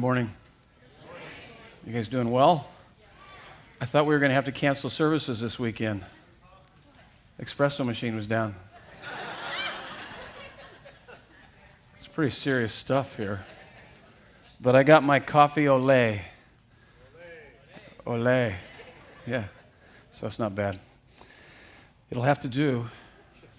morning. 0.00 0.30
You 1.86 1.92
guys 1.92 2.08
doing 2.08 2.30
well? 2.30 2.66
I 3.82 3.84
thought 3.84 4.06
we 4.06 4.14
were 4.14 4.18
going 4.18 4.30
to 4.30 4.34
have 4.34 4.46
to 4.46 4.52
cancel 4.52 4.88
services 4.88 5.40
this 5.40 5.58
weekend. 5.58 6.06
Espresso 7.38 7.84
machine 7.84 8.16
was 8.16 8.24
down. 8.24 8.54
it's 11.96 12.06
pretty 12.06 12.30
serious 12.30 12.72
stuff 12.72 13.18
here. 13.18 13.44
But 14.58 14.74
I 14.74 14.84
got 14.84 15.04
my 15.04 15.20
coffee 15.20 15.68
au 15.68 15.76
lait. 15.76 16.22
ole. 18.06 18.16
Ole. 18.16 18.54
Yeah. 19.26 19.44
So 20.12 20.26
it's 20.26 20.38
not 20.38 20.54
bad. 20.54 20.80
It'll 22.10 22.22
have 22.22 22.40
to 22.40 22.48
do. 22.48 22.88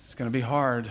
It's 0.03 0.15
going 0.15 0.27
to 0.27 0.33
be 0.33 0.41
hard. 0.41 0.89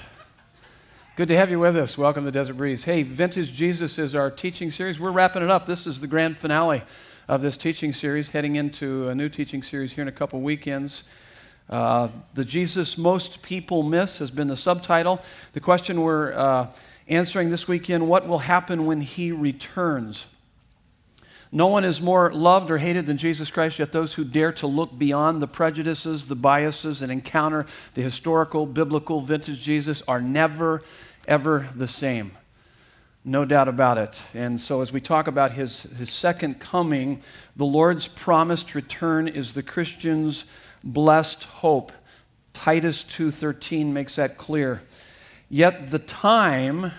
Good 1.20 1.28
to 1.28 1.36
have 1.36 1.50
you 1.50 1.58
with 1.58 1.76
us. 1.76 1.98
Welcome 1.98 2.24
to 2.24 2.30
Desert 2.30 2.54
Breeze. 2.54 2.84
Hey, 2.84 3.02
Vintage 3.02 3.52
Jesus 3.52 3.98
is 3.98 4.14
our 4.14 4.30
teaching 4.30 4.70
series. 4.70 4.98
We're 4.98 5.10
wrapping 5.10 5.42
it 5.42 5.50
up. 5.50 5.66
This 5.66 5.86
is 5.86 6.00
the 6.00 6.06
grand 6.06 6.38
finale 6.38 6.82
of 7.28 7.42
this 7.42 7.58
teaching 7.58 7.92
series, 7.92 8.30
heading 8.30 8.56
into 8.56 9.06
a 9.10 9.14
new 9.14 9.28
teaching 9.28 9.62
series 9.62 9.92
here 9.92 10.00
in 10.00 10.08
a 10.08 10.12
couple 10.12 10.40
weekends. 10.40 11.02
Uh, 11.68 12.08
the 12.32 12.46
Jesus 12.46 12.96
Most 12.96 13.42
People 13.42 13.82
Miss 13.82 14.18
has 14.18 14.30
been 14.30 14.46
the 14.46 14.56
subtitle. 14.56 15.20
The 15.52 15.60
question 15.60 16.00
we're 16.00 16.32
uh, 16.32 16.72
answering 17.06 17.50
this 17.50 17.68
weekend 17.68 18.08
what 18.08 18.26
will 18.26 18.38
happen 18.38 18.86
when 18.86 19.02
he 19.02 19.30
returns? 19.30 20.24
No 21.52 21.66
one 21.66 21.84
is 21.84 22.00
more 22.00 22.32
loved 22.32 22.70
or 22.70 22.78
hated 22.78 23.06
than 23.06 23.18
Jesus 23.18 23.50
Christ, 23.50 23.80
yet 23.80 23.90
those 23.90 24.14
who 24.14 24.24
dare 24.24 24.52
to 24.52 24.68
look 24.68 24.96
beyond 24.96 25.42
the 25.42 25.48
prejudices, 25.48 26.28
the 26.28 26.36
biases, 26.36 27.02
and 27.02 27.10
encounter 27.10 27.66
the 27.94 28.02
historical, 28.02 28.66
biblical, 28.66 29.20
vintage 29.20 29.60
Jesus 29.60 30.00
are 30.06 30.20
never, 30.20 30.84
ever 31.26 31.68
the 31.74 31.88
same. 31.88 32.32
No 33.24 33.44
doubt 33.44 33.68
about 33.68 33.98
it. 33.98 34.22
And 34.32 34.58
so, 34.58 34.80
as 34.80 34.92
we 34.92 35.00
talk 35.00 35.26
about 35.26 35.52
his, 35.52 35.82
his 35.82 36.10
second 36.10 36.58
coming, 36.58 37.20
the 37.54 37.66
Lord's 37.66 38.08
promised 38.08 38.74
return 38.74 39.28
is 39.28 39.54
the 39.54 39.62
Christian's 39.62 40.44
blessed 40.82 41.44
hope. 41.44 41.92
Titus 42.52 43.04
2:13 43.04 43.92
makes 43.92 44.16
that 44.16 44.38
clear. 44.38 44.82
Yet 45.48 45.90
the 45.90 45.98
time 45.98 46.92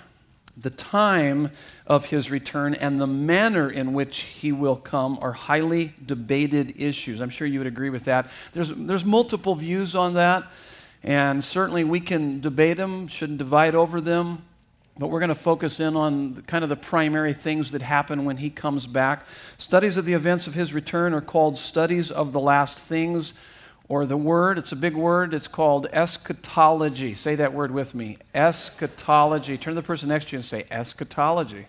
the 0.57 0.69
time 0.69 1.51
of 1.87 2.05
his 2.05 2.29
return 2.29 2.73
and 2.73 2.99
the 2.99 3.07
manner 3.07 3.69
in 3.69 3.93
which 3.93 4.19
he 4.21 4.51
will 4.51 4.75
come 4.75 5.17
are 5.21 5.31
highly 5.31 5.93
debated 6.05 6.79
issues. 6.79 7.21
I'm 7.21 7.29
sure 7.29 7.47
you 7.47 7.59
would 7.59 7.67
agree 7.67 7.89
with 7.89 8.05
that. 8.05 8.29
There's, 8.53 8.69
there's 8.69 9.05
multiple 9.05 9.55
views 9.55 9.95
on 9.95 10.13
that, 10.15 10.51
and 11.03 11.43
certainly 11.43 11.83
we 11.83 11.99
can 11.99 12.41
debate 12.41 12.77
them, 12.77 13.07
shouldn't 13.07 13.39
divide 13.39 13.75
over 13.75 13.99
them, 13.99 14.43
but 14.97 15.07
we're 15.07 15.19
going 15.19 15.29
to 15.29 15.35
focus 15.35 15.79
in 15.79 15.95
on 15.95 16.41
kind 16.43 16.63
of 16.63 16.69
the 16.69 16.75
primary 16.75 17.33
things 17.33 17.71
that 17.71 17.81
happen 17.81 18.25
when 18.25 18.37
he 18.37 18.49
comes 18.49 18.85
back. 18.85 19.25
Studies 19.57 19.97
of 19.97 20.05
the 20.05 20.13
events 20.13 20.47
of 20.47 20.53
his 20.53 20.73
return 20.73 21.13
are 21.13 21.21
called 21.21 21.57
studies 21.57 22.11
of 22.11 22.33
the 22.33 22.39
last 22.39 22.77
things 22.77 23.33
or 23.91 24.05
the 24.05 24.15
word, 24.15 24.57
it's 24.57 24.71
a 24.71 24.75
big 24.77 24.95
word, 24.95 25.33
it's 25.33 25.49
called 25.49 25.85
eschatology. 25.91 27.13
Say 27.13 27.35
that 27.35 27.51
word 27.51 27.71
with 27.71 27.93
me 27.93 28.19
eschatology. 28.33 29.57
Turn 29.57 29.71
to 29.71 29.81
the 29.81 29.85
person 29.85 30.07
next 30.07 30.29
to 30.29 30.31
you 30.31 30.37
and 30.37 30.45
say 30.45 30.65
eschatology. 30.71 31.65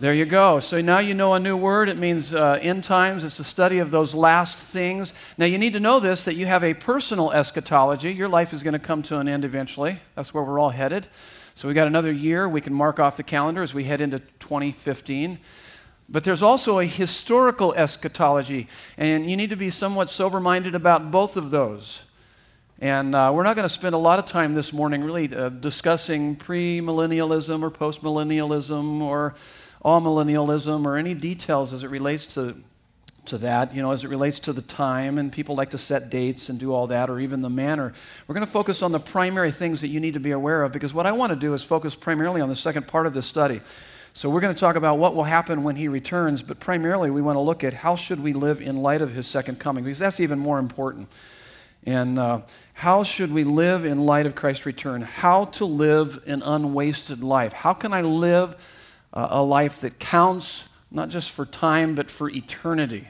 There 0.00 0.14
you 0.14 0.24
go. 0.24 0.60
So 0.60 0.80
now 0.80 0.98
you 0.98 1.12
know 1.12 1.34
a 1.34 1.38
new 1.38 1.58
word. 1.58 1.90
It 1.90 1.98
means 1.98 2.32
uh, 2.32 2.58
end 2.62 2.84
times. 2.84 3.22
It's 3.22 3.36
the 3.36 3.44
study 3.44 3.80
of 3.80 3.90
those 3.90 4.14
last 4.14 4.56
things. 4.56 5.12
Now 5.36 5.44
you 5.44 5.58
need 5.58 5.74
to 5.74 5.80
know 5.80 6.00
this 6.00 6.24
that 6.24 6.36
you 6.36 6.46
have 6.46 6.64
a 6.64 6.72
personal 6.72 7.30
eschatology. 7.32 8.10
Your 8.10 8.26
life 8.26 8.54
is 8.54 8.62
going 8.62 8.72
to 8.72 8.78
come 8.78 9.02
to 9.02 9.18
an 9.18 9.28
end 9.28 9.44
eventually. 9.44 10.00
That's 10.14 10.32
where 10.32 10.42
we're 10.42 10.58
all 10.58 10.70
headed. 10.70 11.06
So 11.54 11.68
we 11.68 11.74
got 11.74 11.86
another 11.86 12.10
year 12.10 12.48
we 12.48 12.62
can 12.62 12.72
mark 12.72 12.98
off 12.98 13.18
the 13.18 13.22
calendar 13.22 13.62
as 13.62 13.74
we 13.74 13.84
head 13.84 14.00
into 14.00 14.20
2015. 14.20 15.38
But 16.08 16.24
there's 16.24 16.40
also 16.40 16.78
a 16.78 16.86
historical 16.86 17.74
eschatology, 17.74 18.68
and 18.96 19.30
you 19.30 19.36
need 19.36 19.50
to 19.50 19.56
be 19.56 19.68
somewhat 19.68 20.08
sober 20.08 20.40
minded 20.40 20.74
about 20.74 21.10
both 21.10 21.36
of 21.36 21.50
those. 21.50 22.00
And 22.80 23.14
uh, 23.14 23.32
we're 23.34 23.42
not 23.42 23.54
going 23.54 23.68
to 23.68 23.74
spend 23.74 23.94
a 23.94 23.98
lot 23.98 24.18
of 24.18 24.24
time 24.24 24.54
this 24.54 24.72
morning 24.72 25.04
really 25.04 25.34
uh, 25.34 25.50
discussing 25.50 26.36
premillennialism 26.36 27.60
or 27.60 27.70
postmillennialism 27.70 29.02
or 29.02 29.34
amillennialism 29.84 30.84
or 30.84 30.96
any 30.96 31.14
details 31.14 31.72
as 31.72 31.82
it 31.82 31.88
relates 31.88 32.26
to, 32.34 32.56
to 33.26 33.38
that, 33.38 33.74
you 33.74 33.82
know, 33.82 33.92
as 33.92 34.04
it 34.04 34.08
relates 34.08 34.38
to 34.40 34.52
the 34.52 34.62
time, 34.62 35.18
and 35.18 35.32
people 35.32 35.54
like 35.54 35.70
to 35.70 35.78
set 35.78 36.10
dates 36.10 36.48
and 36.48 36.58
do 36.58 36.72
all 36.72 36.86
that, 36.88 37.08
or 37.08 37.20
even 37.20 37.42
the 37.42 37.50
manner. 37.50 37.92
We're 38.26 38.34
going 38.34 38.46
to 38.46 38.52
focus 38.52 38.82
on 38.82 38.92
the 38.92 39.00
primary 39.00 39.52
things 39.52 39.80
that 39.80 39.88
you 39.88 40.00
need 40.00 40.14
to 40.14 40.20
be 40.20 40.32
aware 40.32 40.62
of 40.62 40.72
because 40.72 40.92
what 40.92 41.06
I 41.06 41.12
want 41.12 41.30
to 41.30 41.36
do 41.36 41.54
is 41.54 41.62
focus 41.62 41.94
primarily 41.94 42.40
on 42.40 42.48
the 42.48 42.56
second 42.56 42.86
part 42.86 43.06
of 43.06 43.14
this 43.14 43.26
study. 43.26 43.60
So 44.12 44.28
we're 44.28 44.40
going 44.40 44.54
to 44.54 44.60
talk 44.60 44.76
about 44.76 44.98
what 44.98 45.14
will 45.14 45.24
happen 45.24 45.62
when 45.62 45.76
he 45.76 45.86
returns, 45.86 46.42
but 46.42 46.58
primarily 46.58 47.10
we 47.10 47.22
want 47.22 47.36
to 47.36 47.40
look 47.40 47.62
at 47.62 47.72
how 47.72 47.94
should 47.94 48.20
we 48.20 48.32
live 48.32 48.60
in 48.60 48.76
light 48.76 49.02
of 49.02 49.12
his 49.12 49.26
second 49.26 49.60
coming 49.60 49.84
because 49.84 50.00
that's 50.00 50.18
even 50.18 50.38
more 50.38 50.58
important. 50.58 51.08
And 51.86 52.18
uh, 52.18 52.40
how 52.74 53.04
should 53.04 53.32
we 53.32 53.44
live 53.44 53.84
in 53.84 54.04
light 54.04 54.26
of 54.26 54.34
Christ's 54.34 54.66
return? 54.66 55.02
How 55.02 55.46
to 55.46 55.64
live 55.64 56.22
an 56.26 56.42
unwasted 56.42 57.22
life? 57.22 57.52
How 57.52 57.72
can 57.72 57.92
I 57.92 58.02
live 58.02 58.56
uh, 59.12 59.28
a 59.30 59.42
life 59.42 59.80
that 59.80 59.98
counts 59.98 60.64
not 60.90 61.08
just 61.08 61.30
for 61.30 61.46
time 61.46 61.94
but 61.94 62.10
for 62.10 62.30
eternity? 62.30 63.08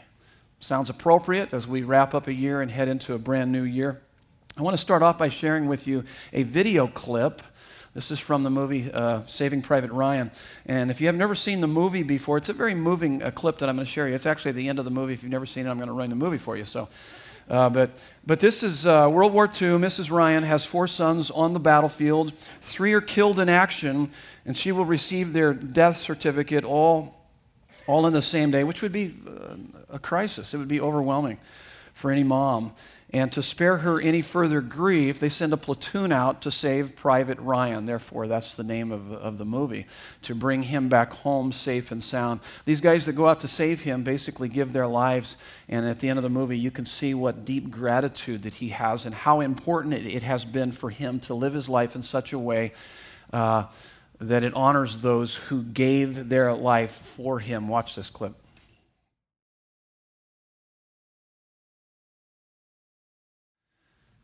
Sounds 0.59 0.91
appropriate 0.91 1.55
as 1.55 1.66
we 1.66 1.83
wrap 1.83 2.15
up 2.15 2.27
a 2.27 2.33
year 2.33 2.61
and 2.61 2.71
head 2.71 2.88
into 2.88 3.15
a 3.15 3.19
brand 3.19 3.50
new 3.50 3.62
year. 3.62 4.00
I 4.56 4.62
want 4.62 4.75
to 4.75 4.81
start 4.81 5.03
off 5.03 5.16
by 5.16 5.28
sharing 5.28 5.66
with 5.66 5.87
you 5.87 6.05
a 6.33 6.43
video 6.43 6.87
clip 6.87 7.43
this 7.93 8.12
is 8.12 8.21
from 8.21 8.44
the 8.44 8.50
movie 8.50 8.91
uh, 8.93 9.22
Saving 9.27 9.62
Private 9.62 9.91
Ryan. 9.91 10.31
And 10.65 10.93
if 10.93 11.00
you 11.00 11.09
have 11.09 11.16
never 11.16 11.34
seen 11.34 11.61
the 11.61 11.66
movie 11.66 12.05
before, 12.05 12.37
it's 12.37 12.49
a 12.49 12.53
very 12.53 12.75
moving 12.75 13.21
uh, 13.21 13.32
clip 13.32 13.59
that 13.59 13.69
I'm 13.69 13.75
going 13.75 13.87
to 13.87 13.91
share 13.91 14.06
you. 14.06 14.15
It's 14.15 14.27
actually 14.27 14.53
the 14.53 14.69
end 14.69 14.78
of 14.78 14.84
the 14.84 14.93
movie. 14.93 15.12
If 15.12 15.25
you've 15.25 15.32
never 15.32 15.47
seen 15.47 15.67
it, 15.67 15.71
I'm 15.71 15.77
going 15.77 15.88
to 15.88 15.93
run 15.93 16.09
the 16.09 16.17
movie 16.17 16.38
for 16.38 16.56
you. 16.56 16.65
So, 16.65 16.88
uh, 17.48 17.68
but, 17.70 17.90
but 18.26 18.40
this 18.40 18.62
is 18.62 18.86
uh, 18.86 19.08
World 19.10 19.32
War 19.32 19.46
II. 19.46 19.78
Mrs. 19.78 20.10
Ryan 20.10 20.42
has 20.44 20.64
four 20.64 20.86
sons 20.86 21.30
on 21.30 21.52
the 21.52 21.60
battlefield. 21.60 22.32
Three 22.60 22.92
are 22.92 23.00
killed 23.00 23.40
in 23.40 23.48
action, 23.48 24.10
and 24.44 24.56
she 24.56 24.72
will 24.72 24.84
receive 24.84 25.32
their 25.32 25.52
death 25.54 25.96
certificate 25.96 26.64
all, 26.64 27.16
all 27.86 28.06
in 28.06 28.12
the 28.12 28.22
same 28.22 28.50
day, 28.50 28.64
which 28.64 28.82
would 28.82 28.92
be 28.92 29.14
uh, 29.26 29.56
a 29.90 29.98
crisis. 29.98 30.54
It 30.54 30.58
would 30.58 30.68
be 30.68 30.80
overwhelming 30.80 31.38
for 31.94 32.10
any 32.10 32.22
mom. 32.24 32.72
And 33.12 33.32
to 33.32 33.43
spare 33.43 33.78
her 33.78 34.00
any 34.00 34.22
further 34.22 34.60
grief, 34.60 35.19
they 35.19 35.28
send 35.28 35.53
a 35.53 35.56
platoon 35.56 36.12
out 36.12 36.43
to 36.43 36.50
save 36.53 36.94
Private 36.94 37.41
Ryan. 37.41 37.84
Therefore, 37.84 38.28
that's 38.28 38.54
the 38.54 38.62
name 38.62 38.93
of, 38.93 39.10
of 39.10 39.37
the 39.37 39.44
movie, 39.44 39.87
to 40.22 40.34
bring 40.34 40.62
him 40.62 40.88
back 40.88 41.12
home 41.12 41.50
safe 41.50 41.91
and 41.91 42.04
sound. 42.04 42.38
These 42.66 42.81
guys 42.81 43.06
that 43.06 43.15
go 43.15 43.26
out 43.26 43.41
to 43.41 43.49
save 43.49 43.81
him 43.81 44.04
basically 44.04 44.49
give 44.49 44.72
their 44.72 44.87
lives. 44.87 45.37
And 45.69 45.87
at 45.87 45.99
the 45.99 46.09
end 46.09 46.20
of 46.20 46.22
the 46.22 46.31
movie, 46.31 46.59
you 46.59 46.70
can 46.70 46.87
see 46.87 47.12
what 47.12 47.44
deep 47.44 47.69
gratitude 47.69 48.44
that 48.44 48.54
he 48.54 48.69
has 48.69 49.06
and 49.06 49.15
how 49.15 49.41
important 49.41 49.94
it, 49.94 50.06
it 50.06 50.22
has 50.22 50.44
been 50.44 50.70
for 50.70 50.91
him 50.91 51.19
to 51.20 51.34
live 51.34 51.53
his 51.53 51.69
life 51.69 51.97
in 51.97 52.04
such 52.04 52.32
a 52.32 52.38
way. 52.38 52.72
Uh, 53.32 53.65
that 54.20 54.44
it 54.44 54.53
honors 54.54 54.99
those 54.99 55.34
who 55.34 55.62
gave 55.62 56.28
their 56.28 56.53
life 56.53 56.91
for 56.93 57.38
him. 57.41 57.69
Watch 57.69 57.97
this 57.97 58.10
clip. 58.10 58.34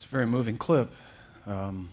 It's 0.07 0.13
a 0.13 0.17
very 0.19 0.27
moving 0.29 0.57
clip. 0.57 0.93
Um, 1.49 1.89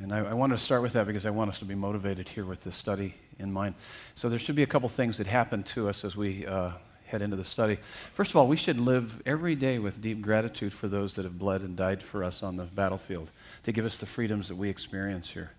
and 0.00 0.10
I, 0.10 0.20
I 0.20 0.32
wanted 0.32 0.56
to 0.56 0.62
start 0.62 0.80
with 0.80 0.94
that 0.94 1.06
because 1.06 1.26
I 1.26 1.30
want 1.30 1.50
us 1.50 1.58
to 1.58 1.66
be 1.66 1.74
motivated 1.74 2.26
here 2.26 2.46
with 2.46 2.64
this 2.64 2.74
study 2.74 3.12
in 3.38 3.52
mind. 3.52 3.74
So 4.14 4.30
there 4.30 4.38
should 4.38 4.54
be 4.56 4.62
a 4.62 4.66
couple 4.66 4.88
things 4.88 5.18
that 5.18 5.26
happen 5.26 5.62
to 5.64 5.86
us 5.86 6.02
as 6.02 6.16
we 6.16 6.46
uh, 6.46 6.70
head 7.04 7.20
into 7.20 7.36
the 7.36 7.44
study. 7.44 7.76
First 8.14 8.30
of 8.30 8.36
all, 8.36 8.46
we 8.46 8.56
should 8.56 8.80
live 8.80 9.20
every 9.26 9.54
day 9.54 9.78
with 9.78 10.00
deep 10.00 10.22
gratitude 10.22 10.72
for 10.72 10.88
those 10.88 11.14
that 11.16 11.26
have 11.26 11.38
bled 11.38 11.60
and 11.60 11.76
died 11.76 12.02
for 12.02 12.24
us 12.24 12.42
on 12.42 12.56
the 12.56 12.64
battlefield 12.64 13.30
to 13.64 13.72
give 13.72 13.84
us 13.84 13.98
the 13.98 14.06
freedoms 14.06 14.48
that 14.48 14.56
we 14.56 14.70
experience 14.70 15.28
here. 15.28 15.50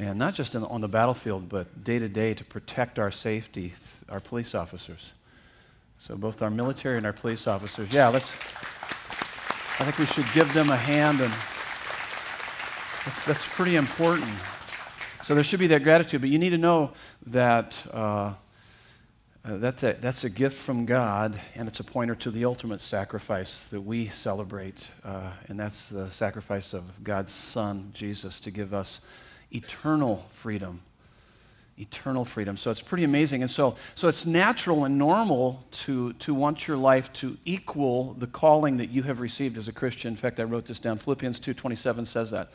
And 0.00 0.18
not 0.18 0.34
just 0.34 0.54
the, 0.54 0.66
on 0.66 0.80
the 0.80 0.88
battlefield, 0.88 1.48
but 1.48 1.84
day 1.84 2.00
to 2.00 2.08
day 2.08 2.34
to 2.34 2.44
protect 2.44 2.98
our 2.98 3.12
safety, 3.12 3.74
our 4.08 4.18
police 4.18 4.56
officers. 4.56 5.12
So 6.00 6.16
both 6.16 6.42
our 6.42 6.50
military 6.50 6.96
and 6.96 7.06
our 7.06 7.12
police 7.12 7.46
officers. 7.46 7.92
Yeah, 7.92 8.08
let's. 8.08 8.32
I 9.82 9.84
think 9.84 9.98
we 9.98 10.06
should 10.06 10.32
give 10.32 10.54
them 10.54 10.70
a 10.70 10.76
hand, 10.76 11.20
and 11.20 11.32
that's, 13.04 13.24
that's 13.24 13.48
pretty 13.48 13.74
important. 13.74 14.30
So 15.24 15.34
there 15.34 15.42
should 15.42 15.58
be 15.58 15.66
that 15.66 15.82
gratitude, 15.82 16.20
but 16.20 16.30
you 16.30 16.38
need 16.38 16.50
to 16.50 16.58
know 16.58 16.92
that 17.26 17.84
uh, 17.92 17.96
uh, 17.96 18.34
that's, 19.44 19.82
a, 19.82 19.94
that's 19.94 20.22
a 20.22 20.30
gift 20.30 20.56
from 20.56 20.86
God, 20.86 21.40
and 21.56 21.66
it's 21.66 21.80
a 21.80 21.84
pointer 21.84 22.14
to 22.14 22.30
the 22.30 22.44
ultimate 22.44 22.80
sacrifice 22.80 23.64
that 23.72 23.80
we 23.80 24.06
celebrate, 24.06 24.88
uh, 25.04 25.32
and 25.48 25.58
that's 25.58 25.88
the 25.88 26.08
sacrifice 26.12 26.74
of 26.74 26.84
God's 27.02 27.32
Son, 27.32 27.90
Jesus, 27.92 28.38
to 28.38 28.52
give 28.52 28.72
us 28.72 29.00
eternal 29.50 30.28
freedom 30.30 30.82
eternal 31.82 32.24
freedom. 32.24 32.56
So 32.56 32.70
it's 32.70 32.80
pretty 32.80 33.04
amazing. 33.04 33.42
And 33.42 33.50
so, 33.50 33.76
so 33.94 34.08
it's 34.08 34.24
natural 34.24 34.84
and 34.84 34.96
normal 34.98 35.64
to, 35.72 36.14
to 36.14 36.32
want 36.32 36.66
your 36.66 36.76
life 36.76 37.12
to 37.14 37.36
equal 37.44 38.14
the 38.14 38.26
calling 38.26 38.76
that 38.76 38.90
you 38.90 39.02
have 39.02 39.20
received 39.20 39.58
as 39.58 39.68
a 39.68 39.72
Christian. 39.72 40.12
In 40.12 40.16
fact, 40.16 40.40
I 40.40 40.44
wrote 40.44 40.66
this 40.66 40.78
down. 40.78 40.98
Philippians 40.98 41.38
2.27 41.40 42.06
says 42.06 42.30
that. 42.30 42.50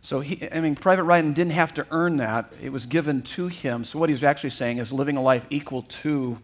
So, 0.00 0.20
he, 0.20 0.46
I 0.52 0.60
mean, 0.60 0.74
Private 0.74 1.04
Ryan 1.04 1.32
didn't 1.32 1.52
have 1.52 1.72
to 1.74 1.86
earn 1.90 2.18
that, 2.18 2.52
it 2.60 2.70
was 2.70 2.84
given 2.84 3.22
to 3.22 3.48
him. 3.48 3.84
So, 3.84 3.98
what 3.98 4.10
he's 4.10 4.22
actually 4.22 4.50
saying 4.50 4.76
is 4.76 4.92
living 4.92 5.16
a 5.16 5.22
life 5.22 5.46
equal 5.48 5.80
to 5.82 6.38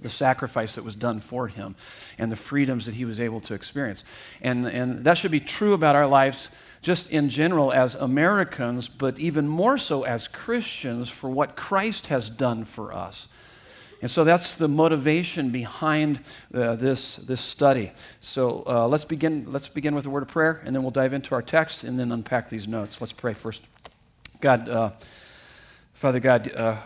the 0.00 0.08
sacrifice 0.08 0.76
that 0.76 0.84
was 0.84 0.94
done 0.94 1.20
for 1.20 1.48
him 1.48 1.74
and 2.18 2.30
the 2.30 2.36
freedoms 2.36 2.86
that 2.86 2.94
he 2.94 3.04
was 3.04 3.20
able 3.20 3.40
to 3.40 3.54
experience. 3.54 4.04
And, 4.40 4.66
and 4.66 5.04
that 5.04 5.18
should 5.18 5.30
be 5.30 5.40
true 5.40 5.74
about 5.74 5.96
our 5.96 6.06
lives 6.06 6.50
just 6.82 7.10
in 7.10 7.28
general 7.28 7.72
as 7.72 7.94
Americans, 7.94 8.88
but 8.88 9.18
even 9.18 9.48
more 9.48 9.78
so 9.78 10.04
as 10.04 10.28
Christians 10.28 11.08
for 11.08 11.28
what 11.28 11.56
Christ 11.56 12.08
has 12.08 12.28
done 12.28 12.64
for 12.64 12.92
us. 12.92 13.28
And 14.00 14.10
so 14.10 14.22
that's 14.22 14.54
the 14.54 14.68
motivation 14.68 15.50
behind 15.50 16.20
uh, 16.54 16.76
this, 16.76 17.16
this 17.16 17.40
study. 17.40 17.90
So 18.20 18.62
uh, 18.66 18.86
let's, 18.86 19.04
begin, 19.04 19.50
let's 19.52 19.68
begin 19.68 19.94
with 19.94 20.06
a 20.06 20.10
word 20.10 20.22
of 20.22 20.28
prayer, 20.28 20.62
and 20.64 20.74
then 20.74 20.82
we'll 20.82 20.92
dive 20.92 21.12
into 21.12 21.34
our 21.34 21.42
text 21.42 21.82
and 21.82 21.98
then 21.98 22.12
unpack 22.12 22.48
these 22.48 22.68
notes. 22.68 23.00
Let's 23.00 23.12
pray 23.12 23.34
first. 23.34 23.64
God, 24.40 24.68
uh, 24.68 24.90
Father 25.94 26.20
God, 26.20 26.52
uh, 26.52 26.76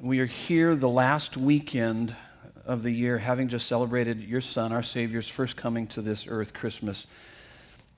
we 0.00 0.20
are 0.20 0.26
here 0.26 0.74
the 0.74 0.88
last 0.88 1.36
weekend 1.36 2.16
of 2.64 2.82
the 2.82 2.90
year, 2.90 3.18
having 3.18 3.48
just 3.48 3.66
celebrated 3.66 4.20
your 4.20 4.40
Son, 4.40 4.72
our 4.72 4.82
Savior's 4.82 5.28
first 5.28 5.56
coming 5.56 5.86
to 5.88 6.00
this 6.00 6.26
earth, 6.26 6.54
Christmas. 6.54 7.06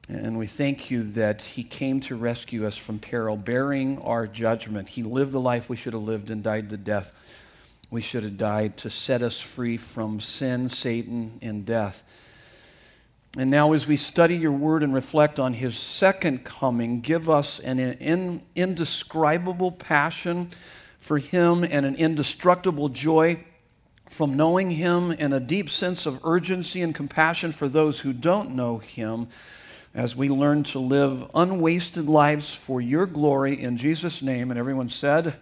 And 0.08 0.38
we 0.38 0.46
thank 0.46 0.90
you 0.90 1.02
that 1.12 1.42
He 1.42 1.62
came 1.62 2.00
to 2.00 2.16
rescue 2.16 2.66
us 2.66 2.76
from 2.76 2.98
peril, 2.98 3.36
bearing 3.36 4.00
our 4.02 4.26
judgment. 4.26 4.88
He 4.88 5.02
lived 5.02 5.32
the 5.32 5.40
life 5.40 5.68
we 5.68 5.76
should 5.76 5.92
have 5.92 6.02
lived 6.02 6.30
and 6.30 6.42
died 6.42 6.70
the 6.70 6.76
death 6.76 7.14
we 7.90 8.00
should 8.00 8.22
have 8.22 8.36
died 8.36 8.76
to 8.78 8.90
set 8.90 9.22
us 9.22 9.40
free 9.40 9.76
from 9.76 10.20
sin, 10.20 10.68
Satan, 10.68 11.38
and 11.40 11.64
death. 11.64 12.02
And 13.36 13.50
now, 13.50 13.72
as 13.72 13.86
we 13.86 13.96
study 13.96 14.36
your 14.36 14.52
word 14.52 14.82
and 14.82 14.92
reflect 14.92 15.38
on 15.38 15.54
his 15.54 15.78
second 15.78 16.44
coming, 16.44 17.00
give 17.00 17.30
us 17.30 17.58
an 17.60 17.78
in, 17.78 18.42
indescribable 18.54 19.72
passion 19.72 20.50
for 20.98 21.18
him 21.18 21.62
and 21.64 21.86
an 21.86 21.94
indestructible 21.94 22.88
joy 22.88 23.44
from 24.10 24.36
knowing 24.36 24.72
him 24.72 25.10
and 25.10 25.32
a 25.32 25.40
deep 25.40 25.70
sense 25.70 26.06
of 26.06 26.20
urgency 26.24 26.82
and 26.82 26.94
compassion 26.94 27.52
for 27.52 27.68
those 27.68 28.00
who 28.00 28.12
don't 28.12 28.50
know 28.50 28.78
him 28.78 29.28
as 29.94 30.14
we 30.14 30.28
learn 30.28 30.62
to 30.62 30.78
live 30.78 31.30
unwasted 31.34 32.08
lives 32.08 32.54
for 32.54 32.80
your 32.80 33.06
glory 33.06 33.60
in 33.60 33.76
Jesus' 33.76 34.22
name. 34.22 34.50
And 34.50 34.58
everyone 34.58 34.88
said, 34.88 35.34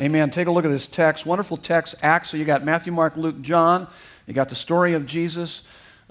Amen. 0.00 0.30
Take 0.30 0.46
a 0.46 0.50
look 0.50 0.64
at 0.64 0.70
this 0.70 0.86
text. 0.86 1.24
Wonderful 1.24 1.56
text, 1.56 1.94
Acts. 2.02 2.30
So 2.30 2.36
you 2.36 2.44
got 2.44 2.64
Matthew, 2.64 2.92
Mark, 2.92 3.16
Luke, 3.16 3.40
John. 3.40 3.86
You 4.26 4.34
got 4.34 4.48
the 4.48 4.54
story 4.54 4.92
of 4.92 5.06
Jesus, 5.06 5.62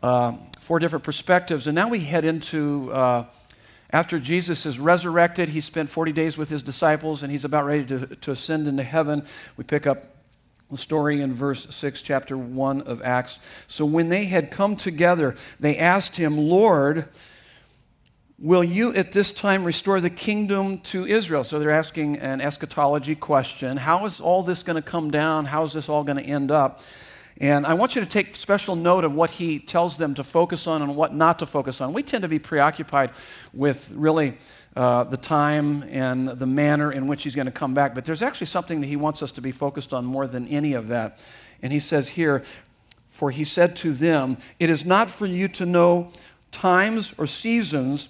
uh, 0.01 0.33
four 0.59 0.79
different 0.79 1.03
perspectives. 1.03 1.67
And 1.67 1.75
now 1.75 1.89
we 1.89 1.99
head 1.99 2.25
into 2.25 2.91
uh, 2.91 3.25
after 3.91 4.19
Jesus 4.19 4.65
is 4.65 4.79
resurrected, 4.79 5.49
he 5.49 5.61
spent 5.61 5.89
40 5.89 6.11
days 6.11 6.37
with 6.37 6.49
his 6.49 6.63
disciples 6.63 7.23
and 7.23 7.31
he's 7.31 7.45
about 7.45 7.65
ready 7.65 7.85
to, 7.85 8.07
to 8.15 8.31
ascend 8.31 8.67
into 8.67 8.83
heaven. 8.83 9.23
We 9.55 9.63
pick 9.63 9.85
up 9.85 10.05
the 10.71 10.77
story 10.77 11.21
in 11.21 11.33
verse 11.33 11.67
6, 11.73 12.01
chapter 12.01 12.37
1 12.37 12.81
of 12.81 13.01
Acts. 13.03 13.37
So 13.67 13.85
when 13.85 14.09
they 14.09 14.25
had 14.25 14.49
come 14.49 14.75
together, 14.75 15.35
they 15.59 15.77
asked 15.77 16.17
him, 16.17 16.37
Lord, 16.37 17.07
Will 18.37 18.65
you 18.65 18.93
at 18.93 19.13
this 19.13 19.31
time 19.31 19.63
restore 19.63 20.01
the 20.01 20.09
kingdom 20.09 20.79
to 20.79 21.05
Israel? 21.05 21.45
So 21.45 21.57
they're 21.57 21.71
asking 21.71 22.17
an 22.17 22.41
eschatology 22.41 23.15
question. 23.15 23.77
How 23.77 24.05
is 24.05 24.19
all 24.19 24.43
this 24.43 24.61
going 24.61 24.75
to 24.75 24.81
come 24.81 25.09
down? 25.09 25.45
How 25.45 25.63
is 25.63 25.71
this 25.71 25.87
all 25.87 26.03
going 26.03 26.17
to 26.17 26.23
end 26.23 26.51
up? 26.51 26.81
And 27.37 27.65
I 27.65 27.75
want 27.75 27.95
you 27.95 28.01
to 28.01 28.07
take 28.07 28.35
special 28.35 28.75
note 28.75 29.05
of 29.05 29.13
what 29.13 29.29
he 29.29 29.59
tells 29.59 29.95
them 29.95 30.15
to 30.15 30.23
focus 30.23 30.67
on 30.67 30.81
and 30.81 30.97
what 30.97 31.15
not 31.15 31.39
to 31.39 31.45
focus 31.45 31.79
on. 31.79 31.93
We 31.93 32.03
tend 32.03 32.23
to 32.23 32.27
be 32.27 32.37
preoccupied 32.39 33.11
with 33.53 33.89
really 33.91 34.37
uh, 34.75 35.05
the 35.05 35.17
time 35.17 35.83
and 35.83 36.27
the 36.27 36.45
manner 36.45 36.91
in 36.91 37.07
which 37.07 37.23
he's 37.23 37.35
going 37.35 37.45
to 37.45 37.53
come 37.53 37.73
back, 37.73 37.95
but 37.95 38.03
there's 38.03 38.21
actually 38.21 38.47
something 38.47 38.81
that 38.81 38.87
he 38.87 38.97
wants 38.97 39.23
us 39.23 39.31
to 39.31 39.41
be 39.41 39.53
focused 39.53 39.93
on 39.93 40.03
more 40.03 40.27
than 40.27 40.45
any 40.47 40.73
of 40.73 40.89
that. 40.89 41.19
And 41.61 41.71
he 41.71 41.79
says 41.79 42.09
here, 42.09 42.43
For 43.11 43.31
he 43.31 43.45
said 43.45 43.77
to 43.77 43.93
them, 43.93 44.37
It 44.59 44.69
is 44.69 44.83
not 44.83 45.09
for 45.09 45.25
you 45.25 45.47
to 45.47 45.65
know 45.65 46.11
times 46.51 47.13
or 47.17 47.27
seasons 47.27 48.09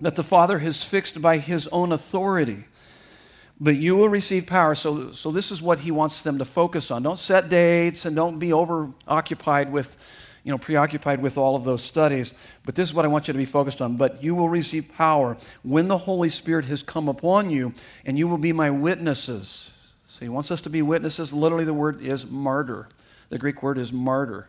that 0.00 0.16
the 0.16 0.22
Father 0.22 0.58
has 0.60 0.84
fixed 0.84 1.20
by 1.20 1.38
his 1.38 1.66
own 1.68 1.92
authority. 1.92 2.64
But 3.60 3.76
you 3.76 3.94
will 3.94 4.08
receive 4.08 4.46
power. 4.46 4.74
So, 4.74 5.12
so 5.12 5.30
this 5.30 5.50
is 5.50 5.60
what 5.60 5.80
he 5.80 5.90
wants 5.90 6.22
them 6.22 6.38
to 6.38 6.44
focus 6.46 6.90
on. 6.90 7.02
Don't 7.02 7.18
set 7.18 7.50
dates 7.50 8.06
and 8.06 8.16
don't 8.16 8.38
be 8.38 8.52
over 8.54 8.90
occupied 9.06 9.70
with, 9.70 9.98
you 10.44 10.50
know, 10.50 10.56
preoccupied 10.56 11.20
with 11.20 11.36
all 11.36 11.56
of 11.56 11.64
those 11.64 11.82
studies. 11.82 12.32
But 12.64 12.74
this 12.74 12.88
is 12.88 12.94
what 12.94 13.04
I 13.04 13.08
want 13.08 13.28
you 13.28 13.32
to 13.32 13.38
be 13.38 13.44
focused 13.44 13.82
on. 13.82 13.96
But 13.96 14.22
you 14.22 14.34
will 14.34 14.48
receive 14.48 14.88
power 14.96 15.36
when 15.62 15.88
the 15.88 15.98
Holy 15.98 16.30
Spirit 16.30 16.64
has 16.66 16.82
come 16.82 17.06
upon 17.06 17.50
you, 17.50 17.74
and 18.06 18.18
you 18.18 18.28
will 18.28 18.38
be 18.38 18.54
my 18.54 18.70
witnesses. 18.70 19.68
So 20.08 20.20
he 20.20 20.30
wants 20.30 20.50
us 20.50 20.62
to 20.62 20.70
be 20.70 20.80
witnesses. 20.80 21.30
Literally, 21.30 21.66
the 21.66 21.74
word 21.74 22.00
is 22.00 22.24
martyr. 22.24 22.88
The 23.28 23.38
Greek 23.38 23.62
word 23.62 23.76
is 23.76 23.92
martyr. 23.92 24.48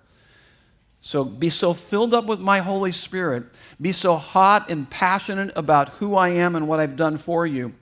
So 1.01 1.23
be 1.23 1.49
so 1.49 1.73
filled 1.73 2.13
up 2.13 2.25
with 2.25 2.39
my 2.39 2.59
Holy 2.59 2.91
Spirit, 2.91 3.45
be 3.79 3.91
so 3.91 4.17
hot 4.17 4.69
and 4.69 4.89
passionate 4.89 5.51
about 5.55 5.89
who 5.89 6.15
I 6.15 6.29
am 6.29 6.55
and 6.55 6.67
what 6.67 6.79
I've 6.79 6.95
done 6.95 7.17
for 7.17 7.45
you, 7.47 7.73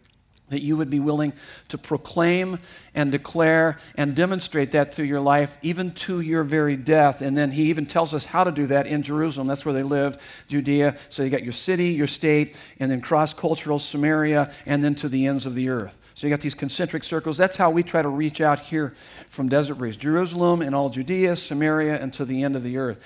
that 0.47 0.61
you 0.63 0.77
would 0.77 0.89
be 0.89 1.01
willing 1.01 1.33
to 1.67 1.77
proclaim 1.77 2.59
and 2.95 3.11
declare 3.11 3.77
and 3.95 4.15
demonstrate 4.15 4.71
that 4.71 4.93
through 4.93 5.05
your 5.05 5.19
life, 5.19 5.55
even 5.61 5.91
to 5.91 6.21
your 6.21 6.43
very 6.43 6.77
death. 6.77 7.21
And 7.21 7.37
then 7.37 7.51
he 7.51 7.63
even 7.63 7.85
tells 7.85 8.13
us 8.13 8.25
how 8.25 8.45
to 8.45 8.51
do 8.51 8.67
that 8.67 8.87
in 8.87 9.03
Jerusalem. 9.03 9.47
That's 9.47 9.65
where 9.65 9.73
they 9.73 9.83
lived, 9.83 10.17
Judea. 10.47 10.95
So 11.09 11.21
you 11.21 11.29
got 11.29 11.43
your 11.43 11.53
city, 11.53 11.89
your 11.89 12.07
state, 12.07 12.55
and 12.79 12.89
then 12.89 13.01
cross 13.01 13.33
cultural 13.33 13.79
Samaria, 13.79 14.51
and 14.65 14.81
then 14.81 14.95
to 14.95 15.09
the 15.09 15.27
ends 15.27 15.45
of 15.45 15.55
the 15.55 15.67
earth. 15.67 15.97
So 16.19 16.27
you 16.27 16.33
got 16.33 16.41
these 16.41 16.53
concentric 16.53 17.05
circles. 17.05 17.37
That's 17.37 17.55
how 17.55 17.69
we 17.69 17.81
try 17.81 18.01
to 18.01 18.09
reach 18.09 18.41
out 18.41 18.59
here 18.59 18.93
from 19.29 19.47
Desert 19.47 19.75
Breeze 19.75 19.95
Jerusalem 19.95 20.61
and 20.61 20.75
all 20.75 20.89
Judea, 20.89 21.37
Samaria, 21.37 21.95
and 21.95 22.11
to 22.11 22.25
the 22.25 22.43
end 22.43 22.57
of 22.57 22.63
the 22.63 22.75
earth. 22.75 22.99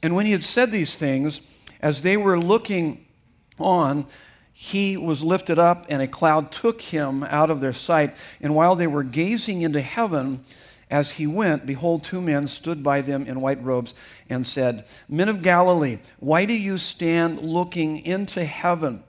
And 0.00 0.14
when 0.14 0.26
he 0.26 0.32
had 0.32 0.44
said 0.44 0.70
these 0.70 0.94
things, 0.94 1.40
as 1.82 2.02
they 2.02 2.16
were 2.16 2.38
looking 2.38 3.04
on, 3.58 4.06
he 4.52 4.96
was 4.96 5.24
lifted 5.24 5.58
up, 5.58 5.86
and 5.88 6.00
a 6.00 6.06
cloud 6.06 6.52
took 6.52 6.82
him 6.82 7.24
out 7.24 7.50
of 7.50 7.60
their 7.60 7.72
sight. 7.72 8.14
And 8.40 8.54
while 8.54 8.76
they 8.76 8.86
were 8.86 9.02
gazing 9.02 9.62
into 9.62 9.80
heaven, 9.80 10.44
as 10.88 11.10
he 11.10 11.26
went, 11.26 11.66
behold, 11.66 12.04
two 12.04 12.20
men 12.20 12.46
stood 12.46 12.80
by 12.80 13.00
them 13.00 13.26
in 13.26 13.40
white 13.40 13.60
robes 13.64 13.92
and 14.30 14.46
said, 14.46 14.84
Men 15.08 15.28
of 15.28 15.42
Galilee, 15.42 15.98
why 16.20 16.44
do 16.44 16.54
you 16.54 16.78
stand 16.78 17.40
looking 17.40 18.06
into 18.06 18.44
heaven? 18.44 19.02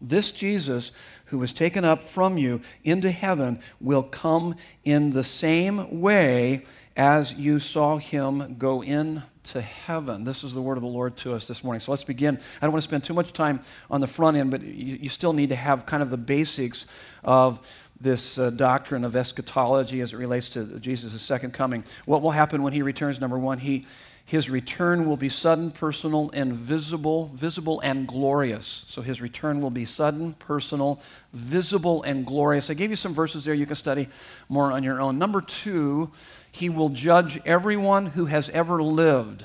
This 0.00 0.32
Jesus 0.32 0.90
who 1.32 1.38
was 1.38 1.54
taken 1.54 1.82
up 1.82 2.04
from 2.04 2.36
you 2.36 2.60
into 2.84 3.10
heaven 3.10 3.58
will 3.80 4.02
come 4.02 4.54
in 4.84 5.10
the 5.12 5.24
same 5.24 6.02
way 6.02 6.62
as 6.94 7.32
you 7.32 7.58
saw 7.58 7.96
him 7.96 8.56
go 8.58 8.82
into 8.82 9.62
heaven. 9.62 10.24
This 10.24 10.44
is 10.44 10.52
the 10.52 10.60
word 10.60 10.76
of 10.76 10.82
the 10.82 10.90
Lord 10.90 11.16
to 11.16 11.32
us 11.32 11.48
this 11.48 11.64
morning. 11.64 11.80
So 11.80 11.90
let's 11.90 12.04
begin. 12.04 12.36
I 12.36 12.66
don't 12.66 12.72
want 12.72 12.82
to 12.82 12.86
spend 12.86 13.04
too 13.04 13.14
much 13.14 13.32
time 13.32 13.60
on 13.90 14.02
the 14.02 14.06
front 14.06 14.36
end, 14.36 14.50
but 14.50 14.60
you, 14.60 14.98
you 15.00 15.08
still 15.08 15.32
need 15.32 15.48
to 15.48 15.56
have 15.56 15.86
kind 15.86 16.02
of 16.02 16.10
the 16.10 16.18
basics 16.18 16.84
of 17.24 17.66
this 18.02 18.38
uh, 18.38 18.50
doctrine 18.50 19.04
of 19.04 19.14
eschatology 19.14 20.00
as 20.00 20.12
it 20.12 20.16
relates 20.16 20.48
to 20.50 20.78
Jesus' 20.80 21.20
second 21.22 21.52
coming. 21.52 21.84
What 22.04 22.22
will 22.22 22.32
happen 22.32 22.62
when 22.62 22.72
he 22.72 22.82
returns? 22.82 23.20
Number 23.20 23.38
one, 23.38 23.58
he 23.58 23.86
his 24.24 24.48
return 24.48 25.06
will 25.06 25.16
be 25.16 25.28
sudden, 25.28 25.70
personal, 25.70 26.30
and 26.32 26.54
visible, 26.54 27.30
visible 27.34 27.80
and 27.80 28.06
glorious. 28.06 28.84
So 28.88 29.02
his 29.02 29.20
return 29.20 29.60
will 29.60 29.70
be 29.70 29.84
sudden, 29.84 30.34
personal, 30.34 31.00
visible, 31.32 32.02
and 32.04 32.24
glorious. 32.24 32.70
I 32.70 32.74
gave 32.74 32.90
you 32.90 32.96
some 32.96 33.14
verses 33.14 33.44
there 33.44 33.54
you 33.54 33.66
can 33.66 33.76
study 33.76 34.08
more 34.48 34.72
on 34.72 34.84
your 34.84 35.00
own. 35.00 35.18
Number 35.18 35.40
two, 35.40 36.12
he 36.50 36.68
will 36.68 36.88
judge 36.88 37.40
everyone 37.44 38.06
who 38.06 38.26
has 38.26 38.48
ever 38.50 38.82
lived. 38.82 39.44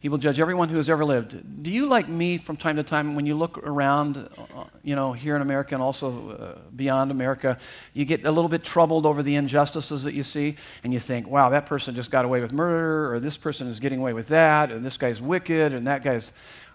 He 0.00 0.08
will 0.08 0.16
judge 0.16 0.40
everyone 0.40 0.70
who 0.70 0.78
has 0.78 0.88
ever 0.88 1.04
lived. 1.04 1.62
Do 1.62 1.70
you, 1.70 1.84
like 1.84 2.08
me, 2.08 2.38
from 2.38 2.56
time 2.56 2.76
to 2.76 2.82
time, 2.82 3.14
when 3.14 3.26
you 3.26 3.34
look 3.34 3.58
around, 3.58 4.30
uh, 4.56 4.64
you 4.82 4.96
know, 4.96 5.12
here 5.12 5.36
in 5.36 5.42
America 5.42 5.74
and 5.74 5.82
also 5.82 6.30
uh, 6.30 6.58
beyond 6.74 7.10
America, 7.10 7.58
you 7.92 8.06
get 8.06 8.24
a 8.24 8.30
little 8.30 8.48
bit 8.48 8.64
troubled 8.64 9.04
over 9.04 9.22
the 9.22 9.36
injustices 9.36 10.02
that 10.04 10.14
you 10.14 10.22
see, 10.22 10.56
and 10.84 10.94
you 10.94 10.98
think, 10.98 11.28
wow, 11.28 11.50
that 11.50 11.66
person 11.66 11.94
just 11.94 12.10
got 12.10 12.24
away 12.24 12.40
with 12.40 12.50
murder, 12.50 13.12
or 13.12 13.20
this 13.20 13.36
person 13.36 13.66
is 13.66 13.78
getting 13.78 14.00
away 14.00 14.14
with 14.14 14.28
that, 14.28 14.70
and 14.70 14.86
this 14.86 14.96
guy's 14.96 15.20
wicked, 15.20 15.74
and 15.74 15.86
that 15.86 16.02
guy's, 16.02 16.32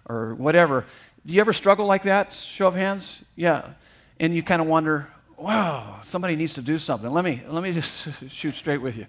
or 0.07 0.35
whatever. 0.35 0.85
Do 1.25 1.33
you 1.33 1.41
ever 1.41 1.51
struggle 1.51 1.87
like 1.87 2.03
that? 2.03 2.31
Show 2.31 2.67
of 2.67 2.75
hands? 2.75 3.25
Yeah. 3.35 3.69
And 4.19 4.35
you 4.35 4.43
kind 4.43 4.61
of 4.61 4.67
wonder, 4.67 5.07
wow, 5.35 5.99
somebody 6.03 6.35
needs 6.35 6.53
to 6.53 6.61
do 6.61 6.77
something. 6.77 7.09
Let 7.09 7.25
me, 7.25 7.41
let 7.47 7.63
me 7.63 7.71
just 7.71 8.07
shoot 8.29 8.53
straight 8.53 8.83
with 8.83 8.95
you 8.97 9.07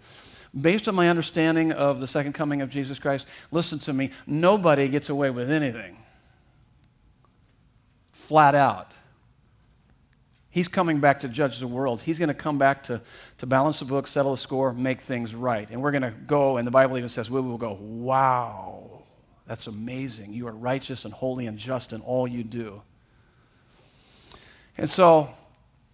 based 0.61 0.89
on 0.89 0.95
my 0.95 1.09
understanding 1.09 1.73
of 1.73 2.01
the 2.01 2.07
second 2.07 2.33
coming 2.33 2.63
of 2.63 2.71
Jesus 2.71 2.99
Christ, 2.99 3.27
listen 3.51 3.79
to 3.81 3.93
me, 3.93 4.11
nobody 4.27 4.89
gets 4.89 5.09
away 5.09 5.31
with 5.31 5.51
anything. 5.51 5.97
Flat 8.13 8.55
out. 8.55 8.93
He's 10.51 10.69
coming 10.69 11.01
back 11.01 11.21
to 11.21 11.29
judge 11.29 11.61
the 11.61 11.67
world. 11.67 12.01
He's 12.01 12.19
going 12.19 12.29
to 12.29 12.35
come 12.35 12.57
back 12.57 12.85
to, 12.85 13.03
to 13.39 13.47
balance 13.47 13.79
the 13.81 13.85
book, 13.85 14.07
settle 14.07 14.31
the 14.31 14.39
score, 14.39 14.73
make 14.73 15.03
things 15.03 15.35
right. 15.35 15.69
And 15.71 15.83
we're 15.83 15.91
going 15.91 16.03
to 16.03 16.15
go, 16.27 16.57
and 16.57 16.67
the 16.67 16.71
Bible 16.71 16.97
even 16.97 17.11
says, 17.11 17.31
we 17.31 17.41
will 17.43 17.59
go, 17.59 17.75
wow, 17.79 19.03
that's 19.47 19.67
amazing. 19.67 20.33
You 20.33 20.49
are 20.49 20.53
righteous 20.53 21.05
and 21.05 21.13
holy 21.13 21.47
and 21.47 21.59
just 21.59 21.93
in 21.93 22.01
all 22.01 22.27
you 22.27 22.43
do. 22.43 22.81
And 24.79 24.89
so, 24.89 25.29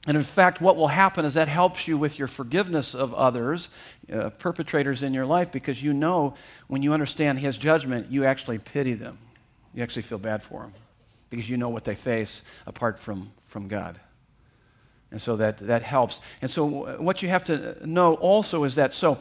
and 0.06 0.16
in 0.16 0.24
fact, 0.24 0.60
what 0.60 0.76
will 0.76 0.88
happen 0.88 1.24
is 1.24 1.34
that 1.34 1.46
helps 1.46 1.86
you 1.86 1.96
with 1.96 2.18
your 2.18 2.26
forgiveness 2.26 2.94
of 2.94 3.14
others, 3.14 3.68
uh, 4.12 4.30
perpetrators 4.30 5.02
in 5.02 5.14
your 5.14 5.26
life, 5.26 5.52
because 5.52 5.80
you 5.80 5.92
know 5.92 6.34
when 6.66 6.82
you 6.82 6.92
understand 6.92 7.38
His 7.38 7.56
judgment, 7.56 8.10
you 8.10 8.24
actually 8.24 8.58
pity 8.58 8.94
them. 8.94 9.18
You 9.74 9.82
actually 9.82 10.02
feel 10.02 10.18
bad 10.18 10.42
for 10.42 10.62
them 10.62 10.72
because 11.30 11.48
you 11.48 11.56
know 11.56 11.68
what 11.68 11.84
they 11.84 11.94
face 11.94 12.42
apart 12.66 12.98
from, 12.98 13.30
from 13.46 13.68
God. 13.68 14.00
And 15.12 15.20
so 15.20 15.36
that, 15.36 15.58
that 15.58 15.82
helps. 15.82 16.20
And 16.40 16.50
so, 16.50 17.00
what 17.00 17.22
you 17.22 17.28
have 17.28 17.44
to 17.44 17.86
know 17.86 18.14
also 18.14 18.64
is 18.64 18.74
that 18.74 18.92
so, 18.92 19.18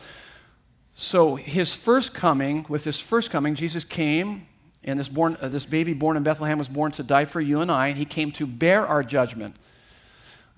so 0.95 1.35
his 1.35 1.73
first 1.73 2.13
coming, 2.13 2.65
with 2.67 2.85
his 2.85 2.99
first 2.99 3.29
coming, 3.29 3.55
Jesus 3.55 3.83
came, 3.83 4.47
and 4.83 4.99
this, 4.99 5.07
born, 5.07 5.37
uh, 5.41 5.47
this 5.47 5.65
baby 5.65 5.93
born 5.93 6.17
in 6.17 6.23
Bethlehem 6.23 6.57
was 6.57 6.67
born 6.67 6.91
to 6.93 7.03
die 7.03 7.25
for 7.25 7.39
you 7.39 7.61
and 7.61 7.69
I, 7.71 7.89
and 7.89 7.97
he 7.97 8.05
came 8.05 8.31
to 8.33 8.47
bear 8.47 8.87
our 8.87 9.03
judgment 9.03 9.55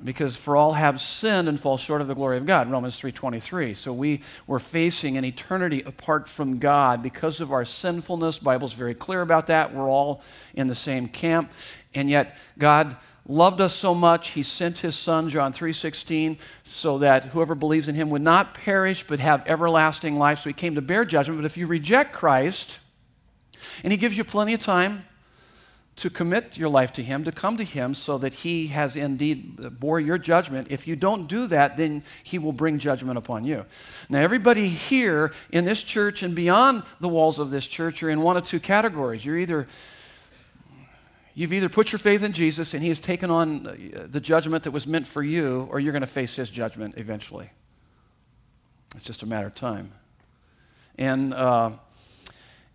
because 0.03 0.35
for 0.35 0.55
all 0.55 0.73
have 0.73 0.99
sinned 0.99 1.47
and 1.47 1.59
fall 1.59 1.77
short 1.77 2.01
of 2.01 2.07
the 2.07 2.15
glory 2.15 2.37
of 2.37 2.45
God 2.45 2.69
Romans 2.69 2.99
3:23 2.99 3.73
so 3.75 3.93
we 3.93 4.21
were 4.47 4.59
facing 4.59 5.17
an 5.17 5.25
eternity 5.25 5.81
apart 5.85 6.27
from 6.27 6.57
God 6.57 7.01
because 7.01 7.39
of 7.41 7.51
our 7.51 7.65
sinfulness. 7.65 8.39
Bible's 8.39 8.73
very 8.73 8.93
clear 8.93 9.21
about 9.21 9.47
that. 9.47 9.73
We're 9.73 9.89
all 9.89 10.21
in 10.53 10.67
the 10.67 10.75
same 10.75 11.07
camp. 11.07 11.51
And 11.93 12.09
yet 12.09 12.35
God 12.57 12.97
loved 13.27 13.61
us 13.61 13.73
so 13.73 13.95
much 13.95 14.31
he 14.31 14.43
sent 14.43 14.79
his 14.79 14.95
son 14.95 15.29
John 15.29 15.53
3:16 15.53 16.37
so 16.63 16.97
that 16.97 17.25
whoever 17.25 17.55
believes 17.55 17.87
in 17.87 17.95
him 17.95 18.09
would 18.09 18.21
not 18.21 18.53
perish 18.53 19.05
but 19.07 19.19
have 19.19 19.43
everlasting 19.45 20.17
life. 20.17 20.39
So 20.39 20.49
he 20.49 20.53
came 20.53 20.75
to 20.75 20.81
bear 20.81 21.05
judgment. 21.05 21.39
But 21.39 21.45
if 21.45 21.57
you 21.57 21.67
reject 21.67 22.13
Christ 22.13 22.79
and 23.83 23.91
he 23.91 23.97
gives 23.97 24.17
you 24.17 24.23
plenty 24.23 24.53
of 24.53 24.59
time 24.59 25.05
to 25.95 26.09
commit 26.09 26.57
your 26.57 26.69
life 26.69 26.91
to 26.93 27.03
Him, 27.03 27.23
to 27.23 27.31
come 27.31 27.57
to 27.57 27.63
Him, 27.63 27.93
so 27.93 28.17
that 28.17 28.33
He 28.33 28.67
has 28.67 28.95
indeed 28.95 29.79
bore 29.79 29.99
your 29.99 30.17
judgment. 30.17 30.67
If 30.71 30.87
you 30.87 30.95
don't 30.95 31.27
do 31.27 31.47
that, 31.47 31.77
then 31.77 32.03
He 32.23 32.39
will 32.39 32.51
bring 32.51 32.79
judgment 32.79 33.17
upon 33.17 33.43
you. 33.43 33.65
Now, 34.09 34.19
everybody 34.19 34.69
here 34.69 35.31
in 35.51 35.65
this 35.65 35.83
church 35.83 36.23
and 36.23 36.35
beyond 36.35 36.83
the 36.99 37.09
walls 37.09 37.37
of 37.37 37.51
this 37.51 37.67
church 37.67 38.01
are 38.01 38.09
in 38.09 38.21
one 38.21 38.37
of 38.37 38.45
two 38.45 38.59
categories. 38.59 39.23
You're 39.23 39.37
either 39.37 39.67
You've 41.35 41.53
either 41.53 41.69
put 41.69 41.91
your 41.91 41.99
faith 41.99 42.21
in 42.21 42.31
Jesus 42.31 42.73
and 42.75 42.83
He 42.83 42.89
has 42.89 42.99
taken 42.99 43.31
on 43.31 43.63
the 44.11 44.19
judgment 44.19 44.65
that 44.65 44.71
was 44.71 44.85
meant 44.85 45.07
for 45.07 45.23
you, 45.23 45.67
or 45.71 45.79
you're 45.79 45.91
going 45.91 46.01
to 46.01 46.07
face 46.07 46.35
His 46.35 46.49
judgment 46.49 46.95
eventually. 46.97 47.49
It's 48.95 49.05
just 49.05 49.23
a 49.23 49.25
matter 49.25 49.47
of 49.47 49.55
time. 49.55 49.93
And 50.95 51.33
uh, 51.33 51.71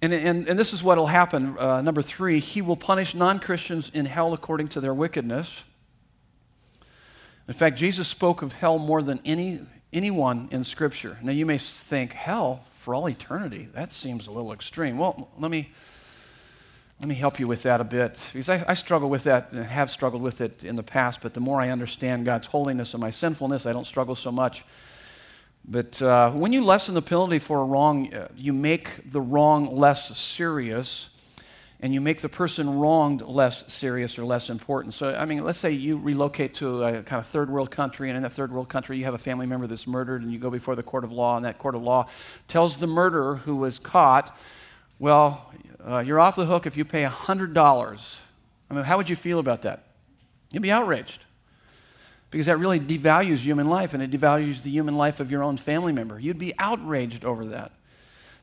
and, 0.00 0.12
and, 0.12 0.48
and 0.48 0.58
this 0.58 0.72
is 0.72 0.82
what 0.82 0.96
will 0.96 1.08
happen. 1.08 1.58
Uh, 1.58 1.82
number 1.82 2.02
three, 2.02 2.38
he 2.38 2.62
will 2.62 2.76
punish 2.76 3.14
non 3.14 3.40
Christians 3.40 3.90
in 3.92 4.06
hell 4.06 4.32
according 4.32 4.68
to 4.68 4.80
their 4.80 4.94
wickedness. 4.94 5.64
In 7.48 7.54
fact, 7.54 7.78
Jesus 7.78 8.06
spoke 8.06 8.42
of 8.42 8.52
hell 8.52 8.78
more 8.78 9.02
than 9.02 9.20
any, 9.24 9.60
anyone 9.92 10.48
in 10.52 10.64
Scripture. 10.64 11.18
Now, 11.22 11.32
you 11.32 11.46
may 11.46 11.58
think, 11.58 12.12
hell 12.12 12.64
for 12.78 12.94
all 12.94 13.08
eternity? 13.08 13.68
That 13.74 13.92
seems 13.92 14.26
a 14.26 14.30
little 14.30 14.52
extreme. 14.52 14.98
Well, 14.98 15.30
let 15.38 15.50
me, 15.50 15.72
let 17.00 17.08
me 17.08 17.14
help 17.14 17.40
you 17.40 17.48
with 17.48 17.64
that 17.64 17.80
a 17.80 17.84
bit. 17.84 18.20
Because 18.32 18.48
I, 18.48 18.64
I 18.68 18.74
struggle 18.74 19.10
with 19.10 19.24
that 19.24 19.52
and 19.52 19.64
have 19.64 19.90
struggled 19.90 20.22
with 20.22 20.40
it 20.40 20.62
in 20.62 20.76
the 20.76 20.82
past, 20.82 21.20
but 21.22 21.34
the 21.34 21.40
more 21.40 21.60
I 21.60 21.70
understand 21.70 22.24
God's 22.24 22.46
holiness 22.46 22.94
and 22.94 23.00
my 23.00 23.10
sinfulness, 23.10 23.66
I 23.66 23.72
don't 23.72 23.86
struggle 23.86 24.14
so 24.14 24.30
much. 24.30 24.64
But 25.70 26.00
uh, 26.00 26.30
when 26.30 26.54
you 26.54 26.64
lessen 26.64 26.94
the 26.94 27.02
penalty 27.02 27.38
for 27.38 27.60
a 27.60 27.64
wrong, 27.64 28.14
uh, 28.14 28.28
you 28.34 28.54
make 28.54 29.10
the 29.10 29.20
wrong 29.20 29.76
less 29.76 30.16
serious, 30.18 31.10
and 31.80 31.92
you 31.92 32.00
make 32.00 32.22
the 32.22 32.28
person 32.30 32.78
wronged 32.78 33.20
less 33.20 33.64
serious 33.70 34.18
or 34.18 34.24
less 34.24 34.48
important. 34.48 34.94
So, 34.94 35.14
I 35.14 35.26
mean, 35.26 35.44
let's 35.44 35.58
say 35.58 35.72
you 35.72 35.98
relocate 35.98 36.54
to 36.54 36.84
a 36.84 37.02
kind 37.02 37.20
of 37.20 37.26
third 37.26 37.50
world 37.50 37.70
country, 37.70 38.08
and 38.08 38.16
in 38.16 38.22
that 38.22 38.32
third 38.32 38.50
world 38.50 38.70
country, 38.70 38.96
you 38.96 39.04
have 39.04 39.12
a 39.12 39.18
family 39.18 39.44
member 39.44 39.66
that's 39.66 39.86
murdered, 39.86 40.22
and 40.22 40.32
you 40.32 40.38
go 40.38 40.48
before 40.48 40.74
the 40.74 40.82
court 40.82 41.04
of 41.04 41.12
law, 41.12 41.36
and 41.36 41.44
that 41.44 41.58
court 41.58 41.74
of 41.74 41.82
law 41.82 42.08
tells 42.48 42.78
the 42.78 42.86
murderer 42.86 43.36
who 43.36 43.54
was 43.54 43.78
caught, 43.78 44.34
well, 44.98 45.52
uh, 45.86 45.98
you're 45.98 46.18
off 46.18 46.34
the 46.34 46.46
hook 46.46 46.66
if 46.66 46.78
you 46.78 46.86
pay 46.86 47.04
$100. 47.04 48.18
I 48.70 48.74
mean, 48.74 48.84
how 48.84 48.96
would 48.96 49.10
you 49.10 49.16
feel 49.16 49.38
about 49.38 49.62
that? 49.62 49.84
You'd 50.50 50.62
be 50.62 50.72
outraged 50.72 51.24
because 52.30 52.46
that 52.46 52.58
really 52.58 52.78
devalues 52.78 53.38
human 53.38 53.68
life 53.68 53.94
and 53.94 54.02
it 54.02 54.10
devalues 54.10 54.62
the 54.62 54.70
human 54.70 54.96
life 54.96 55.20
of 55.20 55.30
your 55.30 55.42
own 55.42 55.56
family 55.56 55.92
member. 55.92 56.18
You'd 56.18 56.38
be 56.38 56.52
outraged 56.58 57.24
over 57.24 57.46
that. 57.46 57.72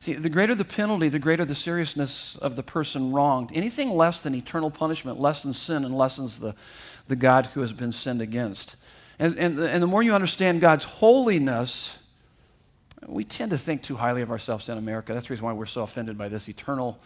See, 0.00 0.12
the 0.12 0.28
greater 0.28 0.54
the 0.54 0.64
penalty, 0.64 1.08
the 1.08 1.18
greater 1.18 1.44
the 1.44 1.54
seriousness 1.54 2.36
of 2.36 2.56
the 2.56 2.62
person 2.62 3.12
wronged. 3.12 3.50
Anything 3.54 3.90
less 3.90 4.20
than 4.22 4.34
eternal 4.34 4.70
punishment 4.70 5.18
lessens 5.18 5.58
sin 5.58 5.84
and 5.84 5.96
lessens 5.96 6.38
the, 6.38 6.54
the 7.08 7.16
God 7.16 7.46
who 7.46 7.60
has 7.60 7.72
been 7.72 7.92
sinned 7.92 8.20
against. 8.20 8.76
And, 9.18 9.38
and, 9.38 9.58
and 9.58 9.82
the 9.82 9.86
more 9.86 10.02
you 10.02 10.14
understand 10.14 10.60
God's 10.60 10.84
holiness, 10.84 11.98
we 13.06 13.24
tend 13.24 13.52
to 13.52 13.58
think 13.58 13.82
too 13.82 13.96
highly 13.96 14.20
of 14.20 14.30
ourselves 14.30 14.68
in 14.68 14.76
America. 14.76 15.14
That's 15.14 15.28
the 15.28 15.32
reason 15.32 15.46
why 15.46 15.52
we're 15.54 15.66
so 15.66 15.82
offended 15.82 16.18
by 16.18 16.28
this 16.28 16.48
eternal, 16.48 16.98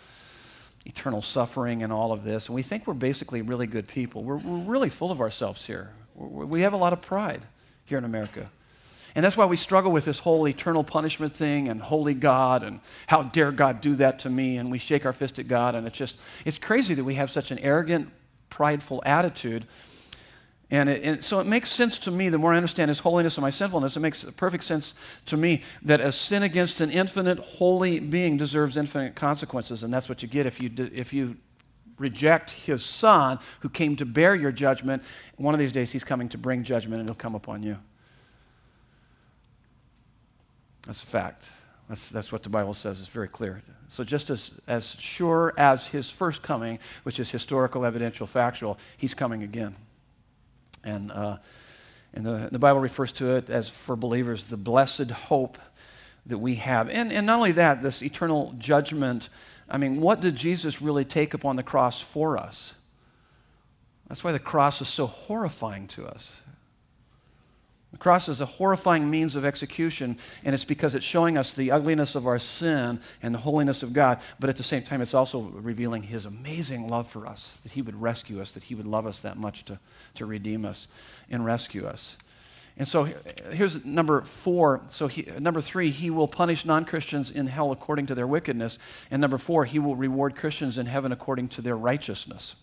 eternal 0.84 1.22
suffering 1.22 1.82
and 1.82 1.92
all 1.92 2.10
of 2.10 2.24
this. 2.24 2.46
And 2.46 2.54
we 2.54 2.62
think 2.62 2.86
we're 2.86 2.94
basically 2.94 3.42
really 3.42 3.66
good 3.66 3.86
people. 3.86 4.24
We're, 4.24 4.38
we're 4.38 4.64
really 4.64 4.88
full 4.88 5.12
of 5.12 5.20
ourselves 5.20 5.66
here. 5.66 5.90
We 6.20 6.62
have 6.62 6.72
a 6.72 6.76
lot 6.76 6.92
of 6.92 7.00
pride 7.00 7.42
here 7.86 7.98
in 7.98 8.04
America. 8.04 8.50
And 9.14 9.24
that's 9.24 9.36
why 9.36 9.46
we 9.46 9.56
struggle 9.56 9.90
with 9.90 10.04
this 10.04 10.20
whole 10.20 10.46
eternal 10.46 10.84
punishment 10.84 11.34
thing 11.34 11.68
and 11.68 11.80
holy 11.80 12.14
God 12.14 12.62
and 12.62 12.80
how 13.08 13.24
dare 13.24 13.50
God 13.50 13.80
do 13.80 13.96
that 13.96 14.20
to 14.20 14.30
me 14.30 14.56
and 14.56 14.70
we 14.70 14.78
shake 14.78 15.04
our 15.04 15.12
fist 15.12 15.38
at 15.38 15.48
God 15.48 15.74
and 15.74 15.86
it's 15.86 15.98
just 15.98 16.16
it's 16.44 16.58
crazy 16.58 16.94
that 16.94 17.02
we 17.02 17.14
have 17.14 17.30
such 17.30 17.50
an 17.50 17.58
arrogant, 17.58 18.10
prideful 18.50 19.02
attitude. 19.04 19.66
And, 20.72 20.88
it, 20.88 21.02
and, 21.02 21.24
so 21.24 21.40
it 21.40 21.48
makes 21.48 21.68
sense 21.68 21.98
to 22.00 22.12
me, 22.12 22.28
the 22.28 22.38
more 22.38 22.54
I 22.54 22.56
understand 22.56 22.90
His 22.90 23.00
holiness 23.00 23.36
and 23.36 23.42
my 23.42 23.50
sinfulness, 23.50 23.96
it 23.96 24.00
makes 24.00 24.22
perfect 24.36 24.62
sense 24.62 24.94
to 25.26 25.36
me 25.36 25.62
that 25.82 26.00
a 26.00 26.12
sin 26.12 26.44
against 26.44 26.80
an 26.80 26.92
infinite, 26.92 27.40
holy 27.40 27.98
being 27.98 28.36
deserves 28.36 28.76
infinite 28.76 29.16
consequences. 29.16 29.82
And 29.82 29.92
that's 29.92 30.08
what 30.08 30.22
you 30.22 30.28
get 30.28 30.46
if 30.46 30.62
you, 30.62 30.70
if 30.94 31.12
you 31.12 31.38
reject 32.00 32.50
his 32.50 32.82
son 32.84 33.38
who 33.60 33.68
came 33.68 33.94
to 33.96 34.06
bear 34.06 34.34
your 34.34 34.50
judgment. 34.50 35.04
One 35.36 35.54
of 35.54 35.60
these 35.60 35.70
days, 35.70 35.92
he's 35.92 36.02
coming 36.02 36.28
to 36.30 36.38
bring 36.38 36.64
judgment 36.64 37.00
and 37.00 37.08
it'll 37.08 37.18
come 37.18 37.34
upon 37.34 37.62
you. 37.62 37.76
That's 40.86 41.02
a 41.02 41.06
fact. 41.06 41.48
That's, 41.88 42.08
that's 42.08 42.32
what 42.32 42.42
the 42.42 42.48
Bible 42.48 42.72
says. 42.72 43.00
It's 43.00 43.08
very 43.08 43.28
clear. 43.28 43.62
So, 43.88 44.02
just 44.02 44.30
as, 44.30 44.60
as 44.66 44.96
sure 44.98 45.52
as 45.58 45.88
his 45.88 46.08
first 46.08 46.42
coming, 46.42 46.78
which 47.02 47.18
is 47.18 47.30
historical, 47.30 47.84
evidential, 47.84 48.26
factual, 48.26 48.78
he's 48.96 49.12
coming 49.12 49.42
again. 49.42 49.74
And, 50.84 51.10
uh, 51.10 51.36
and 52.14 52.24
the, 52.24 52.48
the 52.50 52.58
Bible 52.58 52.80
refers 52.80 53.12
to 53.12 53.36
it 53.36 53.50
as, 53.50 53.68
for 53.68 53.96
believers, 53.96 54.46
the 54.46 54.56
blessed 54.56 55.10
hope 55.10 55.58
that 56.26 56.38
we 56.38 56.56
have. 56.56 56.88
And, 56.88 57.12
and 57.12 57.26
not 57.26 57.36
only 57.36 57.52
that, 57.52 57.82
this 57.82 58.02
eternal 58.02 58.54
judgment 58.58 59.28
I 59.70 59.78
mean, 59.78 60.00
what 60.00 60.20
did 60.20 60.34
Jesus 60.34 60.82
really 60.82 61.04
take 61.04 61.32
upon 61.32 61.56
the 61.56 61.62
cross 61.62 62.00
for 62.00 62.36
us? 62.36 62.74
That's 64.08 64.24
why 64.24 64.32
the 64.32 64.40
cross 64.40 64.80
is 64.82 64.88
so 64.88 65.06
horrifying 65.06 65.86
to 65.88 66.06
us. 66.06 66.42
The 67.92 67.98
cross 67.98 68.28
is 68.28 68.40
a 68.40 68.46
horrifying 68.46 69.10
means 69.10 69.36
of 69.36 69.44
execution, 69.44 70.16
and 70.44 70.54
it's 70.54 70.64
because 70.64 70.94
it's 70.94 71.04
showing 71.04 71.36
us 71.36 71.54
the 71.54 71.70
ugliness 71.72 72.14
of 72.14 72.26
our 72.26 72.38
sin 72.38 73.00
and 73.22 73.34
the 73.34 73.40
holiness 73.40 73.82
of 73.82 73.92
God, 73.92 74.20
but 74.38 74.48
at 74.48 74.56
the 74.56 74.62
same 74.62 74.82
time, 74.82 75.00
it's 75.00 75.14
also 75.14 75.40
revealing 75.40 76.04
His 76.04 76.24
amazing 76.24 76.88
love 76.88 77.08
for 77.08 77.26
us, 77.26 77.58
that 77.64 77.72
He 77.72 77.82
would 77.82 78.00
rescue 78.00 78.40
us, 78.40 78.52
that 78.52 78.64
He 78.64 78.76
would 78.76 78.86
love 78.86 79.06
us 79.06 79.22
that 79.22 79.38
much 79.38 79.64
to, 79.66 79.78
to 80.14 80.26
redeem 80.26 80.64
us 80.64 80.86
and 81.30 81.44
rescue 81.44 81.84
us. 81.84 82.16
And 82.80 82.88
so 82.88 83.04
here's 83.52 83.84
number 83.84 84.22
four. 84.22 84.80
So, 84.86 85.06
he, 85.06 85.28
number 85.38 85.60
three, 85.60 85.90
he 85.90 86.08
will 86.08 86.26
punish 86.26 86.64
non 86.64 86.86
Christians 86.86 87.30
in 87.30 87.46
hell 87.46 87.72
according 87.72 88.06
to 88.06 88.14
their 88.14 88.26
wickedness. 88.26 88.78
And 89.10 89.20
number 89.20 89.36
four, 89.36 89.66
he 89.66 89.78
will 89.78 89.96
reward 89.96 90.34
Christians 90.34 90.78
in 90.78 90.86
heaven 90.86 91.12
according 91.12 91.48
to 91.48 91.60
their 91.60 91.76
righteousness. 91.76 92.54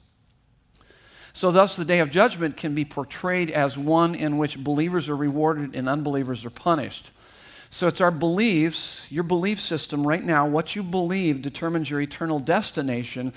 So, 1.34 1.52
thus, 1.52 1.76
the 1.76 1.86
day 1.86 2.00
of 2.00 2.10
judgment 2.10 2.58
can 2.58 2.74
be 2.74 2.84
portrayed 2.84 3.52
as 3.52 3.78
one 3.78 4.16
in 4.16 4.40
which 4.40 4.58
believers 4.58 5.08
are 5.08 5.16
rewarded 5.16 5.76
and 5.76 5.88
unbelievers 5.88 6.44
are 6.46 6.50
punished. 6.50 7.12
So, 7.70 7.86
it's 7.86 8.02
our 8.02 8.10
beliefs, 8.10 9.06
your 9.12 9.24
belief 9.24 9.62
system 9.62 10.08
right 10.08 10.24
now, 10.24 10.48
what 10.48 10.76
you 10.76 10.82
believe 10.82 11.44
determines 11.44 11.92
your 11.92 12.02
eternal 12.02 12.40
destination, 12.40 13.34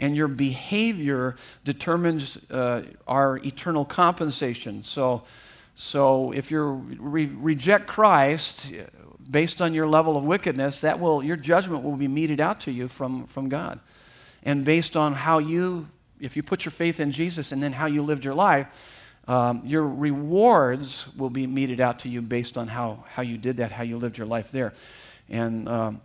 and 0.00 0.16
your 0.16 0.26
behavior 0.26 1.36
determines 1.62 2.38
uh, 2.50 2.82
our 3.06 3.36
eternal 3.36 3.84
compensation. 3.84 4.82
So, 4.82 5.22
so 5.74 6.32
if 6.32 6.50
you 6.50 6.62
re- 6.98 7.26
reject 7.26 7.86
Christ 7.86 8.66
based 9.28 9.60
on 9.60 9.74
your 9.74 9.86
level 9.86 10.16
of 10.16 10.24
wickedness, 10.24 10.80
that 10.82 11.00
will 11.00 11.22
your 11.22 11.36
judgment 11.36 11.82
will 11.82 11.96
be 11.96 12.08
meted 12.08 12.40
out 12.40 12.60
to 12.62 12.70
you 12.70 12.88
from, 12.88 13.26
from 13.26 13.48
God. 13.48 13.80
And 14.44 14.64
based 14.64 14.96
on 14.96 15.14
how 15.14 15.38
you, 15.38 15.88
if 16.20 16.36
you 16.36 16.42
put 16.42 16.64
your 16.64 16.72
faith 16.72 17.00
in 17.00 17.10
Jesus 17.10 17.50
and 17.50 17.62
then 17.62 17.72
how 17.72 17.86
you 17.86 18.02
lived 18.02 18.24
your 18.24 18.34
life, 18.34 18.66
um, 19.26 19.62
your 19.64 19.86
rewards 19.86 21.06
will 21.16 21.30
be 21.30 21.46
meted 21.46 21.80
out 21.80 22.00
to 22.00 22.08
you 22.08 22.20
based 22.20 22.58
on 22.58 22.68
how, 22.68 23.04
how 23.08 23.22
you 23.22 23.38
did 23.38 23.56
that, 23.56 23.72
how 23.72 23.82
you 23.82 23.96
lived 23.96 24.18
your 24.18 24.26
life 24.26 24.52
there. 24.52 24.74
And 25.30 25.68
um, 25.68 26.00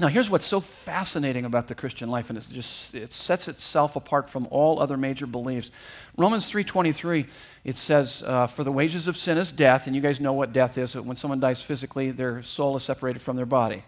Now, 0.00 0.06
here's 0.06 0.30
what's 0.30 0.46
so 0.46 0.60
fascinating 0.60 1.44
about 1.44 1.66
the 1.66 1.74
Christian 1.74 2.08
life, 2.08 2.30
and 2.30 2.38
it 2.38 2.46
just 2.52 2.94
it 2.94 3.12
sets 3.12 3.48
itself 3.48 3.96
apart 3.96 4.30
from 4.30 4.46
all 4.50 4.80
other 4.80 4.96
major 4.96 5.26
beliefs. 5.26 5.72
Romans 6.16 6.48
3:23, 6.48 7.26
it 7.64 7.76
says, 7.76 8.22
uh, 8.24 8.46
"For 8.46 8.62
the 8.62 8.70
wages 8.70 9.08
of 9.08 9.16
sin 9.16 9.38
is 9.38 9.50
death," 9.50 9.88
and 9.88 9.96
you 9.96 10.02
guys 10.02 10.20
know 10.20 10.32
what 10.32 10.52
death 10.52 10.78
is. 10.78 10.94
When 10.94 11.16
someone 11.16 11.40
dies 11.40 11.62
physically, 11.62 12.12
their 12.12 12.44
soul 12.44 12.76
is 12.76 12.84
separated 12.84 13.22
from 13.22 13.36
their 13.36 13.46
body. 13.46 13.82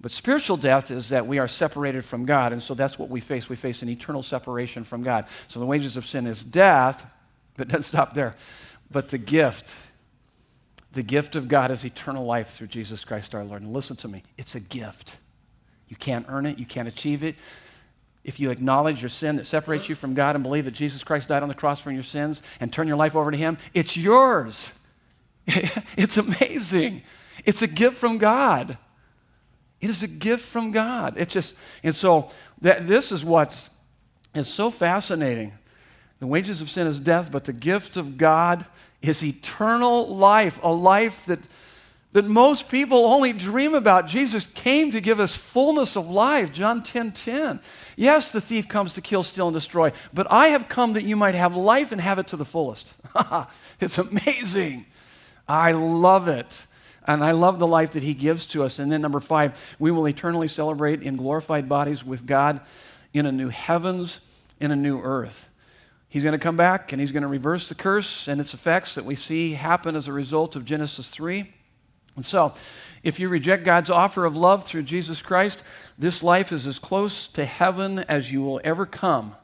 But 0.00 0.10
spiritual 0.10 0.56
death 0.56 0.90
is 0.90 1.10
that 1.10 1.28
we 1.28 1.38
are 1.38 1.46
separated 1.46 2.04
from 2.04 2.24
God, 2.24 2.52
and 2.52 2.60
so 2.60 2.74
that's 2.74 2.98
what 2.98 3.08
we 3.08 3.20
face. 3.20 3.48
We 3.48 3.54
face 3.54 3.82
an 3.82 3.88
eternal 3.88 4.24
separation 4.24 4.82
from 4.82 5.04
God. 5.04 5.26
So 5.46 5.60
the 5.60 5.66
wages 5.66 5.96
of 5.96 6.04
sin 6.04 6.26
is 6.26 6.42
death, 6.42 7.06
but 7.56 7.68
doesn't 7.68 7.84
stop 7.84 8.14
there. 8.14 8.34
But 8.90 9.10
the 9.10 9.18
gift, 9.18 9.76
the 10.92 11.02
gift 11.02 11.36
of 11.36 11.48
God 11.48 11.70
is 11.70 11.84
eternal 11.84 12.24
life 12.24 12.50
through 12.50 12.66
Jesus 12.66 13.04
Christ 13.04 13.34
our 13.34 13.44
Lord. 13.44 13.62
And 13.62 13.72
listen 13.72 13.96
to 13.96 14.08
me, 14.08 14.22
it's 14.36 14.54
a 14.54 14.60
gift. 14.60 15.18
You 15.88 15.96
can't 15.96 16.26
earn 16.28 16.46
it, 16.46 16.58
you 16.58 16.66
can't 16.66 16.88
achieve 16.88 17.22
it. 17.22 17.36
If 18.24 18.38
you 18.38 18.50
acknowledge 18.50 19.02
your 19.02 19.08
sin 19.08 19.36
that 19.36 19.46
separates 19.46 19.88
you 19.88 19.94
from 19.94 20.14
God 20.14 20.36
and 20.36 20.44
believe 20.44 20.66
that 20.66 20.72
Jesus 20.72 21.02
Christ 21.02 21.28
died 21.28 21.42
on 21.42 21.48
the 21.48 21.54
cross 21.54 21.80
for 21.80 21.90
your 21.90 22.04
sins 22.04 22.40
and 22.60 22.72
turn 22.72 22.86
your 22.86 22.96
life 22.96 23.16
over 23.16 23.30
to 23.30 23.36
Him, 23.36 23.58
it's 23.74 23.96
yours. 23.96 24.74
it's 25.46 26.16
amazing. 26.16 27.02
It's 27.44 27.62
a 27.62 27.66
gift 27.66 27.96
from 27.96 28.18
God. 28.18 28.78
It 29.80 29.90
is 29.90 30.02
a 30.04 30.08
gift 30.08 30.44
from 30.44 30.70
God. 30.70 31.14
It's 31.16 31.32
just, 31.32 31.56
and 31.82 31.94
so 31.94 32.30
that, 32.60 32.86
this 32.86 33.10
is 33.10 33.24
what 33.24 33.68
is 34.34 34.46
so 34.46 34.70
fascinating. 34.70 35.52
The 36.20 36.28
wages 36.28 36.60
of 36.60 36.70
sin 36.70 36.86
is 36.86 37.00
death, 37.00 37.32
but 37.32 37.44
the 37.44 37.52
gift 37.52 37.96
of 37.96 38.16
God 38.16 38.64
is 39.02 39.22
eternal 39.24 40.14
life, 40.16 40.58
a 40.62 40.72
life 40.72 41.26
that, 41.26 41.40
that 42.12 42.24
most 42.24 42.68
people 42.68 43.04
only 43.06 43.32
dream 43.32 43.74
about. 43.74 44.06
Jesus 44.06 44.46
came 44.46 44.92
to 44.92 45.00
give 45.00 45.20
us 45.20 45.36
fullness 45.36 45.96
of 45.96 46.08
life, 46.08 46.52
John 46.52 46.82
10 46.82 47.12
10. 47.12 47.60
Yes, 47.96 48.30
the 48.30 48.40
thief 48.40 48.68
comes 48.68 48.94
to 48.94 49.00
kill, 49.00 49.22
steal, 49.22 49.48
and 49.48 49.54
destroy, 49.54 49.92
but 50.14 50.30
I 50.30 50.48
have 50.48 50.68
come 50.68 50.94
that 50.94 51.02
you 51.02 51.16
might 51.16 51.34
have 51.34 51.54
life 51.54 51.92
and 51.92 52.00
have 52.00 52.18
it 52.18 52.28
to 52.28 52.36
the 52.36 52.44
fullest. 52.44 52.94
it's 53.80 53.98
amazing. 53.98 54.86
I 55.48 55.72
love 55.72 56.28
it. 56.28 56.66
And 57.04 57.24
I 57.24 57.32
love 57.32 57.58
the 57.58 57.66
life 57.66 57.90
that 57.92 58.02
he 58.04 58.14
gives 58.14 58.46
to 58.46 58.62
us. 58.62 58.78
And 58.78 58.90
then, 58.92 59.00
number 59.00 59.18
five, 59.18 59.60
we 59.80 59.90
will 59.90 60.06
eternally 60.06 60.46
celebrate 60.46 61.02
in 61.02 61.16
glorified 61.16 61.68
bodies 61.68 62.04
with 62.04 62.26
God 62.26 62.60
in 63.12 63.26
a 63.26 63.32
new 63.32 63.48
heavens, 63.48 64.20
in 64.60 64.70
a 64.70 64.76
new 64.76 65.00
earth. 65.00 65.48
He's 66.12 66.22
going 66.22 66.32
to 66.32 66.38
come 66.38 66.58
back 66.58 66.92
and 66.92 67.00
he's 67.00 67.10
going 67.10 67.22
to 67.22 67.28
reverse 67.28 67.70
the 67.70 67.74
curse 67.74 68.28
and 68.28 68.38
its 68.38 68.52
effects 68.52 68.96
that 68.96 69.06
we 69.06 69.14
see 69.14 69.54
happen 69.54 69.96
as 69.96 70.08
a 70.08 70.12
result 70.12 70.56
of 70.56 70.66
Genesis 70.66 71.08
3. 71.08 71.50
And 72.16 72.26
so, 72.26 72.52
if 73.02 73.18
you 73.18 73.30
reject 73.30 73.64
God's 73.64 73.88
offer 73.88 74.26
of 74.26 74.36
love 74.36 74.62
through 74.64 74.82
Jesus 74.82 75.22
Christ, 75.22 75.62
this 75.98 76.22
life 76.22 76.52
is 76.52 76.66
as 76.66 76.78
close 76.78 77.26
to 77.28 77.46
heaven 77.46 78.00
as 78.00 78.30
you 78.30 78.42
will 78.42 78.60
ever 78.62 78.84
come. 78.84 79.36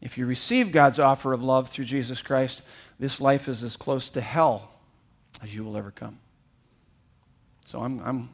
If 0.00 0.16
you 0.16 0.24
receive 0.24 0.72
God's 0.72 0.98
offer 0.98 1.34
of 1.34 1.42
love 1.42 1.68
through 1.68 1.84
Jesus 1.84 2.22
Christ, 2.22 2.62
this 2.98 3.20
life 3.20 3.46
is 3.46 3.62
as 3.62 3.76
close 3.76 4.08
to 4.08 4.22
hell 4.22 4.70
as 5.42 5.54
you 5.54 5.62
will 5.62 5.76
ever 5.76 5.90
come. 5.90 6.20
So 7.66 7.82
I'm, 7.82 8.00
I'm, 8.00 8.30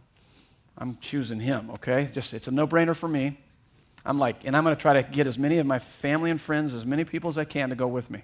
I'm 0.79 0.97
choosing 1.01 1.41
him, 1.41 1.71
okay? 1.73 2.09
Just 2.15 2.35
it's 2.35 2.47
a 2.47 2.53
no-brainer 2.53 2.95
for 2.95 3.09
me. 3.09 3.39
I'm 4.07 4.19
like, 4.19 4.45
and 4.45 4.57
I'm 4.57 4.65
going 4.65 4.75
to 4.75 4.81
try 4.81 4.95
to 4.95 5.03
get 5.03 5.27
as 5.27 5.39
many 5.39 5.59
of 5.59 5.67
my 5.67 5.79
family 5.79 6.31
and 6.31 6.41
friends, 6.41 6.73
as 6.73 6.87
many 6.87 7.05
people 7.05 7.29
as 7.29 7.37
I 7.37 7.45
can 7.45 7.71
to 7.71 7.75
go 7.75 7.89
with 7.89 8.11
me. 8.11 8.23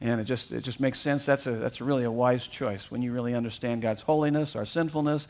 And 0.00 0.20
it 0.20 0.24
just, 0.24 0.52
it 0.52 0.62
just 0.62 0.80
makes 0.80 0.98
sense. 0.98 1.26
That's, 1.26 1.46
a, 1.46 1.52
that's 1.52 1.80
really 1.80 2.04
a 2.04 2.10
wise 2.10 2.46
choice 2.46 2.90
when 2.90 3.02
you 3.02 3.12
really 3.12 3.34
understand 3.34 3.82
God's 3.82 4.02
holiness, 4.02 4.56
our 4.56 4.66
sinfulness. 4.66 5.28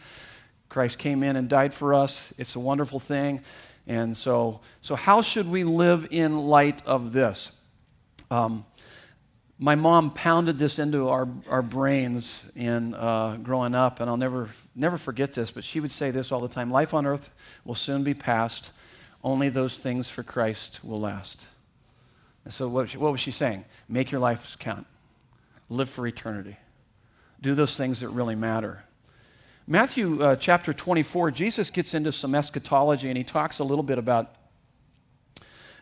Christ 0.69 0.99
came 0.99 1.23
in 1.23 1.37
and 1.37 1.49
died 1.49 1.75
for 1.75 1.95
us. 1.95 2.33
It's 2.39 2.57
a 2.57 2.61
wonderful 2.61 2.99
thing. 2.99 3.41
And 3.87 4.17
so, 4.17 4.61
so 4.81 4.95
how 4.95 5.23
should 5.23 5.51
we 5.51 5.65
live 5.65 6.09
in 6.11 6.39
light 6.39 6.83
of 6.87 7.13
this? 7.13 7.51
Um, 8.31 8.65
my 9.59 9.75
mom 9.75 10.11
pounded 10.11 10.59
this 10.59 10.79
into 10.79 11.09
our, 11.09 11.29
our 11.49 11.63
brains 11.63 12.45
in 12.57 12.95
uh, 12.95 13.37
growing 13.43 13.75
up, 13.75 14.01
and 14.01 14.09
I'll 14.09 14.17
never, 14.17 14.49
never 14.75 14.99
forget 14.99 15.33
this, 15.33 15.51
but 15.51 15.65
she 15.65 15.79
would 15.81 15.93
say 15.93 16.11
this 16.11 16.33
all 16.33 16.41
the 16.41 16.49
time 16.49 16.71
Life 16.71 16.95
on 16.95 17.07
earth 17.07 17.31
will 17.65 17.75
soon 17.75 18.03
be 18.03 18.15
past. 18.15 18.71
Only 19.25 19.49
those 19.49 19.79
things 19.79 20.09
for 20.09 20.23
Christ 20.23 20.81
will 20.83 21.01
last. 21.01 21.47
And 22.45 22.53
so, 22.53 22.69
what, 22.69 22.91
what 22.97 23.13
was 23.13 23.21
she 23.21 23.31
saying? 23.31 23.65
Make 23.89 24.11
your 24.11 24.21
life 24.21 24.57
count, 24.59 24.87
live 25.69 25.89
for 25.89 26.07
eternity, 26.07 26.57
do 27.41 27.55
those 27.55 27.77
things 27.77 28.01
that 28.01 28.09
really 28.09 28.35
matter. 28.35 28.85
Matthew 29.67 30.21
uh, 30.23 30.37
chapter 30.37 30.73
24, 30.73 31.31
Jesus 31.31 31.71
gets 31.71 31.95
into 31.95 32.11
some 32.11 32.35
eschatology 32.35 33.09
and 33.09 33.17
he 33.17 33.23
talks 33.23 33.61
a 33.61 33.65
little 33.65 33.85
bit 33.85 33.97
about, 33.97 34.35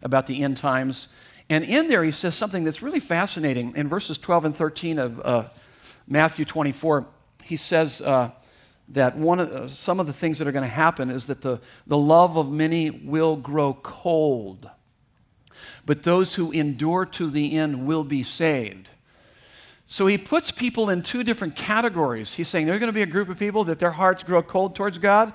about 0.03 0.26
the 0.26 0.42
end 0.42 0.59
times. 0.59 1.09
And 1.48 1.64
in 1.64 1.88
there, 1.88 2.05
he 2.05 2.11
says 2.11 2.35
something 2.35 2.62
that's 2.62 2.83
really 2.83 3.00
fascinating. 3.00 3.74
In 3.74 3.88
verses 3.88 4.18
12 4.18 4.44
and 4.44 4.55
13 4.55 4.98
of 4.98 5.20
uh, 5.20 5.48
Matthew 6.07 6.44
24, 6.44 7.07
he 7.42 7.57
says, 7.57 8.03
uh, 8.03 8.31
that 8.92 9.16
one 9.16 9.40
of, 9.40 9.50
uh, 9.50 9.68
some 9.68 10.00
of 10.00 10.07
the 10.07 10.12
things 10.12 10.38
that 10.38 10.48
are 10.48 10.53
going 10.53 10.64
to 10.64 10.68
happen 10.68 11.11
is 11.11 11.26
that 11.26 11.42
the, 11.42 11.61
the 11.87 11.96
love 11.96 12.37
of 12.37 12.50
many 12.50 12.90
will 12.90 13.37
grow 13.37 13.74
cold. 13.74 14.68
But 15.87 16.03
those 16.03 16.35
who 16.35 16.50
endure 16.50 17.07
to 17.07 17.31
the 17.31 17.57
end 17.57 17.87
will 17.87 18.05
be 18.05 18.22
saved. 18.22 18.90
So 19.87 20.07
he 20.07 20.18
puts 20.18 20.50
people 20.50 20.88
in 20.88 21.03
two 21.03 21.24
different 21.24 21.57
categories. 21.57 22.35
He's 22.35 22.48
saying 22.48 22.66
there's 22.66 22.79
going 22.79 22.92
to 22.92 22.94
be 22.94 23.03
a 23.03 23.07
group 23.07 23.29
of 23.29 23.38
people 23.38 23.64
that 23.64 23.79
their 23.79 23.90
hearts 23.90 24.22
grow 24.22 24.42
cold 24.42 24.76
towards 24.76 24.98
God, 24.98 25.33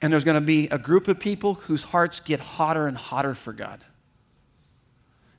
and 0.00 0.12
there's 0.12 0.24
going 0.24 0.40
to 0.40 0.46
be 0.46 0.66
a 0.68 0.78
group 0.78 1.08
of 1.08 1.20
people 1.20 1.54
whose 1.54 1.84
hearts 1.84 2.20
get 2.20 2.40
hotter 2.40 2.86
and 2.86 2.96
hotter 2.96 3.34
for 3.34 3.52
God. 3.52 3.84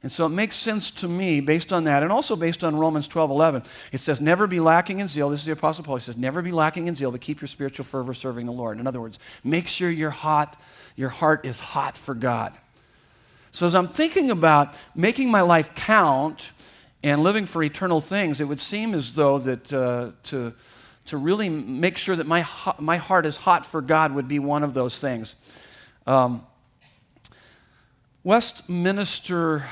And 0.04 0.12
so 0.12 0.26
it 0.26 0.30
makes 0.30 0.58
sense 0.58 0.92
to 0.92 1.08
me 1.08 1.40
based 1.40 1.72
on 1.72 1.86
that, 1.86 2.04
and 2.04 2.12
also 2.12 2.36
based 2.36 2.62
on 2.62 2.76
Romans 2.76 3.08
12 3.08 3.32
11. 3.32 3.64
It 3.94 4.02
says, 4.02 4.20
Never 4.20 4.48
be 4.48 4.60
lacking 4.60 5.00
in 5.00 5.08
zeal. 5.08 5.30
This 5.30 5.40
is 5.40 5.46
the 5.46 5.54
Apostle 5.54 5.86
Paul. 5.86 5.96
He 5.96 6.02
says, 6.02 6.18
Never 6.18 6.42
be 6.42 6.52
lacking 6.52 6.88
in 6.88 6.96
zeal, 6.96 7.10
but 7.10 7.22
keep 7.22 7.40
your 7.40 7.48
spiritual 7.48 7.86
fervor 7.86 8.14
serving 8.14 8.46
the 8.46 8.52
Lord. 8.52 8.80
In 8.80 8.86
other 8.86 9.00
words, 9.00 9.18
make 9.46 9.68
sure 9.68 9.90
your 9.90 10.10
hot, 10.10 10.60
your 10.98 11.08
heart 11.08 11.46
is 11.46 11.62
hot 11.62 11.98
for 11.98 12.14
God. 12.14 12.54
So 13.54 13.66
as 13.66 13.76
I'm 13.76 13.88
thinking 13.88 14.30
about 14.30 14.76
making 14.94 15.32
my 15.32 15.42
life 15.42 15.74
count 15.74 16.52
and 17.02 17.24
living 17.24 17.46
for 17.46 17.64
eternal 17.64 18.02
things, 18.02 18.42
it 18.42 18.46
would 18.46 18.60
seem 18.60 18.94
as 18.94 19.14
though 19.14 19.40
that 19.40 19.72
uh, 19.72 20.12
to, 20.24 20.54
to 21.06 21.18
really 21.18 21.48
make 21.48 21.98
sure 21.98 22.16
that 22.16 22.28
my, 22.28 22.46
my 22.78 22.98
heart 22.98 23.26
is 23.26 23.38
hot 23.38 23.66
for 23.66 23.82
God 23.82 24.14
would 24.14 24.28
be 24.28 24.40
one 24.40 24.64
of 24.64 24.74
those 24.74 25.00
things. 25.00 25.36
Um, 26.08 26.46
Westminster 28.26 29.66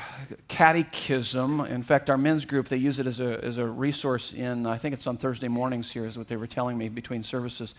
Catechism, 0.48 1.60
in 1.60 1.82
fact, 1.82 2.10
our 2.10 2.18
men's 2.18 2.44
group, 2.44 2.68
they 2.68 2.76
use 2.76 2.98
it 2.98 3.06
as 3.06 3.18
a, 3.18 3.42
as 3.42 3.56
a 3.56 3.64
resource 3.64 4.34
in, 4.34 4.66
I 4.66 4.76
think 4.76 4.92
it's 4.92 5.06
on 5.06 5.16
Thursday 5.16 5.48
mornings 5.48 5.90
here, 5.90 6.04
is 6.04 6.18
what 6.18 6.28
they 6.28 6.36
were 6.36 6.46
telling 6.46 6.76
me 6.76 6.90
between 6.90 7.22
services. 7.22 7.74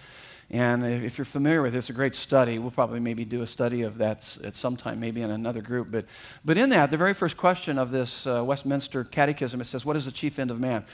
And 0.50 0.84
if 0.84 1.20
you're 1.20 1.26
familiar 1.26 1.62
with 1.62 1.76
it, 1.76 1.78
it's 1.78 1.92
a 1.92 1.94
great 1.94 2.16
study. 2.16 2.58
We'll 2.58 2.72
probably 2.72 3.00
maybe 3.00 3.24
do 3.24 3.44
a 3.44 3.48
study 3.48 3.84
of 3.84 4.00
that 4.00 4.38
at 4.44 4.56
some 4.56 4.76
time, 4.76 5.00
maybe 5.00 5.22
in 5.22 5.30
another 5.30 5.62
group. 5.62 5.92
But, 5.92 6.06
but 6.44 6.58
in 6.58 6.70
that, 6.70 6.90
the 6.90 6.98
very 6.98 7.14
first 7.14 7.38
question 7.38 7.78
of 7.78 7.92
this 7.92 8.26
uh, 8.26 8.44
Westminster 8.44 9.04
Catechism, 9.04 9.62
it 9.62 9.66
says, 9.66 9.86
What 9.86 9.96
is 9.96 10.06
the 10.06 10.12
chief 10.12 10.40
end 10.40 10.50
of 10.50 10.60
man? 10.60 10.86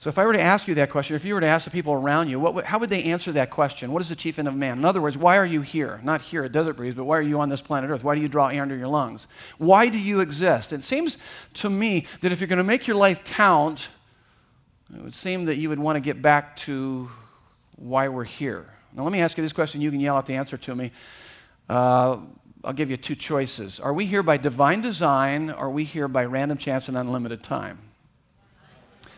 So, 0.00 0.08
if 0.08 0.18
I 0.18 0.24
were 0.24 0.32
to 0.32 0.40
ask 0.40 0.66
you 0.66 0.74
that 0.76 0.88
question, 0.88 1.14
if 1.14 1.26
you 1.26 1.34
were 1.34 1.42
to 1.42 1.46
ask 1.46 1.66
the 1.66 1.70
people 1.70 1.92
around 1.92 2.30
you, 2.30 2.40
what, 2.40 2.64
how 2.64 2.78
would 2.78 2.88
they 2.88 3.02
answer 3.02 3.32
that 3.32 3.50
question? 3.50 3.92
What 3.92 4.00
is 4.00 4.08
the 4.08 4.16
chief 4.16 4.38
end 4.38 4.48
of 4.48 4.56
man? 4.56 4.78
In 4.78 4.84
other 4.86 5.02
words, 5.02 5.18
why 5.18 5.36
are 5.36 5.44
you 5.44 5.60
here? 5.60 6.00
Not 6.02 6.22
here 6.22 6.42
at 6.42 6.52
Desert 6.52 6.78
Breeze, 6.78 6.94
but 6.94 7.04
why 7.04 7.18
are 7.18 7.22
you 7.22 7.38
on 7.38 7.50
this 7.50 7.60
planet 7.60 7.90
Earth? 7.90 8.02
Why 8.02 8.14
do 8.14 8.22
you 8.22 8.28
draw 8.28 8.48
air 8.48 8.62
into 8.62 8.78
your 8.78 8.88
lungs? 8.88 9.26
Why 9.58 9.90
do 9.90 10.00
you 10.00 10.20
exist? 10.20 10.72
It 10.72 10.84
seems 10.84 11.18
to 11.52 11.68
me 11.68 12.06
that 12.22 12.32
if 12.32 12.40
you're 12.40 12.48
going 12.48 12.56
to 12.56 12.64
make 12.64 12.86
your 12.86 12.96
life 12.96 13.24
count, 13.24 13.90
it 14.94 15.02
would 15.02 15.14
seem 15.14 15.44
that 15.44 15.58
you 15.58 15.68
would 15.68 15.78
want 15.78 15.96
to 15.96 16.00
get 16.00 16.22
back 16.22 16.56
to 16.56 17.10
why 17.76 18.08
we're 18.08 18.24
here. 18.24 18.64
Now, 18.94 19.02
let 19.02 19.12
me 19.12 19.20
ask 19.20 19.36
you 19.36 19.42
this 19.42 19.52
question. 19.52 19.82
You 19.82 19.90
can 19.90 20.00
yell 20.00 20.16
out 20.16 20.24
the 20.24 20.36
answer 20.36 20.56
to 20.56 20.74
me. 20.74 20.92
Uh, 21.68 22.20
I'll 22.64 22.72
give 22.72 22.88
you 22.90 22.96
two 22.96 23.16
choices. 23.16 23.78
Are 23.78 23.92
we 23.92 24.06
here 24.06 24.22
by 24.22 24.38
divine 24.38 24.80
design, 24.80 25.50
or 25.50 25.66
are 25.66 25.70
we 25.70 25.84
here 25.84 26.08
by 26.08 26.24
random 26.24 26.56
chance 26.56 26.88
and 26.88 26.96
unlimited 26.96 27.42
time? 27.42 27.89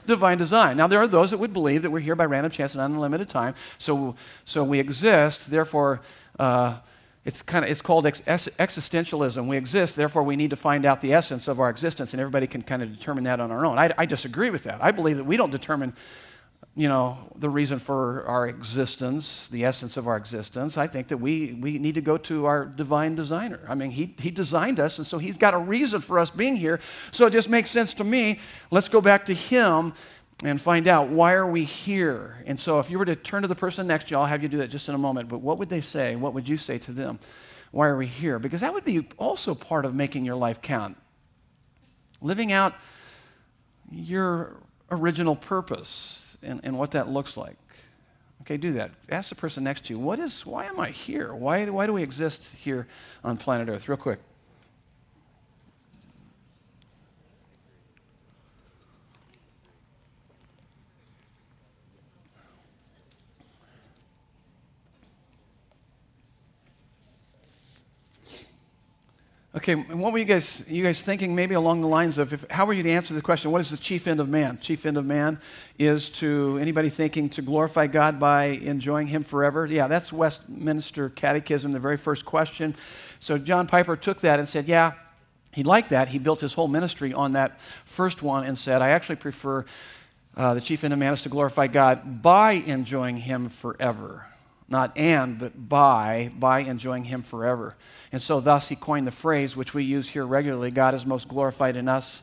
Divine 0.06 0.38
design. 0.38 0.76
Now, 0.76 0.86
there 0.86 1.00
are 1.00 1.08
those 1.08 1.30
that 1.30 1.38
would 1.38 1.52
believe 1.52 1.82
that 1.82 1.90
we're 1.90 2.00
here 2.00 2.16
by 2.16 2.24
random 2.24 2.50
chance 2.50 2.74
and 2.74 2.82
unlimited 2.82 3.28
time, 3.28 3.54
so, 3.78 4.14
so 4.44 4.64
we 4.64 4.78
exist, 4.78 5.50
therefore, 5.50 6.00
uh, 6.38 6.78
it's, 7.24 7.40
kind 7.40 7.64
of, 7.64 7.70
it's 7.70 7.82
called 7.82 8.04
ex- 8.06 8.20
existentialism. 8.22 9.46
We 9.46 9.56
exist, 9.56 9.94
therefore, 9.94 10.24
we 10.24 10.34
need 10.34 10.50
to 10.50 10.56
find 10.56 10.84
out 10.84 11.00
the 11.00 11.12
essence 11.12 11.46
of 11.46 11.60
our 11.60 11.70
existence, 11.70 12.12
and 12.14 12.20
everybody 12.20 12.46
can 12.46 12.62
kind 12.62 12.82
of 12.82 12.92
determine 12.96 13.24
that 13.24 13.38
on 13.38 13.52
our 13.52 13.64
own. 13.64 13.78
I, 13.78 13.92
I 13.96 14.06
disagree 14.06 14.50
with 14.50 14.64
that. 14.64 14.82
I 14.82 14.90
believe 14.90 15.18
that 15.18 15.24
we 15.24 15.36
don't 15.36 15.50
determine 15.50 15.94
you 16.74 16.88
know, 16.88 17.18
the 17.37 17.50
reason 17.50 17.78
for 17.78 18.24
our 18.26 18.48
existence, 18.48 19.48
the 19.48 19.64
essence 19.64 19.98
of 19.98 20.06
our 20.06 20.16
existence, 20.16 20.78
I 20.78 20.87
think 20.87 21.08
that 21.08 21.18
we, 21.18 21.52
we 21.52 21.78
need 21.78 21.96
to 21.96 22.00
go 22.00 22.16
to 22.18 22.46
our 22.46 22.64
divine 22.64 23.14
designer. 23.14 23.61
I 23.68 23.74
mean, 23.74 23.90
he, 23.90 24.14
he 24.18 24.30
designed 24.30 24.80
us, 24.80 24.96
and 24.96 25.06
so 25.06 25.18
he's 25.18 25.37
got 25.37 25.52
a 25.52 25.58
reason 25.58 26.00
for 26.00 26.18
us 26.18 26.30
being 26.30 26.56
here. 26.56 26.80
So 27.11 27.26
it 27.26 27.32
just 27.32 27.50
makes 27.50 27.70
sense 27.70 27.92
to 27.94 28.04
me. 28.04 28.40
Let's 28.70 28.88
go 28.88 29.02
back 29.02 29.26
to 29.26 29.35
him 29.35 29.92
and 30.42 30.58
find 30.58 30.88
out 30.88 31.08
why 31.08 31.35
are 31.35 31.46
we 31.46 31.64
here. 31.64 32.42
And 32.46 32.58
so 32.58 32.78
if 32.78 32.88
you 32.88 32.98
were 32.98 33.04
to 33.04 33.16
turn 33.16 33.42
to 33.42 33.48
the 33.48 33.54
person 33.54 33.87
next 33.87 34.08
to 34.08 34.14
you, 34.14 34.18
I'll 34.18 34.26
have 34.26 34.42
you 34.42 34.48
do 34.48 34.58
that 34.58 34.70
just 34.70 34.88
in 34.88 34.94
a 34.94 34.98
moment, 34.98 35.28
but 35.28 35.38
what 35.38 35.58
would 35.58 35.68
they 35.68 35.82
say? 35.82 36.16
What 36.16 36.32
would 36.32 36.48
you 36.48 36.56
say 36.56 36.78
to 36.78 36.92
them? 36.92 37.20
Why 37.70 37.88
are 37.88 37.96
we 37.96 38.06
here? 38.06 38.38
Because 38.38 38.62
that 38.62 38.72
would 38.72 38.85
be 38.85 39.06
also 39.18 39.54
part 39.54 39.85
of 39.85 39.94
making 39.94 40.24
your 40.24 40.37
life 40.37 40.62
count. 40.62 40.96
Living 42.22 42.50
out 42.50 42.74
your 43.90 44.56
original 44.90 45.37
purpose 45.37 46.32
and, 46.42 46.61
and 46.64 46.78
what 46.78 46.90
that 46.92 47.09
looks 47.09 47.37
like. 47.37 47.57
Okay, 48.42 48.57
do 48.57 48.72
that. 48.72 48.90
Ask 49.09 49.28
the 49.28 49.37
person 49.37 49.62
next 49.64 49.85
to 49.87 49.92
you, 49.92 49.98
what 49.98 50.18
is, 50.18 50.44
why 50.44 50.64
am 50.64 50.81
I 50.81 50.90
here? 50.90 51.33
Why, 51.35 51.64
why 51.66 51.87
do 51.87 51.92
we 51.92 52.02
exist 52.02 52.57
here 52.57 52.88
on 53.22 53.37
planet 53.37 53.68
Earth? 53.68 53.88
Real 53.88 53.96
quick. 53.96 54.18
Okay, 69.54 69.74
what 69.74 70.14
were 70.14 70.18
you 70.18 70.24
guys, 70.24 70.64
you 70.66 70.82
guys 70.82 71.02
thinking 71.02 71.34
maybe 71.34 71.54
along 71.54 71.82
the 71.82 71.86
lines 71.86 72.16
of 72.16 72.32
if, 72.32 72.50
how 72.50 72.64
were 72.64 72.72
you 72.72 72.82
to 72.82 72.90
answer 72.90 73.12
the 73.12 73.20
question, 73.20 73.50
what 73.50 73.60
is 73.60 73.68
the 73.68 73.76
chief 73.76 74.06
end 74.06 74.18
of 74.18 74.26
man? 74.26 74.58
Chief 74.62 74.86
end 74.86 74.96
of 74.96 75.04
man 75.04 75.38
is 75.78 76.08
to, 76.08 76.56
anybody 76.58 76.88
thinking 76.88 77.28
to 77.28 77.42
glorify 77.42 77.86
God 77.86 78.18
by 78.18 78.44
enjoying 78.44 79.08
Him 79.08 79.22
forever? 79.22 79.66
Yeah, 79.66 79.88
that's 79.88 80.10
Westminster 80.10 81.10
Catechism, 81.10 81.72
the 81.72 81.78
very 81.80 81.98
first 81.98 82.24
question. 82.24 82.74
So 83.20 83.36
John 83.36 83.66
Piper 83.66 83.94
took 83.94 84.22
that 84.22 84.38
and 84.38 84.48
said, 84.48 84.68
yeah, 84.68 84.92
he 85.52 85.64
liked 85.64 85.90
that. 85.90 86.08
He 86.08 86.18
built 86.18 86.40
his 86.40 86.54
whole 86.54 86.68
ministry 86.68 87.12
on 87.12 87.34
that 87.34 87.60
first 87.84 88.22
one 88.22 88.44
and 88.44 88.56
said, 88.56 88.80
I 88.80 88.88
actually 88.88 89.16
prefer 89.16 89.66
uh, 90.34 90.54
the 90.54 90.62
chief 90.62 90.82
end 90.82 90.94
of 90.94 90.98
man 90.98 91.12
is 91.12 91.20
to 91.22 91.28
glorify 91.28 91.66
God 91.66 92.22
by 92.22 92.52
enjoying 92.52 93.18
Him 93.18 93.50
forever 93.50 94.24
not 94.72 94.96
and, 94.98 95.38
but 95.38 95.68
by, 95.68 96.32
by 96.37 96.61
enjoying 96.61 97.04
Him 97.04 97.22
forever. 97.22 97.76
And 98.11 98.20
so, 98.20 98.40
thus, 98.40 98.68
he 98.68 98.74
coined 98.74 99.06
the 99.06 99.12
phrase, 99.12 99.54
which 99.54 99.74
we 99.74 99.85
use 99.85 100.08
here 100.08 100.26
regularly 100.26 100.72
God 100.72 100.94
is 100.94 101.06
most 101.06 101.28
glorified 101.28 101.76
in 101.76 101.88
us 101.88 102.22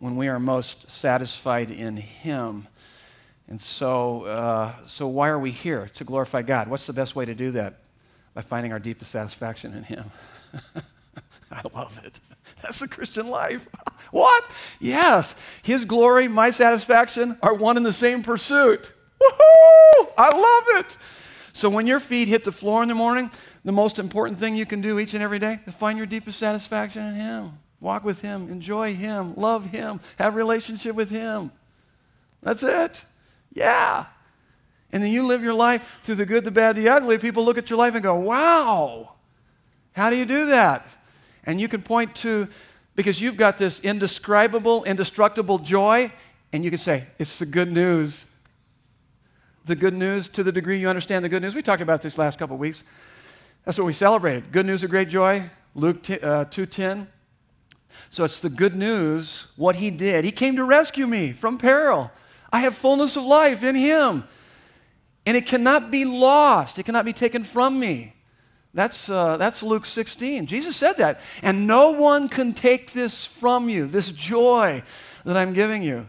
when 0.00 0.16
we 0.16 0.28
are 0.28 0.38
most 0.38 0.90
satisfied 0.90 1.70
in 1.70 1.96
Him. 1.96 2.66
And 3.48 3.60
so, 3.60 4.24
uh, 4.24 4.74
so 4.86 5.06
why 5.06 5.28
are 5.28 5.38
we 5.38 5.52
here? 5.52 5.88
To 5.94 6.04
glorify 6.04 6.42
God. 6.42 6.68
What's 6.68 6.86
the 6.86 6.92
best 6.92 7.14
way 7.16 7.24
to 7.24 7.34
do 7.34 7.52
that? 7.52 7.78
By 8.34 8.42
finding 8.42 8.72
our 8.72 8.78
deepest 8.78 9.10
satisfaction 9.10 9.72
in 9.72 9.84
Him. 9.84 10.10
I 11.52 11.62
love 11.72 11.98
it. 12.04 12.18
That's 12.60 12.80
the 12.80 12.88
Christian 12.88 13.28
life. 13.28 13.68
what? 14.10 14.44
Yes. 14.80 15.34
His 15.62 15.84
glory, 15.84 16.26
my 16.26 16.50
satisfaction 16.50 17.38
are 17.40 17.54
one 17.54 17.76
and 17.76 17.86
the 17.86 17.92
same 17.92 18.22
pursuit. 18.22 18.92
Woohoo! 19.22 20.08
I 20.18 20.30
love 20.30 20.84
it. 20.84 20.96
So 21.54 21.70
when 21.70 21.86
your 21.86 22.00
feet 22.00 22.26
hit 22.26 22.42
the 22.42 22.52
floor 22.52 22.82
in 22.82 22.88
the 22.88 22.96
morning, 22.96 23.30
the 23.64 23.70
most 23.70 24.00
important 24.00 24.38
thing 24.38 24.56
you 24.56 24.66
can 24.66 24.80
do 24.80 24.98
each 24.98 25.14
and 25.14 25.22
every 25.22 25.38
day 25.38 25.60
is 25.66 25.74
find 25.74 25.96
your 25.96 26.06
deepest 26.06 26.40
satisfaction 26.40 27.06
in 27.06 27.14
Him. 27.14 27.52
Walk 27.80 28.02
with 28.02 28.22
Him, 28.22 28.50
enjoy 28.50 28.92
Him, 28.92 29.36
love 29.36 29.66
Him, 29.66 30.00
have 30.18 30.34
relationship 30.34 30.96
with 30.96 31.10
Him. 31.10 31.52
That's 32.42 32.64
it. 32.64 33.04
Yeah. 33.52 34.06
And 34.92 35.00
then 35.00 35.12
you 35.12 35.24
live 35.24 35.44
your 35.44 35.54
life 35.54 36.00
through 36.02 36.16
the 36.16 36.26
good, 36.26 36.44
the 36.44 36.50
bad, 36.50 36.74
the 36.74 36.88
ugly. 36.88 37.18
People 37.18 37.44
look 37.44 37.56
at 37.56 37.70
your 37.70 37.78
life 37.78 37.94
and 37.94 38.02
go, 38.02 38.16
wow, 38.16 39.12
how 39.92 40.10
do 40.10 40.16
you 40.16 40.24
do 40.24 40.46
that? 40.46 40.84
And 41.44 41.60
you 41.60 41.68
can 41.68 41.82
point 41.82 42.16
to, 42.16 42.48
because 42.96 43.20
you've 43.20 43.36
got 43.36 43.58
this 43.58 43.78
indescribable, 43.78 44.82
indestructible 44.82 45.60
joy, 45.60 46.12
and 46.52 46.64
you 46.64 46.70
can 46.70 46.80
say, 46.80 47.06
it's 47.20 47.38
the 47.38 47.46
good 47.46 47.70
news 47.70 48.26
the 49.64 49.74
good 49.74 49.94
news 49.94 50.28
to 50.28 50.42
the 50.42 50.52
degree 50.52 50.78
you 50.78 50.88
understand 50.88 51.24
the 51.24 51.28
good 51.28 51.42
news. 51.42 51.54
We 51.54 51.62
talked 51.62 51.82
about 51.82 52.02
this 52.02 52.18
last 52.18 52.38
couple 52.38 52.54
of 52.54 52.60
weeks. 52.60 52.84
That's 53.64 53.78
what 53.78 53.86
we 53.86 53.92
celebrated. 53.92 54.52
Good 54.52 54.66
news 54.66 54.82
of 54.82 54.90
great 54.90 55.08
joy, 55.08 55.50
Luke 55.74 56.02
t- 56.02 56.20
uh, 56.20 56.44
2.10. 56.46 57.06
So 58.10 58.24
it's 58.24 58.40
the 58.40 58.50
good 58.50 58.74
news, 58.74 59.46
what 59.56 59.76
he 59.76 59.90
did. 59.90 60.24
He 60.24 60.32
came 60.32 60.56
to 60.56 60.64
rescue 60.64 61.06
me 61.06 61.32
from 61.32 61.56
peril. 61.56 62.10
I 62.52 62.60
have 62.60 62.74
fullness 62.74 63.16
of 63.16 63.24
life 63.24 63.62
in 63.62 63.74
him. 63.74 64.24
And 65.26 65.36
it 65.36 65.46
cannot 65.46 65.90
be 65.90 66.04
lost. 66.04 66.78
It 66.78 66.82
cannot 66.82 67.06
be 67.06 67.14
taken 67.14 67.44
from 67.44 67.80
me. 67.80 68.14
That's, 68.74 69.08
uh, 69.08 69.36
that's 69.38 69.62
Luke 69.62 69.86
16. 69.86 70.46
Jesus 70.46 70.76
said 70.76 70.98
that. 70.98 71.20
And 71.42 71.66
no 71.66 71.92
one 71.92 72.28
can 72.28 72.52
take 72.52 72.92
this 72.92 73.24
from 73.24 73.70
you, 73.70 73.86
this 73.86 74.10
joy 74.10 74.82
that 75.24 75.36
I'm 75.36 75.54
giving 75.54 75.82
you. 75.82 76.08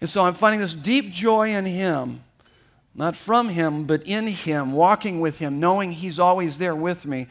And 0.00 0.10
so 0.10 0.24
I'm 0.26 0.34
finding 0.34 0.60
this 0.60 0.74
deep 0.74 1.12
joy 1.12 1.50
in 1.50 1.64
him 1.64 2.24
not 2.94 3.16
from 3.16 3.48
Him, 3.48 3.84
but 3.84 4.02
in 4.04 4.26
Him, 4.26 4.72
walking 4.72 5.20
with 5.20 5.38
Him, 5.38 5.60
knowing 5.60 5.92
He's 5.92 6.18
always 6.18 6.58
there 6.58 6.76
with 6.76 7.06
me. 7.06 7.26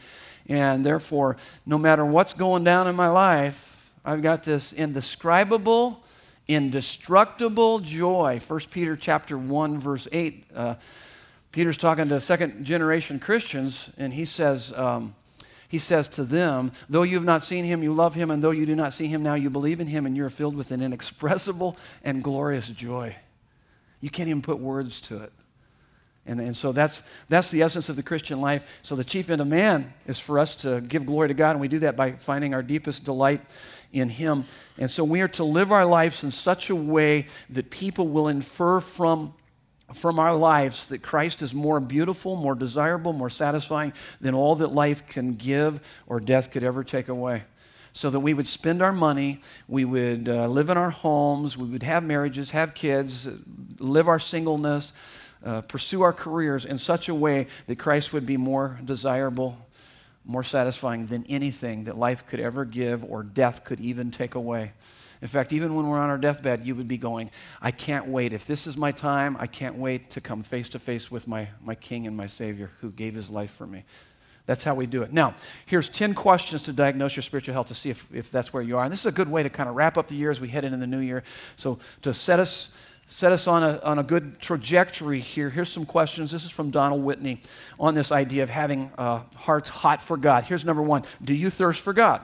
And 0.48 0.84
therefore, 0.84 1.36
no 1.64 1.78
matter 1.78 2.04
what's 2.04 2.34
going 2.34 2.64
down 2.64 2.88
in 2.88 2.96
my 2.96 3.08
life, 3.08 3.92
I've 4.04 4.22
got 4.22 4.42
this 4.42 4.72
indescribable, 4.72 6.02
indestructible 6.48 7.78
joy. 7.78 8.40
1 8.46 8.60
Peter 8.70 8.96
chapter 8.96 9.38
1, 9.38 9.78
verse 9.78 10.08
8. 10.10 10.44
Uh, 10.54 10.74
Peter's 11.52 11.76
talking 11.76 12.08
to 12.08 12.20
second 12.20 12.64
generation 12.64 13.20
Christians, 13.20 13.90
and 13.96 14.12
he 14.12 14.24
says, 14.24 14.72
um, 14.72 15.14
he 15.68 15.78
says 15.78 16.08
to 16.08 16.24
them, 16.24 16.72
Though 16.88 17.02
you 17.02 17.16
have 17.16 17.24
not 17.24 17.42
seen 17.42 17.64
him, 17.64 17.82
you 17.82 17.94
love 17.94 18.14
him, 18.14 18.30
and 18.30 18.42
though 18.42 18.50
you 18.50 18.66
do 18.66 18.74
not 18.74 18.92
see 18.92 19.06
him 19.06 19.22
now, 19.22 19.34
you 19.34 19.50
believe 19.50 19.80
in 19.80 19.86
him, 19.86 20.06
and 20.06 20.16
you're 20.16 20.30
filled 20.30 20.56
with 20.56 20.70
an 20.70 20.82
inexpressible 20.82 21.76
and 22.02 22.24
glorious 22.24 22.68
joy. 22.68 23.16
You 24.00 24.10
can't 24.10 24.28
even 24.28 24.42
put 24.42 24.58
words 24.58 25.00
to 25.02 25.22
it. 25.22 25.32
And, 26.24 26.40
and 26.40 26.56
so 26.56 26.70
that's, 26.70 27.02
that's 27.28 27.50
the 27.50 27.62
essence 27.62 27.88
of 27.88 27.96
the 27.96 28.02
Christian 28.02 28.40
life. 28.40 28.64
So 28.82 28.94
the 28.94 29.04
chief 29.04 29.28
end 29.28 29.40
of 29.40 29.48
man 29.48 29.92
is 30.06 30.18
for 30.18 30.38
us 30.38 30.54
to 30.56 30.80
give 30.80 31.04
glory 31.04 31.28
to 31.28 31.34
God, 31.34 31.52
and 31.52 31.60
we 31.60 31.68
do 31.68 31.80
that 31.80 31.96
by 31.96 32.12
finding 32.12 32.54
our 32.54 32.62
deepest 32.62 33.04
delight 33.04 33.40
in 33.92 34.08
Him. 34.08 34.44
And 34.78 34.90
so 34.90 35.02
we 35.02 35.20
are 35.20 35.28
to 35.28 35.44
live 35.44 35.72
our 35.72 35.84
lives 35.84 36.22
in 36.22 36.30
such 36.30 36.70
a 36.70 36.76
way 36.76 37.26
that 37.50 37.70
people 37.70 38.06
will 38.08 38.28
infer 38.28 38.80
from, 38.80 39.34
from 39.94 40.20
our 40.20 40.34
lives 40.36 40.86
that 40.88 41.02
Christ 41.02 41.42
is 41.42 41.52
more 41.52 41.80
beautiful, 41.80 42.36
more 42.36 42.54
desirable, 42.54 43.12
more 43.12 43.30
satisfying 43.30 43.92
than 44.20 44.34
all 44.34 44.54
that 44.56 44.72
life 44.72 45.06
can 45.08 45.34
give 45.34 45.80
or 46.06 46.20
death 46.20 46.52
could 46.52 46.62
ever 46.62 46.84
take 46.84 47.08
away 47.08 47.42
so 47.94 48.08
that 48.08 48.20
we 48.20 48.32
would 48.32 48.48
spend 48.48 48.80
our 48.80 48.92
money, 48.92 49.40
we 49.68 49.84
would 49.84 50.28
uh, 50.28 50.46
live 50.46 50.70
in 50.70 50.78
our 50.78 50.90
homes, 50.90 51.58
we 51.58 51.68
would 51.68 51.82
have 51.82 52.02
marriages, 52.02 52.50
have 52.50 52.72
kids, 52.74 53.28
live 53.78 54.08
our 54.08 54.18
singleness, 54.18 54.94
uh, 55.44 55.60
pursue 55.62 56.02
our 56.02 56.12
careers 56.12 56.64
in 56.64 56.78
such 56.78 57.08
a 57.08 57.14
way 57.14 57.46
that 57.66 57.78
Christ 57.78 58.12
would 58.12 58.26
be 58.26 58.36
more 58.36 58.78
desirable, 58.84 59.58
more 60.24 60.44
satisfying 60.44 61.06
than 61.06 61.24
anything 61.28 61.84
that 61.84 61.98
life 61.98 62.26
could 62.26 62.40
ever 62.40 62.64
give 62.64 63.04
or 63.04 63.22
death 63.22 63.64
could 63.64 63.80
even 63.80 64.10
take 64.10 64.34
away. 64.34 64.72
In 65.20 65.28
fact, 65.28 65.52
even 65.52 65.74
when 65.74 65.86
we're 65.86 66.00
on 66.00 66.10
our 66.10 66.18
deathbed, 66.18 66.66
you 66.66 66.74
would 66.74 66.88
be 66.88 66.98
going, 66.98 67.30
I 67.60 67.70
can't 67.70 68.08
wait. 68.08 68.32
If 68.32 68.44
this 68.44 68.66
is 68.66 68.76
my 68.76 68.90
time, 68.90 69.36
I 69.38 69.46
can't 69.46 69.76
wait 69.76 70.10
to 70.10 70.20
come 70.20 70.42
face 70.42 70.68
to 70.70 70.80
face 70.80 71.12
with 71.12 71.28
my, 71.28 71.48
my 71.64 71.76
King 71.76 72.08
and 72.08 72.16
my 72.16 72.26
Savior 72.26 72.72
who 72.80 72.90
gave 72.90 73.14
his 73.14 73.30
life 73.30 73.52
for 73.52 73.66
me. 73.66 73.84
That's 74.46 74.64
how 74.64 74.74
we 74.74 74.86
do 74.86 75.02
it. 75.02 75.12
Now, 75.12 75.34
here's 75.66 75.88
10 75.88 76.14
questions 76.14 76.62
to 76.64 76.72
diagnose 76.72 77.14
your 77.14 77.22
spiritual 77.22 77.52
health 77.52 77.68
to 77.68 77.76
see 77.76 77.90
if, 77.90 78.04
if 78.12 78.32
that's 78.32 78.52
where 78.52 78.62
you 78.62 78.76
are. 78.76 78.82
And 78.82 78.92
this 78.92 78.98
is 79.00 79.06
a 79.06 79.12
good 79.12 79.28
way 79.28 79.44
to 79.44 79.50
kind 79.50 79.68
of 79.68 79.76
wrap 79.76 79.96
up 79.96 80.08
the 80.08 80.16
year 80.16 80.32
as 80.32 80.40
we 80.40 80.48
head 80.48 80.64
into 80.64 80.78
the 80.78 80.86
new 80.88 80.98
year. 80.98 81.22
So, 81.56 81.78
to 82.02 82.12
set 82.12 82.40
us 82.40 82.70
set 83.12 83.30
us 83.30 83.46
on 83.46 83.62
a, 83.62 83.78
on 83.80 83.98
a 83.98 84.02
good 84.02 84.40
trajectory 84.40 85.20
here. 85.20 85.50
Here's 85.50 85.70
some 85.70 85.84
questions. 85.84 86.30
This 86.30 86.46
is 86.46 86.50
from 86.50 86.70
Donald 86.70 87.04
Whitney 87.04 87.42
on 87.78 87.94
this 87.94 88.10
idea 88.10 88.42
of 88.42 88.48
having 88.48 88.90
uh, 88.96 89.20
hearts 89.36 89.68
hot 89.68 90.00
for 90.00 90.16
God. 90.16 90.44
Here's 90.44 90.64
number 90.64 90.82
one 90.82 91.02
Do 91.22 91.34
you 91.34 91.50
thirst 91.50 91.82
for 91.82 91.92
God? 91.92 92.22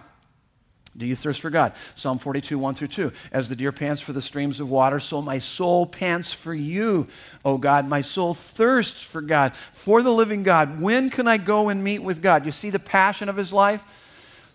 Do 0.96 1.06
you 1.06 1.14
thirst 1.14 1.42
for 1.42 1.50
God? 1.50 1.74
Psalm 1.94 2.18
42, 2.18 2.58
1 2.58 2.74
through 2.74 2.88
2. 2.88 3.12
As 3.30 3.50
the 3.50 3.54
deer 3.54 3.70
pants 3.70 4.00
for 4.00 4.14
the 4.14 4.22
streams 4.22 4.60
of 4.60 4.70
water, 4.70 4.98
so 4.98 5.20
my 5.20 5.38
soul 5.38 5.84
pants 5.86 6.32
for 6.32 6.54
you, 6.54 7.06
O 7.44 7.58
God. 7.58 7.86
My 7.86 8.00
soul 8.00 8.32
thirsts 8.32 9.02
for 9.02 9.20
God, 9.20 9.54
for 9.74 10.02
the 10.02 10.10
living 10.10 10.42
God. 10.42 10.80
When 10.80 11.10
can 11.10 11.28
I 11.28 11.36
go 11.36 11.68
and 11.68 11.84
meet 11.84 12.02
with 12.02 12.22
God? 12.22 12.46
You 12.46 12.50
see 12.50 12.70
the 12.70 12.78
passion 12.78 13.28
of 13.28 13.36
his 13.36 13.52
life? 13.52 13.84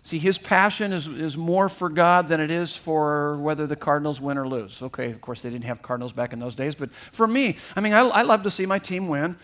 See, 0.04 0.18
his 0.18 0.36
passion 0.36 0.92
is, 0.92 1.08
is 1.08 1.34
more 1.34 1.70
for 1.70 1.88
God 1.88 2.28
than 2.28 2.38
it 2.38 2.50
is 2.50 2.76
for 2.76 3.38
whether 3.38 3.66
the 3.66 3.74
Cardinals 3.74 4.20
win 4.20 4.36
or 4.36 4.46
lose. 4.46 4.82
Okay, 4.82 5.10
of 5.10 5.22
course, 5.22 5.40
they 5.40 5.48
didn't 5.48 5.64
have 5.64 5.80
Cardinals 5.80 6.12
back 6.12 6.34
in 6.34 6.38
those 6.38 6.54
days, 6.54 6.74
but 6.74 6.92
for 7.10 7.26
me, 7.26 7.56
I 7.74 7.80
mean, 7.80 7.94
I, 7.94 8.00
I 8.00 8.22
love 8.22 8.42
to 8.42 8.50
see 8.50 8.66
my 8.66 8.78
team 8.78 9.08
win, 9.08 9.34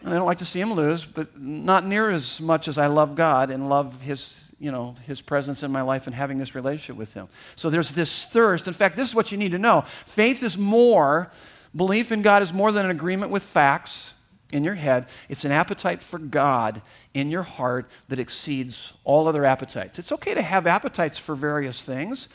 and 0.00 0.08
I 0.08 0.16
don't 0.16 0.24
like 0.24 0.38
to 0.38 0.46
see 0.46 0.58
them 0.58 0.72
lose, 0.72 1.04
but 1.04 1.38
not 1.38 1.84
near 1.84 2.10
as 2.10 2.40
much 2.40 2.66
as 2.66 2.78
I 2.78 2.86
love 2.86 3.14
God 3.14 3.50
and 3.50 3.68
love 3.68 4.00
his, 4.00 4.50
you 4.58 4.72
know, 4.72 4.96
his 5.06 5.20
presence 5.20 5.62
in 5.62 5.70
my 5.70 5.82
life 5.82 6.06
and 6.06 6.16
having 6.16 6.38
this 6.38 6.54
relationship 6.54 6.96
with 6.96 7.12
him. 7.12 7.28
So 7.54 7.68
there's 7.68 7.92
this 7.92 8.24
thirst. 8.24 8.66
In 8.66 8.72
fact, 8.72 8.96
this 8.96 9.10
is 9.10 9.14
what 9.14 9.30
you 9.30 9.36
need 9.36 9.52
to 9.52 9.58
know 9.58 9.84
faith 10.06 10.42
is 10.42 10.56
more, 10.56 11.30
belief 11.74 12.10
in 12.10 12.22
God 12.22 12.42
is 12.42 12.54
more 12.54 12.72
than 12.72 12.86
an 12.86 12.90
agreement 12.90 13.30
with 13.30 13.42
facts 13.42 14.14
in 14.52 14.64
your 14.64 14.74
head. 14.74 15.06
It's 15.28 15.44
an 15.44 15.52
appetite 15.52 16.02
for 16.02 16.18
God 16.18 16.82
in 17.14 17.30
your 17.30 17.42
heart 17.42 17.90
that 18.08 18.18
exceeds 18.18 18.92
all 19.04 19.26
other 19.26 19.44
appetites. 19.44 19.98
It's 19.98 20.12
okay 20.12 20.34
to 20.34 20.42
have 20.42 20.66
appetites 20.66 21.18
for 21.18 21.34
various 21.34 21.84
things, 21.84 22.28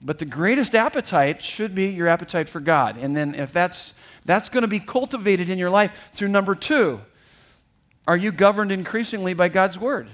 But 0.00 0.18
the 0.18 0.26
greatest 0.26 0.74
appetite 0.74 1.42
should 1.42 1.74
be 1.74 1.86
your 1.86 2.08
appetite 2.08 2.50
for 2.50 2.60
God. 2.60 2.98
And 2.98 3.16
then 3.16 3.34
if 3.34 3.52
that's 3.52 3.94
that's 4.26 4.48
going 4.48 4.62
to 4.62 4.68
be 4.68 4.80
cultivated 4.80 5.50
in 5.50 5.58
your 5.58 5.70
life 5.70 5.92
through 6.12 6.28
number 6.28 6.54
2. 6.54 7.00
Are 8.06 8.16
you 8.16 8.32
governed 8.32 8.72
increasingly 8.72 9.34
by 9.34 9.48
God's 9.48 9.78
word? 9.78 10.08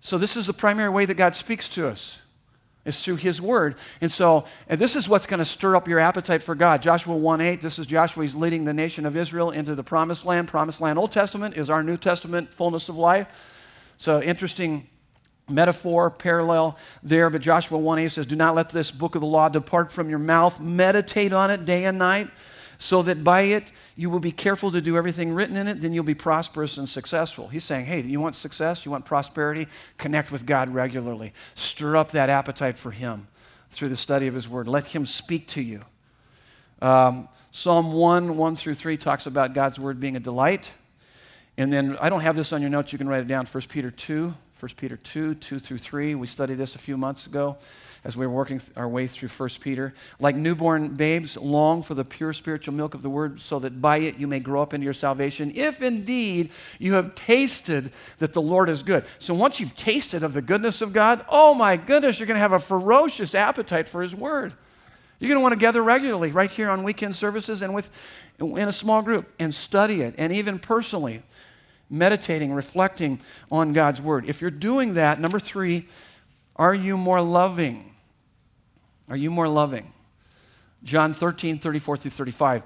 So 0.00 0.18
this 0.18 0.36
is 0.36 0.46
the 0.46 0.52
primary 0.52 0.90
way 0.90 1.04
that 1.04 1.14
God 1.14 1.34
speaks 1.36 1.68
to 1.70 1.88
us. 1.88 2.18
Is 2.84 3.02
through 3.02 3.16
his 3.16 3.40
word. 3.40 3.76
And 4.00 4.12
so 4.12 4.44
and 4.68 4.78
this 4.78 4.94
is 4.94 5.08
what's 5.08 5.24
going 5.24 5.38
to 5.38 5.44
stir 5.44 5.74
up 5.74 5.88
your 5.88 5.98
appetite 5.98 6.42
for 6.42 6.54
God. 6.54 6.82
Joshua 6.82 7.16
1 7.16 7.40
8, 7.40 7.60
this 7.62 7.78
is 7.78 7.86
Joshua, 7.86 8.24
he's 8.24 8.34
leading 8.34 8.64
the 8.64 8.74
nation 8.74 9.06
of 9.06 9.16
Israel 9.16 9.50
into 9.50 9.74
the 9.74 9.82
promised 9.82 10.26
land. 10.26 10.48
Promised 10.48 10.80
land, 10.80 10.98
Old 10.98 11.10
Testament 11.10 11.56
is 11.56 11.70
our 11.70 11.82
New 11.82 11.96
Testament 11.96 12.52
fullness 12.52 12.88
of 12.88 12.96
life. 12.96 13.26
So 13.96 14.20
interesting 14.20 14.88
metaphor, 15.48 16.10
parallel 16.10 16.78
there. 17.02 17.30
But 17.30 17.42
Joshua 17.42 17.78
1 17.78 17.98
8 17.98 18.08
says, 18.10 18.26
Do 18.26 18.36
not 18.36 18.54
let 18.54 18.70
this 18.70 18.90
book 18.90 19.14
of 19.14 19.20
the 19.20 19.26
law 19.26 19.48
depart 19.48 19.92
from 19.92 20.08
your 20.08 20.18
mouth. 20.18 20.60
Meditate 20.60 21.32
on 21.32 21.50
it 21.50 21.64
day 21.64 21.84
and 21.84 21.98
night, 21.98 22.30
so 22.84 23.00
that 23.00 23.24
by 23.24 23.40
it 23.40 23.72
you 23.96 24.10
will 24.10 24.20
be 24.20 24.30
careful 24.30 24.70
to 24.70 24.78
do 24.78 24.94
everything 24.98 25.32
written 25.32 25.56
in 25.56 25.66
it. 25.66 25.80
Then 25.80 25.94
you'll 25.94 26.04
be 26.04 26.14
prosperous 26.14 26.76
and 26.76 26.86
successful. 26.86 27.48
He's 27.48 27.64
saying, 27.64 27.86
Hey, 27.86 28.02
you 28.02 28.20
want 28.20 28.34
success? 28.34 28.84
You 28.84 28.90
want 28.90 29.06
prosperity? 29.06 29.68
Connect 29.96 30.30
with 30.30 30.44
God 30.44 30.68
regularly. 30.68 31.32
Stir 31.54 31.96
up 31.96 32.10
that 32.10 32.28
appetite 32.28 32.76
for 32.76 32.90
Him 32.90 33.26
through 33.70 33.88
the 33.88 33.96
study 33.96 34.26
of 34.26 34.34
His 34.34 34.46
Word. 34.46 34.68
Let 34.68 34.84
Him 34.88 35.06
speak 35.06 35.48
to 35.48 35.62
you. 35.62 35.80
Um, 36.82 37.30
Psalm 37.52 37.94
1 37.94 38.36
1 38.36 38.54
through 38.54 38.74
3 38.74 38.98
talks 38.98 39.24
about 39.24 39.54
God's 39.54 39.80
Word 39.80 39.98
being 39.98 40.16
a 40.16 40.20
delight. 40.20 40.70
And 41.56 41.72
then 41.72 41.96
I 42.02 42.10
don't 42.10 42.20
have 42.20 42.36
this 42.36 42.52
on 42.52 42.60
your 42.60 42.68
notes, 42.68 42.92
you 42.92 42.98
can 42.98 43.08
write 43.08 43.20
it 43.20 43.28
down. 43.28 43.46
1 43.46 43.62
Peter 43.70 43.90
2 43.90 44.34
1 44.60 44.70
Peter 44.76 44.96
2, 44.96 45.34
2 45.34 45.58
through 45.58 45.78
3. 45.78 46.14
We 46.14 46.26
studied 46.26 46.54
this 46.54 46.74
a 46.74 46.78
few 46.78 46.96
months 46.96 47.26
ago 47.26 47.56
as 48.04 48.16
we 48.16 48.26
were 48.26 48.32
working 48.32 48.60
our 48.76 48.88
way 48.88 49.06
through 49.06 49.28
1 49.28 49.48
Peter. 49.60 49.94
Like 50.20 50.36
newborn 50.36 50.90
babes, 50.90 51.36
long 51.36 51.82
for 51.82 51.94
the 51.94 52.04
pure 52.04 52.32
spiritual 52.32 52.74
milk 52.74 52.94
of 52.94 53.02
the 53.02 53.10
word, 53.10 53.40
so 53.40 53.58
that 53.58 53.80
by 53.80 53.98
it 53.98 54.16
you 54.16 54.26
may 54.26 54.40
grow 54.40 54.62
up 54.62 54.72
into 54.72 54.84
your 54.84 54.92
salvation, 54.92 55.52
if 55.54 55.82
indeed 55.82 56.50
you 56.78 56.94
have 56.94 57.14
tasted 57.14 57.92
that 58.18 58.32
the 58.32 58.42
Lord 58.42 58.68
is 58.68 58.82
good. 58.82 59.04
So 59.18 59.34
once 59.34 59.58
you've 59.58 59.76
tasted 59.76 60.22
of 60.22 60.34
the 60.34 60.42
goodness 60.42 60.80
of 60.82 60.92
God, 60.92 61.24
oh 61.28 61.54
my 61.54 61.76
goodness, 61.76 62.18
you're 62.18 62.26
going 62.26 62.36
to 62.36 62.40
have 62.40 62.52
a 62.52 62.60
ferocious 62.60 63.34
appetite 63.34 63.88
for 63.88 64.02
his 64.02 64.14
word. 64.14 64.52
You're 65.18 65.28
going 65.28 65.38
to 65.38 65.42
want 65.42 65.54
to 65.54 65.60
gather 65.60 65.82
regularly 65.82 66.30
right 66.30 66.50
here 66.50 66.68
on 66.70 66.84
weekend 66.84 67.16
services 67.16 67.62
and 67.62 67.74
with 67.74 67.88
in 68.38 68.68
a 68.68 68.72
small 68.72 69.00
group 69.00 69.32
and 69.38 69.54
study 69.54 70.02
it 70.02 70.14
and 70.18 70.32
even 70.32 70.58
personally 70.58 71.22
meditating, 71.90 72.52
reflecting 72.52 73.20
on 73.50 73.72
God's 73.72 74.00
word. 74.00 74.28
If 74.28 74.40
you're 74.40 74.50
doing 74.50 74.94
that, 74.94 75.20
number 75.20 75.38
three, 75.38 75.88
are 76.56 76.74
you 76.74 76.96
more 76.96 77.20
loving? 77.20 77.94
Are 79.08 79.16
you 79.16 79.30
more 79.30 79.48
loving? 79.48 79.92
John 80.82 81.12
13, 81.12 81.58
34 81.58 81.96
through 81.96 82.10
35. 82.10 82.62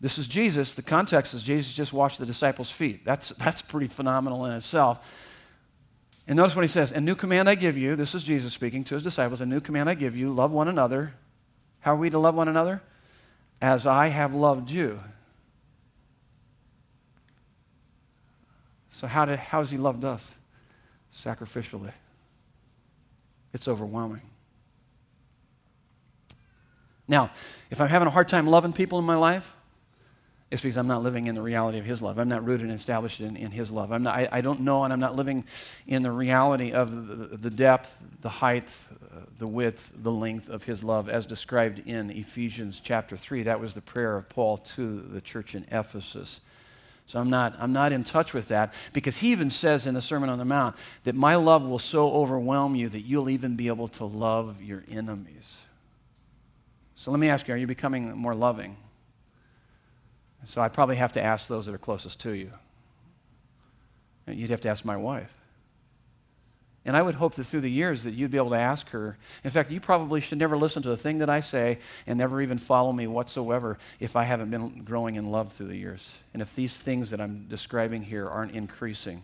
This 0.00 0.18
is 0.18 0.26
Jesus. 0.26 0.74
The 0.74 0.82
context 0.82 1.32
is 1.32 1.42
Jesus 1.42 1.72
just 1.72 1.92
washed 1.92 2.18
the 2.18 2.26
disciples' 2.26 2.70
feet. 2.70 3.04
That's, 3.04 3.30
that's 3.30 3.62
pretty 3.62 3.86
phenomenal 3.86 4.44
in 4.46 4.52
itself. 4.52 4.98
And 6.26 6.36
notice 6.36 6.54
what 6.54 6.62
he 6.62 6.68
says 6.68 6.92
A 6.92 7.00
new 7.00 7.14
command 7.14 7.48
I 7.48 7.54
give 7.54 7.76
you, 7.76 7.96
this 7.96 8.14
is 8.14 8.22
Jesus 8.22 8.52
speaking 8.52 8.84
to 8.84 8.94
his 8.94 9.02
disciples, 9.02 9.40
a 9.40 9.46
new 9.46 9.60
command 9.60 9.88
I 9.88 9.94
give 9.94 10.16
you, 10.16 10.30
love 10.30 10.50
one 10.50 10.68
another. 10.68 11.14
How 11.80 11.94
are 11.94 11.98
we 11.98 12.10
to 12.10 12.18
love 12.18 12.34
one 12.34 12.48
another? 12.48 12.82
As 13.60 13.86
I 13.86 14.08
have 14.08 14.34
loved 14.34 14.70
you. 14.70 15.00
So, 19.02 19.08
how, 19.08 19.24
did, 19.24 19.40
how 19.40 19.58
has 19.58 19.68
He 19.72 19.78
loved 19.78 20.04
us? 20.04 20.36
Sacrificially. 21.12 21.90
It's 23.52 23.66
overwhelming. 23.66 24.22
Now, 27.08 27.32
if 27.68 27.80
I'm 27.80 27.88
having 27.88 28.06
a 28.06 28.12
hard 28.12 28.28
time 28.28 28.46
loving 28.46 28.72
people 28.72 29.00
in 29.00 29.04
my 29.04 29.16
life, 29.16 29.54
it's 30.52 30.62
because 30.62 30.76
I'm 30.76 30.86
not 30.86 31.02
living 31.02 31.26
in 31.26 31.34
the 31.34 31.42
reality 31.42 31.78
of 31.78 31.84
His 31.84 32.00
love. 32.00 32.16
I'm 32.16 32.28
not 32.28 32.44
rooted 32.44 32.68
and 32.68 32.78
established 32.78 33.18
in, 33.18 33.36
in 33.36 33.50
His 33.50 33.72
love. 33.72 33.90
I'm 33.90 34.04
not, 34.04 34.14
I, 34.14 34.28
I, 34.30 34.40
don't 34.40 34.60
know, 34.60 34.84
and 34.84 34.92
I'm 34.92 35.00
not 35.00 35.16
living 35.16 35.46
in 35.88 36.04
the 36.04 36.12
reality 36.12 36.70
of 36.70 37.08
the, 37.08 37.36
the 37.36 37.50
depth, 37.50 37.98
the 38.20 38.28
height, 38.28 38.72
uh, 39.02 39.22
the 39.36 39.48
width, 39.48 39.90
the 39.96 40.12
length 40.12 40.48
of 40.48 40.62
His 40.62 40.84
love 40.84 41.08
as 41.08 41.26
described 41.26 41.80
in 41.88 42.08
Ephesians 42.10 42.80
chapter 42.80 43.16
3. 43.16 43.42
That 43.42 43.58
was 43.58 43.74
the 43.74 43.80
prayer 43.80 44.16
of 44.16 44.28
Paul 44.28 44.58
to 44.58 45.00
the 45.00 45.20
church 45.20 45.56
in 45.56 45.66
Ephesus. 45.72 46.38
So 47.06 47.18
I'm 47.18 47.28
not, 47.28 47.54
I'm 47.58 47.72
not 47.72 47.92
in 47.92 48.04
touch 48.04 48.32
with 48.32 48.48
that 48.48 48.72
because 48.92 49.18
he 49.18 49.32
even 49.32 49.50
says 49.50 49.86
in 49.86 49.94
the 49.94 50.00
Sermon 50.00 50.30
on 50.30 50.38
the 50.38 50.44
Mount 50.44 50.76
that 51.04 51.14
my 51.14 51.34
love 51.34 51.62
will 51.62 51.78
so 51.78 52.10
overwhelm 52.12 52.74
you 52.74 52.88
that 52.88 53.00
you'll 53.00 53.28
even 53.28 53.56
be 53.56 53.68
able 53.68 53.88
to 53.88 54.04
love 54.04 54.62
your 54.62 54.84
enemies. 54.90 55.62
So 56.94 57.10
let 57.10 57.20
me 57.20 57.28
ask 57.28 57.48
you 57.48 57.54
are 57.54 57.56
you 57.58 57.66
becoming 57.66 58.16
more 58.16 58.34
loving? 58.34 58.76
So 60.44 60.60
I 60.60 60.68
probably 60.68 60.96
have 60.96 61.12
to 61.12 61.22
ask 61.22 61.48
those 61.48 61.66
that 61.66 61.74
are 61.74 61.78
closest 61.78 62.20
to 62.20 62.32
you. 62.32 62.50
You'd 64.26 64.50
have 64.50 64.60
to 64.62 64.68
ask 64.68 64.84
my 64.84 64.96
wife. 64.96 65.30
And 66.84 66.96
I 66.96 67.02
would 67.02 67.14
hope 67.14 67.36
that 67.36 67.44
through 67.44 67.60
the 67.60 67.70
years 67.70 68.02
that 68.04 68.14
you'd 68.14 68.32
be 68.32 68.38
able 68.38 68.50
to 68.50 68.56
ask 68.56 68.88
her. 68.90 69.16
In 69.44 69.50
fact, 69.50 69.70
you 69.70 69.80
probably 69.80 70.20
should 70.20 70.38
never 70.38 70.56
listen 70.56 70.82
to 70.82 70.90
a 70.90 70.96
thing 70.96 71.18
that 71.18 71.30
I 71.30 71.40
say 71.40 71.78
and 72.06 72.18
never 72.18 72.42
even 72.42 72.58
follow 72.58 72.92
me 72.92 73.06
whatsoever 73.06 73.78
if 74.00 74.16
I 74.16 74.24
haven't 74.24 74.50
been 74.50 74.82
growing 74.82 75.14
in 75.14 75.26
love 75.26 75.52
through 75.52 75.68
the 75.68 75.76
years. 75.76 76.18
And 76.32 76.42
if 76.42 76.54
these 76.56 76.78
things 76.78 77.10
that 77.10 77.20
I'm 77.20 77.46
describing 77.48 78.02
here 78.02 78.28
aren't 78.28 78.52
increasing 78.52 79.22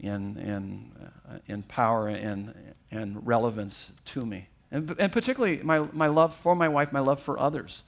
in, 0.00 0.36
in, 0.36 0.92
uh, 1.30 1.38
in 1.46 1.62
power 1.62 2.08
and, 2.08 2.54
and 2.90 3.26
relevance 3.26 3.92
to 4.06 4.26
me. 4.26 4.48
And, 4.70 4.94
and 4.98 5.10
particularly 5.10 5.62
my, 5.62 5.80
my 5.92 6.08
love 6.08 6.34
for 6.34 6.54
my 6.54 6.68
wife, 6.68 6.92
my 6.92 7.00
love 7.00 7.20
for 7.20 7.38
others. 7.38 7.82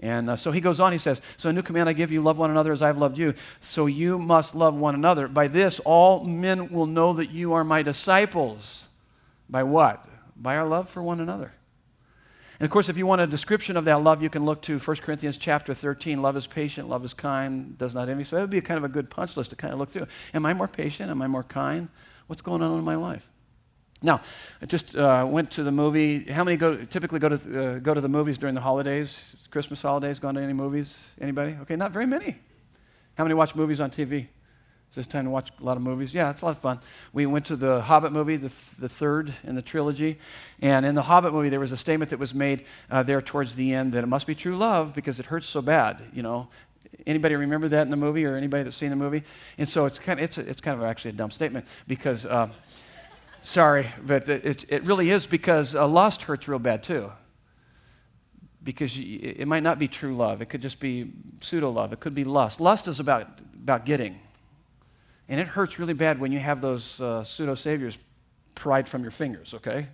And 0.00 0.30
uh, 0.30 0.36
so 0.36 0.50
he 0.50 0.62
goes 0.62 0.80
on, 0.80 0.92
he 0.92 0.98
says, 0.98 1.20
So 1.36 1.50
a 1.50 1.52
new 1.52 1.62
command 1.62 1.88
I 1.88 1.92
give 1.92 2.10
you, 2.10 2.22
love 2.22 2.38
one 2.38 2.50
another 2.50 2.72
as 2.72 2.80
I've 2.80 2.96
loved 2.96 3.18
you. 3.18 3.34
So 3.60 3.86
you 3.86 4.18
must 4.18 4.54
love 4.54 4.74
one 4.74 4.94
another. 4.94 5.28
By 5.28 5.46
this, 5.46 5.78
all 5.80 6.24
men 6.24 6.70
will 6.70 6.86
know 6.86 7.12
that 7.14 7.30
you 7.30 7.52
are 7.52 7.64
my 7.64 7.82
disciples. 7.82 8.88
By 9.48 9.62
what? 9.62 10.06
By 10.36 10.56
our 10.56 10.66
love 10.66 10.88
for 10.88 11.02
one 11.02 11.20
another. 11.20 11.52
And 12.58 12.66
of 12.66 12.70
course, 12.70 12.88
if 12.88 12.96
you 12.96 13.06
want 13.06 13.20
a 13.20 13.26
description 13.26 13.76
of 13.76 13.84
that 13.86 14.02
love, 14.02 14.22
you 14.22 14.30
can 14.30 14.44
look 14.44 14.62
to 14.62 14.78
1 14.78 14.96
Corinthians 14.98 15.36
chapter 15.36 15.74
13. 15.74 16.20
Love 16.20 16.36
is 16.36 16.46
patient, 16.46 16.88
love 16.88 17.04
is 17.04 17.14
kind, 17.14 17.76
does 17.76 17.94
not 17.94 18.08
envy. 18.08 18.24
So 18.24 18.36
that 18.36 18.42
would 18.42 18.50
be 18.50 18.60
kind 18.60 18.78
of 18.78 18.84
a 18.84 18.88
good 18.88 19.10
punch 19.10 19.36
list 19.36 19.50
to 19.50 19.56
kind 19.56 19.72
of 19.72 19.78
look 19.78 19.90
through. 19.90 20.06
Am 20.32 20.46
I 20.46 20.54
more 20.54 20.68
patient? 20.68 21.10
Am 21.10 21.20
I 21.20 21.26
more 21.26 21.42
kind? 21.42 21.88
What's 22.26 22.42
going 22.42 22.62
on 22.62 22.78
in 22.78 22.84
my 22.84 22.96
life? 22.96 23.30
Now, 24.02 24.22
I 24.62 24.66
just 24.66 24.96
uh, 24.96 25.26
went 25.28 25.50
to 25.52 25.62
the 25.62 25.72
movie. 25.72 26.24
How 26.24 26.42
many 26.42 26.56
go, 26.56 26.76
typically 26.84 27.18
go 27.18 27.28
to, 27.28 27.34
uh, 27.34 27.78
go 27.80 27.92
to 27.92 28.00
the 28.00 28.08
movies 28.08 28.38
during 28.38 28.54
the 28.54 28.60
holidays, 28.60 29.36
Christmas 29.50 29.82
holidays? 29.82 30.18
Gone 30.18 30.34
to 30.36 30.40
any 30.40 30.54
movies? 30.54 31.04
Anybody? 31.20 31.56
Okay, 31.62 31.76
not 31.76 31.92
very 31.92 32.06
many. 32.06 32.38
How 33.16 33.24
many 33.24 33.34
watch 33.34 33.54
movies 33.54 33.80
on 33.80 33.90
TV? 33.90 34.28
Is 34.90 34.96
this 34.96 35.06
time 35.06 35.24
to 35.24 35.30
watch 35.30 35.50
a 35.60 35.62
lot 35.62 35.76
of 35.76 35.82
movies? 35.84 36.12
Yeah, 36.12 36.30
it's 36.30 36.42
a 36.42 36.46
lot 36.46 36.52
of 36.52 36.58
fun. 36.58 36.80
We 37.12 37.24
went 37.26 37.46
to 37.46 37.56
the 37.56 37.82
Hobbit 37.82 38.10
movie, 38.10 38.36
the, 38.36 38.48
th- 38.48 38.70
the 38.78 38.88
third 38.88 39.32
in 39.44 39.54
the 39.54 39.62
trilogy. 39.62 40.18
And 40.60 40.84
in 40.84 40.96
the 40.96 41.02
Hobbit 41.02 41.32
movie, 41.32 41.48
there 41.48 41.60
was 41.60 41.70
a 41.70 41.76
statement 41.76 42.10
that 42.10 42.18
was 42.18 42.34
made 42.34 42.64
uh, 42.90 43.04
there 43.04 43.22
towards 43.22 43.54
the 43.54 43.72
end 43.72 43.92
that 43.92 44.02
it 44.02 44.08
must 44.08 44.26
be 44.26 44.34
true 44.34 44.56
love 44.56 44.94
because 44.94 45.20
it 45.20 45.26
hurts 45.26 45.46
so 45.46 45.62
bad, 45.62 46.02
you 46.12 46.22
know. 46.22 46.48
Anybody 47.06 47.36
remember 47.36 47.68
that 47.68 47.82
in 47.82 47.90
the 47.90 47.96
movie 47.96 48.24
or 48.24 48.34
anybody 48.34 48.64
that's 48.64 48.76
seen 48.76 48.90
the 48.90 48.96
movie? 48.96 49.22
And 49.58 49.68
so 49.68 49.84
it's 49.84 49.98
kind 50.00 50.18
of, 50.18 50.24
it's, 50.24 50.38
a, 50.38 50.40
it's 50.40 50.60
kind 50.60 50.76
of 50.76 50.84
actually 50.84 51.10
a 51.10 51.14
dumb 51.14 51.30
statement 51.30 51.66
because 51.86 52.26
uh, 52.26 52.48
Sorry, 53.42 53.90
but 54.02 54.28
it, 54.28 54.64
it 54.68 54.84
really 54.84 55.10
is 55.10 55.26
because 55.26 55.74
uh, 55.74 55.86
lust 55.86 56.22
hurts 56.22 56.46
real 56.46 56.58
bad 56.58 56.82
too. 56.82 57.10
Because 58.62 58.94
it 58.98 59.48
might 59.48 59.62
not 59.62 59.78
be 59.78 59.88
true 59.88 60.14
love, 60.14 60.42
it 60.42 60.46
could 60.46 60.60
just 60.60 60.80
be 60.80 61.12
pseudo 61.40 61.70
love, 61.70 61.92
it 61.94 62.00
could 62.00 62.14
be 62.14 62.24
lust. 62.24 62.60
Lust 62.60 62.88
is 62.88 63.00
about, 63.00 63.26
about 63.54 63.86
getting. 63.86 64.20
And 65.28 65.40
it 65.40 65.46
hurts 65.46 65.78
really 65.78 65.94
bad 65.94 66.20
when 66.20 66.30
you 66.32 66.40
have 66.40 66.60
those 66.60 67.00
uh, 67.00 67.24
pseudo 67.24 67.54
saviors 67.54 67.96
pried 68.54 68.86
from 68.86 69.02
your 69.02 69.10
fingers, 69.10 69.54
okay? 69.54 69.86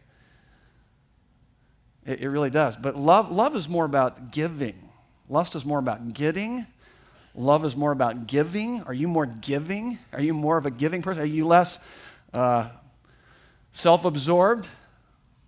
It, 2.05 2.23
it 2.23 2.29
really 2.29 2.51
does. 2.51 2.77
But 2.77 2.97
love, 2.97 3.31
love 3.31 3.55
is 3.55 3.69
more 3.69 3.85
about 3.85 4.33
giving, 4.33 4.89
lust 5.29 5.55
is 5.55 5.65
more 5.65 5.79
about 5.79 6.13
getting. 6.13 6.67
Love 7.39 7.67
is 7.67 7.77
more 7.77 7.93
about 7.93 8.27
giving. 8.27 8.81
Are 8.85 8.95
you 8.95 9.07
more 9.07 9.27
giving? 9.27 9.99
Are 10.15 10.23
you 10.23 10.33
more 10.33 10.57
of 10.57 10.65
a 10.65 10.71
giving 10.71 11.03
person? 11.03 11.23
Are 11.23 11.27
you 11.27 11.47
less 11.47 11.79
uh, 12.33 12.71
self 13.77 14.07
absorbed, 14.07 14.69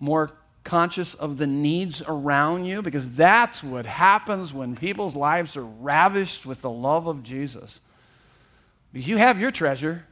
more 0.01 0.31
conscious 0.63 1.15
of 1.15 1.39
the 1.39 1.47
needs 1.47 2.03
around 2.07 2.67
you, 2.67 2.83
because 2.83 3.11
that's 3.13 3.63
what 3.63 3.87
happens 3.87 4.53
when 4.53 4.77
people's 4.77 5.17
lives 5.17 5.57
are 5.57 5.65
ravished 5.65 6.45
with 6.45 6.61
the 6.61 6.71
love 6.71 7.07
of 7.07 7.23
Jesus. 7.23 7.81
Because 8.93 9.09
you 9.09 9.17
have 9.17 9.41
your 9.41 9.51
treasure, 9.51 10.05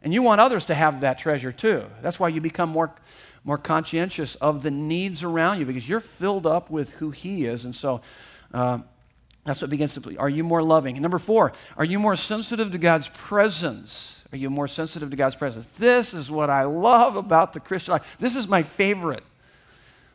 and 0.00 0.14
you 0.14 0.22
want 0.22 0.40
others 0.40 0.66
to 0.66 0.76
have 0.76 1.00
that 1.00 1.18
treasure 1.18 1.50
too. 1.50 1.84
That's 2.02 2.20
why 2.20 2.28
you 2.28 2.40
become 2.40 2.68
more, 2.68 2.94
more 3.42 3.58
conscientious 3.58 4.36
of 4.36 4.62
the 4.62 4.70
needs 4.70 5.24
around 5.24 5.58
you, 5.58 5.66
because 5.66 5.88
you're 5.88 5.98
filled 5.98 6.46
up 6.46 6.70
with 6.70 6.92
who 6.92 7.10
He 7.10 7.46
is. 7.46 7.64
And 7.64 7.74
so, 7.74 8.00
uh, 8.54 8.78
that's 9.46 9.60
what 9.60 9.70
begins 9.70 9.94
to. 9.94 10.00
Be. 10.00 10.18
Are 10.18 10.28
you 10.28 10.44
more 10.44 10.62
loving? 10.62 10.96
And 10.96 11.02
number 11.02 11.18
four, 11.18 11.52
are 11.76 11.84
you 11.84 11.98
more 11.98 12.16
sensitive 12.16 12.72
to 12.72 12.78
God's 12.78 13.08
presence? 13.08 14.24
Are 14.32 14.36
you 14.36 14.50
more 14.50 14.68
sensitive 14.68 15.10
to 15.10 15.16
God's 15.16 15.36
presence? 15.36 15.66
This 15.66 16.12
is 16.12 16.30
what 16.30 16.50
I 16.50 16.64
love 16.64 17.16
about 17.16 17.52
the 17.52 17.60
Christian 17.60 17.92
life. 17.92 18.16
This 18.18 18.34
is 18.34 18.48
my 18.48 18.62
favorite. 18.62 19.22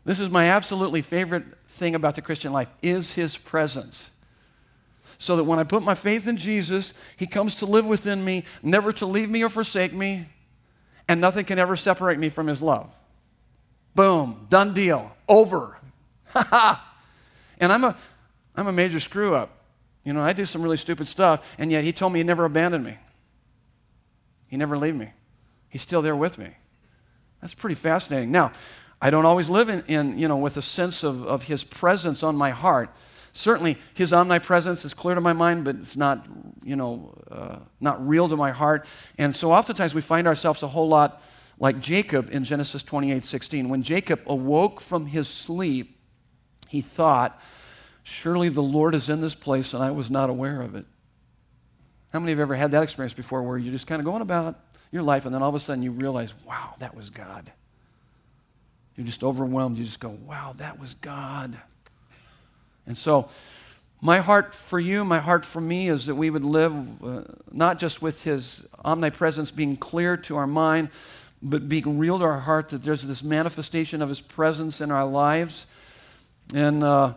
This 0.03 0.19
is 0.19 0.29
my 0.29 0.49
absolutely 0.49 1.01
favorite 1.01 1.45
thing 1.69 1.95
about 1.95 2.15
the 2.15 2.21
Christian 2.21 2.51
life 2.51 2.69
is 2.81 3.13
his 3.13 3.37
presence. 3.37 4.09
So 5.17 5.35
that 5.35 5.43
when 5.43 5.59
I 5.59 5.63
put 5.63 5.83
my 5.83 5.95
faith 5.95 6.27
in 6.27 6.37
Jesus, 6.37 6.93
he 7.15 7.27
comes 7.27 7.55
to 7.57 7.65
live 7.65 7.85
within 7.85 8.25
me, 8.25 8.43
never 8.63 8.91
to 8.93 9.05
leave 9.05 9.29
me 9.29 9.43
or 9.43 9.49
forsake 9.49 9.93
me, 9.93 10.27
and 11.07 11.21
nothing 11.21 11.45
can 11.45 11.59
ever 11.59 11.75
separate 11.75 12.17
me 12.17 12.29
from 12.29 12.47
his 12.47 12.61
love. 12.61 12.89
Boom, 13.93 14.47
done 14.49 14.73
deal, 14.73 15.11
over. 15.27 15.77
Ha 16.31 16.47
ha. 16.49 16.95
and 17.59 17.73
I'm 17.73 17.83
a, 17.83 17.97
I'm 18.61 18.67
a 18.67 18.71
major 18.71 18.99
screw 18.99 19.35
up. 19.35 19.57
You 20.03 20.13
know, 20.13 20.21
I 20.21 20.33
do 20.33 20.45
some 20.45 20.61
really 20.61 20.77
stupid 20.77 21.07
stuff, 21.07 21.45
and 21.57 21.71
yet 21.71 21.83
he 21.83 21.91
told 21.91 22.13
me 22.13 22.19
he 22.19 22.23
never 22.23 22.45
abandoned 22.45 22.85
me. 22.85 22.97
He 24.47 24.57
never 24.57 24.77
leave 24.77 24.95
me. 24.95 25.09
He's 25.67 25.81
still 25.81 26.01
there 26.01 26.15
with 26.15 26.37
me. 26.37 26.49
That's 27.41 27.53
pretty 27.53 27.75
fascinating. 27.75 28.31
Now, 28.31 28.51
I 29.01 29.09
don't 29.09 29.25
always 29.25 29.49
live 29.49 29.69
in, 29.69 29.83
in 29.87 30.17
you 30.17 30.27
know, 30.27 30.37
with 30.37 30.57
a 30.57 30.61
sense 30.61 31.03
of, 31.03 31.25
of 31.25 31.43
his 31.43 31.63
presence 31.63 32.21
on 32.21 32.35
my 32.35 32.51
heart. 32.51 32.93
Certainly, 33.33 33.77
his 33.93 34.13
omnipresence 34.13 34.85
is 34.85 34.93
clear 34.93 35.15
to 35.15 35.21
my 35.21 35.33
mind, 35.33 35.63
but 35.65 35.77
it's 35.77 35.95
not, 35.95 36.27
you 36.63 36.75
know, 36.75 37.17
uh, 37.31 37.57
not 37.79 38.05
real 38.05 38.27
to 38.29 38.35
my 38.35 38.51
heart. 38.51 38.85
And 39.17 39.35
so 39.35 39.51
oftentimes 39.51 39.95
we 39.95 40.01
find 40.01 40.27
ourselves 40.27 40.61
a 40.61 40.67
whole 40.67 40.87
lot 40.87 41.23
like 41.57 41.79
Jacob 41.79 42.29
in 42.31 42.43
Genesis 42.43 42.83
28 42.83 43.23
16. 43.23 43.69
When 43.69 43.81
Jacob 43.81 44.21
awoke 44.27 44.81
from 44.81 45.07
his 45.07 45.27
sleep, 45.27 45.97
he 46.67 46.81
thought, 46.81 47.39
Surely 48.03 48.49
the 48.49 48.63
Lord 48.63 48.95
is 48.95 49.09
in 49.09 49.21
this 49.21 49.35
place 49.35 49.73
and 49.73 49.83
I 49.83 49.91
was 49.91 50.09
not 50.09 50.29
aware 50.29 50.61
of 50.61 50.75
it. 50.75 50.85
How 52.11 52.19
many 52.19 52.31
have 52.31 52.39
ever 52.39 52.55
had 52.55 52.71
that 52.71 52.83
experience 52.83 53.13
before 53.13 53.41
where 53.43 53.57
you're 53.57 53.71
just 53.71 53.87
kind 53.87 53.99
of 53.99 54.05
going 54.05 54.21
about 54.21 54.59
your 54.91 55.03
life 55.03 55.25
and 55.25 55.33
then 55.33 55.41
all 55.41 55.49
of 55.49 55.55
a 55.55 55.59
sudden 55.59 55.83
you 55.83 55.91
realize, 55.91 56.33
wow, 56.45 56.75
that 56.79 56.95
was 56.95 57.09
God? 57.09 57.51
You're 58.95 59.05
just 59.05 59.23
overwhelmed. 59.23 59.77
You 59.77 59.85
just 59.85 59.99
go, 59.99 60.09
wow, 60.09 60.53
that 60.57 60.79
was 60.79 60.93
God. 60.93 61.57
And 62.85 62.97
so, 62.97 63.29
my 64.01 64.17
heart 64.17 64.55
for 64.55 64.79
you, 64.79 65.05
my 65.05 65.19
heart 65.19 65.45
for 65.45 65.61
me 65.61 65.87
is 65.87 66.07
that 66.07 66.15
we 66.15 66.31
would 66.31 66.43
live 66.43 66.73
uh, 67.03 67.21
not 67.51 67.77
just 67.79 68.01
with 68.01 68.23
His 68.23 68.65
omnipresence 68.83 69.51
being 69.51 69.77
clear 69.77 70.17
to 70.17 70.37
our 70.37 70.47
mind, 70.47 70.89
but 71.41 71.69
being 71.69 71.99
real 71.99 72.17
to 72.17 72.25
our 72.25 72.39
heart 72.39 72.69
that 72.69 72.83
there's 72.83 73.03
this 73.03 73.23
manifestation 73.23 74.01
of 74.01 74.09
His 74.09 74.19
presence 74.19 74.81
in 74.81 74.89
our 74.89 75.05
lives. 75.05 75.67
And 76.53 76.83
uh, 76.83 77.13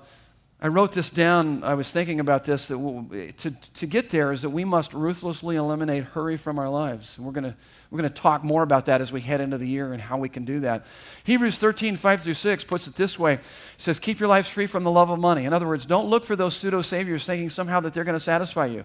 I 0.64 0.68
wrote 0.68 0.92
this 0.92 1.11
down. 1.11 1.62
I 1.62 1.74
was 1.74 1.92
thinking 1.92 2.20
about 2.20 2.44
this 2.44 2.68
that 2.68 3.35
to, 3.37 3.50
to 3.50 3.87
get 3.87 4.09
there 4.09 4.33
is 4.33 4.40
that 4.40 4.48
we 4.48 4.64
must 4.64 4.94
ruthlessly 4.94 5.57
eliminate 5.57 6.05
hurry 6.05 6.38
from 6.38 6.59
our 6.59 6.70
lives. 6.70 7.18
And 7.18 7.27
we're 7.27 7.35
going 7.35 7.55
we're 7.90 8.00
to 8.00 8.09
talk 8.09 8.42
more 8.42 8.62
about 8.62 8.87
that 8.87 9.03
as 9.03 9.12
we 9.12 9.20
head 9.20 9.42
into 9.42 9.59
the 9.59 9.68
year 9.68 9.92
and 9.92 10.00
how 10.00 10.16
we 10.16 10.31
can 10.31 10.46
do 10.46 10.61
that. 10.61 10.87
Hebrews 11.24 11.59
13, 11.59 11.96
5 11.96 12.22
through 12.22 12.33
6 12.33 12.64
puts 12.64 12.87
it 12.87 12.96
this 12.96 13.18
way 13.18 13.35
it 13.35 13.40
says, 13.77 14.00
Keep 14.00 14.18
your 14.20 14.29
lives 14.31 14.48
free 14.48 14.66
from 14.66 14.85
the 14.85 14.90
love 14.90 15.11
of 15.11 15.18
money. 15.18 15.44
In 15.44 15.53
other 15.53 15.68
words, 15.68 15.85
don't 15.85 16.09
look 16.09 16.24
for 16.24 16.35
those 16.35 16.57
pseudo 16.57 16.81
saviors 16.81 17.27
thinking 17.27 17.50
somehow 17.50 17.81
that 17.81 17.92
they're 17.92 18.03
going 18.03 18.16
to 18.16 18.24
satisfy 18.24 18.64
you. 18.64 18.85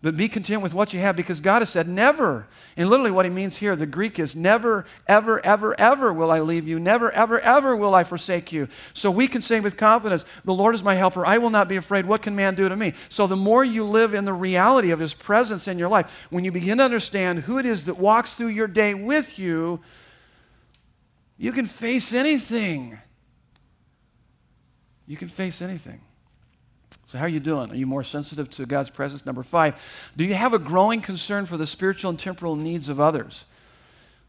But 0.00 0.16
be 0.16 0.28
content 0.28 0.62
with 0.62 0.74
what 0.74 0.92
you 0.92 1.00
have 1.00 1.16
because 1.16 1.40
God 1.40 1.60
has 1.60 1.70
said, 1.70 1.88
never. 1.88 2.46
And 2.76 2.88
literally, 2.88 3.10
what 3.10 3.24
he 3.24 3.32
means 3.32 3.56
here, 3.56 3.74
the 3.74 3.84
Greek 3.84 4.20
is 4.20 4.36
never, 4.36 4.84
ever, 5.08 5.44
ever, 5.44 5.78
ever 5.78 6.12
will 6.12 6.30
I 6.30 6.38
leave 6.38 6.68
you. 6.68 6.78
Never, 6.78 7.10
ever, 7.10 7.40
ever 7.40 7.74
will 7.74 7.96
I 7.96 8.04
forsake 8.04 8.52
you. 8.52 8.68
So 8.94 9.10
we 9.10 9.26
can 9.26 9.42
say 9.42 9.58
with 9.58 9.76
confidence, 9.76 10.24
The 10.44 10.54
Lord 10.54 10.76
is 10.76 10.84
my 10.84 10.94
helper. 10.94 11.26
I 11.26 11.38
will 11.38 11.50
not 11.50 11.68
be 11.68 11.74
afraid. 11.74 12.06
What 12.06 12.22
can 12.22 12.36
man 12.36 12.54
do 12.54 12.68
to 12.68 12.76
me? 12.76 12.94
So 13.08 13.26
the 13.26 13.34
more 13.34 13.64
you 13.64 13.82
live 13.82 14.14
in 14.14 14.24
the 14.24 14.32
reality 14.32 14.92
of 14.92 15.00
his 15.00 15.14
presence 15.14 15.66
in 15.66 15.80
your 15.80 15.88
life, 15.88 16.12
when 16.30 16.44
you 16.44 16.52
begin 16.52 16.78
to 16.78 16.84
understand 16.84 17.40
who 17.40 17.58
it 17.58 17.66
is 17.66 17.86
that 17.86 17.98
walks 17.98 18.34
through 18.34 18.48
your 18.48 18.68
day 18.68 18.94
with 18.94 19.36
you, 19.36 19.80
you 21.36 21.50
can 21.50 21.66
face 21.66 22.12
anything. 22.12 22.98
You 25.08 25.16
can 25.16 25.28
face 25.28 25.60
anything. 25.60 26.02
So, 27.08 27.16
how 27.16 27.24
are 27.24 27.28
you 27.28 27.40
doing? 27.40 27.70
Are 27.70 27.74
you 27.74 27.86
more 27.86 28.04
sensitive 28.04 28.50
to 28.50 28.66
God's 28.66 28.90
presence? 28.90 29.24
Number 29.24 29.42
five, 29.42 29.80
do 30.14 30.26
you 30.26 30.34
have 30.34 30.52
a 30.52 30.58
growing 30.58 31.00
concern 31.00 31.46
for 31.46 31.56
the 31.56 31.66
spiritual 31.66 32.10
and 32.10 32.18
temporal 32.18 32.54
needs 32.54 32.90
of 32.90 33.00
others? 33.00 33.44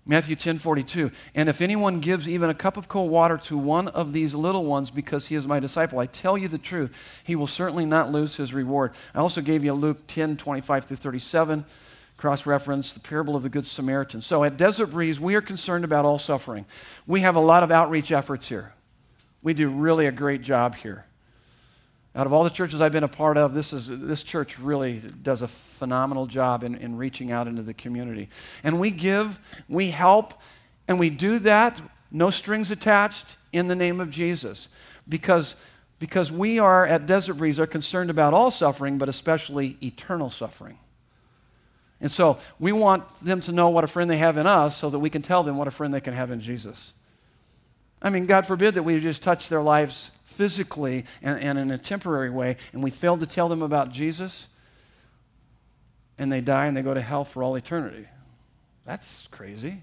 Matthew 0.06 0.38
10 0.38 0.60
42. 0.60 1.12
And 1.36 1.50
if 1.50 1.60
anyone 1.60 2.00
gives 2.00 2.30
even 2.30 2.50
a 2.50 2.54
cup 2.54 2.78
of 2.78 2.88
cold 2.88 3.12
water 3.12 3.38
to 3.40 3.58
one 3.58 3.90
of 3.90 4.14
these 4.14 4.34
little 4.34 4.64
ones 4.64 4.92
because 4.92 5.28
he 5.28 5.36
is 5.36 5.46
my 5.46 5.60
disciple, 5.60 6.00
I 6.00 6.06
tell 6.06 6.38
you 6.38 6.48
the 6.48 6.58
truth, 6.58 6.96
he 7.22 7.36
will 7.36 7.48
certainly 7.48 7.86
not 7.86 8.14
lose 8.14 8.38
his 8.38 8.54
reward. 8.54 8.94
I 9.14 9.20
also 9.20 9.42
gave 9.42 9.66
you 9.66 9.74
Luke 9.74 10.08
10 10.08 10.38
25 10.38 10.86
through 10.86 10.96
37, 10.96 11.66
cross 12.16 12.46
reference, 12.46 12.94
the 12.94 13.02
parable 13.02 13.36
of 13.36 13.44
the 13.44 13.50
Good 13.50 13.68
Samaritan. 13.68 14.22
So 14.22 14.46
at 14.46 14.56
Desert 14.56 14.88
Breeze, 14.88 15.20
we 15.20 15.36
are 15.36 15.42
concerned 15.42 15.84
about 15.84 16.06
all 16.06 16.18
suffering. 16.18 16.66
We 17.06 17.20
have 17.22 17.36
a 17.36 17.42
lot 17.42 17.62
of 17.62 17.72
outreach 17.72 18.14
efforts 18.14 18.48
here. 18.48 18.72
We 19.44 19.54
do 19.54 19.68
really 19.68 20.06
a 20.06 20.14
great 20.14 20.44
job 20.44 20.76
here. 20.76 21.04
Out 22.16 22.26
of 22.26 22.34
all 22.34 22.44
the 22.44 22.50
churches 22.50 22.82
I've 22.82 22.92
been 22.92 23.04
a 23.04 23.08
part 23.08 23.38
of, 23.38 23.54
this, 23.54 23.72
is, 23.72 23.88
this 23.88 24.24
church 24.24 24.58
really 24.58 25.02
does 25.22 25.42
a 25.42 25.48
phenomenal 25.48 26.26
job 26.26 26.64
in, 26.64 26.76
in 26.76 26.98
reaching 26.98 27.32
out 27.32 27.48
into 27.48 27.62
the 27.62 27.74
community. 27.74 28.30
And 28.64 28.80
we 28.80 28.90
give, 28.90 29.40
we 29.68 29.92
help, 29.92 30.34
and 30.88 31.00
we 31.00 31.12
do 31.12 31.38
that, 31.40 31.82
no 32.12 32.32
strings 32.32 32.72
attached, 32.72 33.38
in 33.54 33.68
the 33.68 33.76
name 33.76 34.00
of 34.00 34.10
Jesus. 34.10 34.70
Because, 35.08 35.56
because 36.00 36.32
we 36.32 36.58
are, 36.58 36.86
at 36.86 37.06
Desert 37.06 37.36
Breeze, 37.36 37.60
are 37.60 37.68
concerned 37.68 38.10
about 38.10 38.34
all 38.34 38.50
suffering, 38.50 38.98
but 38.98 39.08
especially 39.08 39.78
eternal 39.82 40.32
suffering. 40.32 40.80
And 42.02 42.12
so 42.12 42.40
we 42.60 42.72
want 42.72 43.04
them 43.24 43.42
to 43.42 43.52
know 43.52 43.70
what 43.70 43.84
a 43.84 43.88
friend 43.88 44.10
they 44.10 44.18
have 44.18 44.38
in 44.38 44.48
us 44.48 44.78
so 44.78 44.90
that 44.90 45.00
we 45.00 45.10
can 45.10 45.22
tell 45.22 45.44
them 45.44 45.58
what 45.58 45.68
a 45.68 45.72
friend 45.72 45.94
they 45.94 46.02
can 46.02 46.14
have 46.14 46.32
in 46.32 46.42
Jesus. 46.42 46.94
I 48.02 48.10
mean, 48.10 48.26
God 48.26 48.46
forbid 48.46 48.76
that 48.76 48.84
we 48.84 49.00
just 49.00 49.22
touch 49.22 49.50
their 49.50 49.62
lives 49.62 50.12
physically 50.40 51.04
and, 51.22 51.38
and 51.38 51.60
in 51.60 51.70
a 51.70 51.78
temporary 51.78 52.30
way, 52.30 52.56
and 52.72 52.82
we 52.82 52.90
fail 52.90 53.18
to 53.18 53.26
tell 53.26 53.50
them 53.50 53.62
about 53.62 53.92
Jesus, 53.92 54.48
and 56.18 56.32
they 56.32 56.40
die 56.40 56.66
and 56.66 56.78
they 56.78 56.82
go 56.82 56.94
to 56.94 57.02
hell 57.02 57.26
for 57.26 57.44
all 57.44 57.56
eternity. 57.56 58.08
That's 58.86 59.28
crazy. 59.32 59.82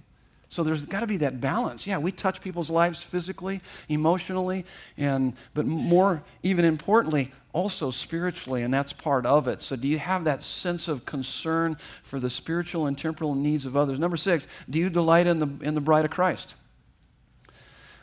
So 0.48 0.64
there's 0.64 0.86
got 0.86 1.00
to 1.00 1.06
be 1.06 1.18
that 1.18 1.42
balance. 1.42 1.86
Yeah, 1.86 1.98
we 1.98 2.10
touch 2.10 2.40
people's 2.40 2.70
lives 2.70 3.02
physically, 3.02 3.60
emotionally, 3.90 4.64
and 4.96 5.34
but 5.52 5.66
more 5.66 6.22
even 6.42 6.64
importantly, 6.64 7.32
also 7.52 7.90
spiritually, 7.90 8.62
and 8.62 8.72
that's 8.72 8.94
part 8.94 9.26
of 9.26 9.46
it. 9.48 9.60
So 9.60 9.76
do 9.76 9.86
you 9.86 9.98
have 9.98 10.24
that 10.24 10.42
sense 10.42 10.88
of 10.88 11.04
concern 11.04 11.76
for 12.02 12.18
the 12.18 12.30
spiritual 12.30 12.86
and 12.86 12.96
temporal 12.96 13.34
needs 13.34 13.66
of 13.66 13.76
others? 13.76 13.98
Number 13.98 14.16
6, 14.16 14.46
do 14.70 14.78
you 14.78 14.88
delight 14.88 15.26
in 15.26 15.38
the 15.38 15.48
in 15.60 15.74
the 15.74 15.82
bride 15.82 16.06
of 16.06 16.10
Christ? 16.10 16.54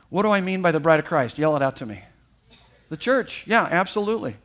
What 0.09 0.21
do 0.21 0.29
I 0.29 0.41
mean 0.41 0.61
by 0.61 0.71
the 0.71 0.79
bride 0.79 0.99
of 0.99 1.07
Christ? 1.07 1.39
Yell 1.39 1.55
it 1.55 1.63
out 1.63 1.77
to 1.77 1.87
me. 1.87 2.03
The 2.93 2.97
church, 2.97 3.45
yeah, 3.47 3.67
absolutely. 3.71 4.35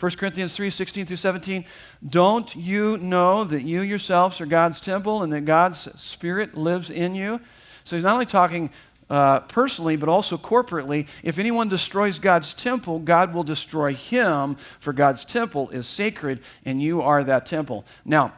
1 0.00 0.12
Corinthians 0.12 0.56
3 0.56 0.70
16 0.70 1.04
through 1.04 1.16
17. 1.18 1.66
Don't 2.08 2.56
you 2.56 2.96
know 2.96 3.44
that 3.44 3.64
you 3.64 3.82
yourselves 3.82 4.40
are 4.40 4.46
God's 4.46 4.80
temple 4.80 5.22
and 5.22 5.30
that 5.34 5.42
God's 5.42 5.90
Spirit 6.00 6.56
lives 6.56 6.88
in 6.88 7.14
you? 7.14 7.38
So 7.84 7.94
he's 7.94 8.02
not 8.02 8.14
only 8.14 8.24
talking 8.24 8.70
uh, 9.10 9.40
personally, 9.40 9.96
but 9.96 10.08
also 10.08 10.38
corporately. 10.38 11.06
If 11.22 11.38
anyone 11.38 11.68
destroys 11.68 12.18
God's 12.18 12.54
temple, 12.54 12.98
God 12.98 13.34
will 13.34 13.44
destroy 13.44 13.92
him, 13.92 14.56
for 14.80 14.94
God's 14.94 15.26
temple 15.26 15.68
is 15.68 15.86
sacred, 15.86 16.40
and 16.64 16.80
you 16.80 17.02
are 17.02 17.22
that 17.22 17.44
temple. 17.44 17.84
Now, 18.06 18.32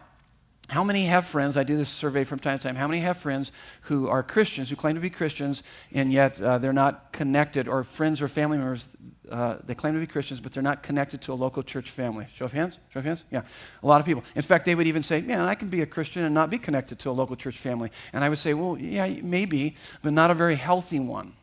how 0.75 0.83
many 0.83 1.05
have 1.05 1.25
friends? 1.25 1.57
I 1.57 1.63
do 1.63 1.77
this 1.77 1.89
survey 1.89 2.25
from 2.25 2.41
time 2.41 2.59
to 2.59 2.67
time. 2.67 2.75
How 2.75 2.89
many 2.89 3.01
have 3.03 3.17
friends 3.17 3.53
who 3.83 4.09
are 4.09 4.25
Christians, 4.25 4.71
who 4.71 4.75
claim 4.75 4.97
to 4.97 5.01
be 5.01 5.09
Christians, 5.09 5.63
and 5.93 6.13
yet 6.13 6.41
uh, 6.41 6.59
they're 6.59 6.73
not 6.73 7.13
connected, 7.13 7.69
or 7.69 7.85
friends 7.85 8.21
or 8.21 8.27
family 8.27 8.59
members, 8.59 8.89
uh, 9.31 9.59
they 9.65 9.77
claim 9.77 9.95
to 9.95 10.01
be 10.01 10.07
Christians, 10.09 10.41
but 10.41 10.53
they're 10.53 10.65
not 10.65 10.83
connected 10.83 11.23
to 11.23 11.33
a 11.33 11.35
local 11.35 11.63
church 11.63 11.93
family? 11.93 12.27
Show 12.35 12.47
of 12.47 12.53
hands? 12.53 12.81
Show 12.93 12.99
of 12.99 13.05
hands? 13.05 13.25
Yeah. 13.31 13.43
A 13.85 13.87
lot 13.87 14.01
of 14.01 14.07
people. 14.07 14.25
In 14.35 14.43
fact, 14.43 14.65
they 14.65 14.75
would 14.75 14.89
even 14.89 15.05
say, 15.05 15.21
man, 15.21 15.43
I 15.43 15.55
can 15.55 15.69
be 15.69 15.81
a 15.81 15.87
Christian 15.87 16.25
and 16.25 16.35
not 16.35 16.51
be 16.51 16.59
connected 16.59 16.99
to 16.99 17.11
a 17.11 17.13
local 17.13 17.37
church 17.37 17.57
family. 17.57 17.93
And 18.13 18.25
I 18.25 18.29
would 18.29 18.39
say, 18.39 18.53
well, 18.53 18.77
yeah, 18.77 19.07
maybe, 19.23 19.77
but 20.03 20.13
not 20.13 20.33
a 20.33 20.35
very 20.35 20.57
healthy 20.57 20.99
one. 20.99 21.35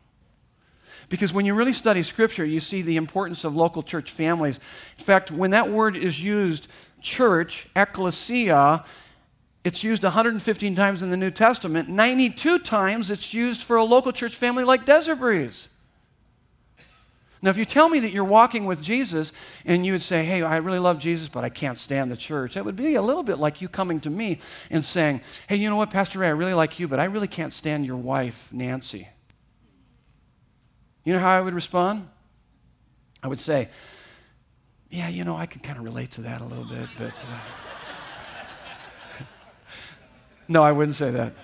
Because 1.08 1.32
when 1.32 1.46
you 1.46 1.54
really 1.54 1.72
study 1.72 2.02
Scripture, 2.02 2.44
you 2.44 2.60
see 2.60 2.82
the 2.82 2.96
importance 2.96 3.44
of 3.44 3.56
local 3.56 3.82
church 3.82 4.10
families. 4.10 4.60
In 4.98 5.04
fact, 5.04 5.30
when 5.30 5.52
that 5.52 5.70
word 5.70 5.96
is 5.96 6.22
used, 6.22 6.68
church, 7.00 7.66
ecclesia, 7.74 8.84
it's 9.64 9.84
used 9.84 10.02
115 10.02 10.74
times 10.74 11.02
in 11.02 11.10
the 11.10 11.16
New 11.16 11.30
Testament. 11.30 11.88
92 11.88 12.58
times 12.60 13.10
it's 13.10 13.32
used 13.32 13.62
for 13.62 13.76
a 13.76 13.84
local 13.84 14.12
church 14.12 14.34
family 14.34 14.64
like 14.64 14.84
Desert 14.84 15.16
Breeze. 15.16 15.68
Now, 17.44 17.50
if 17.50 17.56
you 17.56 17.64
tell 17.64 17.88
me 17.88 17.98
that 18.00 18.12
you're 18.12 18.24
walking 18.24 18.66
with 18.66 18.80
Jesus 18.80 19.32
and 19.64 19.84
you 19.84 19.92
would 19.92 20.02
say, 20.02 20.24
Hey, 20.24 20.42
I 20.42 20.58
really 20.58 20.78
love 20.78 21.00
Jesus, 21.00 21.28
but 21.28 21.44
I 21.44 21.48
can't 21.48 21.76
stand 21.76 22.10
the 22.10 22.16
church, 22.16 22.54
that 22.54 22.64
would 22.64 22.76
be 22.76 22.94
a 22.94 23.02
little 23.02 23.24
bit 23.24 23.38
like 23.38 23.60
you 23.60 23.68
coming 23.68 23.98
to 24.00 24.10
me 24.10 24.38
and 24.70 24.84
saying, 24.84 25.22
Hey, 25.48 25.56
you 25.56 25.68
know 25.68 25.76
what, 25.76 25.90
Pastor 25.90 26.20
Ray, 26.20 26.28
I 26.28 26.30
really 26.30 26.54
like 26.54 26.78
you, 26.78 26.86
but 26.86 27.00
I 27.00 27.04
really 27.04 27.26
can't 27.26 27.52
stand 27.52 27.84
your 27.84 27.96
wife, 27.96 28.48
Nancy. 28.52 29.08
You 31.04 31.12
know 31.12 31.18
how 31.18 31.36
I 31.36 31.40
would 31.40 31.54
respond? 31.54 32.08
I 33.24 33.28
would 33.28 33.40
say, 33.40 33.68
Yeah, 34.88 35.08
you 35.08 35.24
know, 35.24 35.36
I 35.36 35.46
can 35.46 35.60
kind 35.62 35.78
of 35.78 35.84
relate 35.84 36.12
to 36.12 36.20
that 36.22 36.40
a 36.40 36.44
little 36.44 36.64
bit, 36.64 36.88
but. 36.96 37.26
Uh, 37.28 37.71
no, 40.48 40.62
I 40.62 40.72
wouldn't 40.72 40.96
say 40.96 41.10
that. 41.10 41.34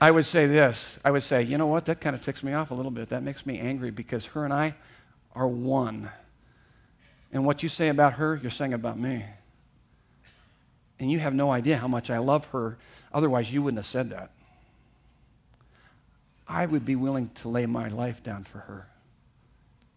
I 0.00 0.10
would 0.10 0.26
say 0.26 0.46
this 0.46 0.98
I 1.04 1.10
would 1.10 1.22
say, 1.22 1.42
you 1.42 1.56
know 1.56 1.66
what? 1.66 1.86
That 1.86 2.00
kind 2.00 2.14
of 2.14 2.22
ticks 2.22 2.42
me 2.42 2.52
off 2.52 2.70
a 2.70 2.74
little 2.74 2.90
bit. 2.90 3.08
That 3.08 3.22
makes 3.22 3.46
me 3.46 3.58
angry 3.58 3.90
because 3.90 4.26
her 4.26 4.44
and 4.44 4.52
I 4.52 4.74
are 5.34 5.46
one. 5.46 6.10
And 7.32 7.44
what 7.44 7.62
you 7.62 7.68
say 7.68 7.88
about 7.88 8.14
her, 8.14 8.36
you're 8.36 8.50
saying 8.50 8.74
about 8.74 8.98
me. 8.98 9.24
And 11.00 11.10
you 11.10 11.18
have 11.18 11.34
no 11.34 11.50
idea 11.50 11.76
how 11.76 11.88
much 11.88 12.08
I 12.08 12.18
love 12.18 12.46
her. 12.46 12.78
Otherwise, 13.12 13.50
you 13.52 13.62
wouldn't 13.62 13.78
have 13.78 13.86
said 13.86 14.10
that. 14.10 14.30
I 16.46 16.66
would 16.66 16.84
be 16.84 16.94
willing 16.94 17.30
to 17.36 17.48
lay 17.48 17.66
my 17.66 17.88
life 17.88 18.22
down 18.22 18.44
for 18.44 18.58
her. 18.58 18.86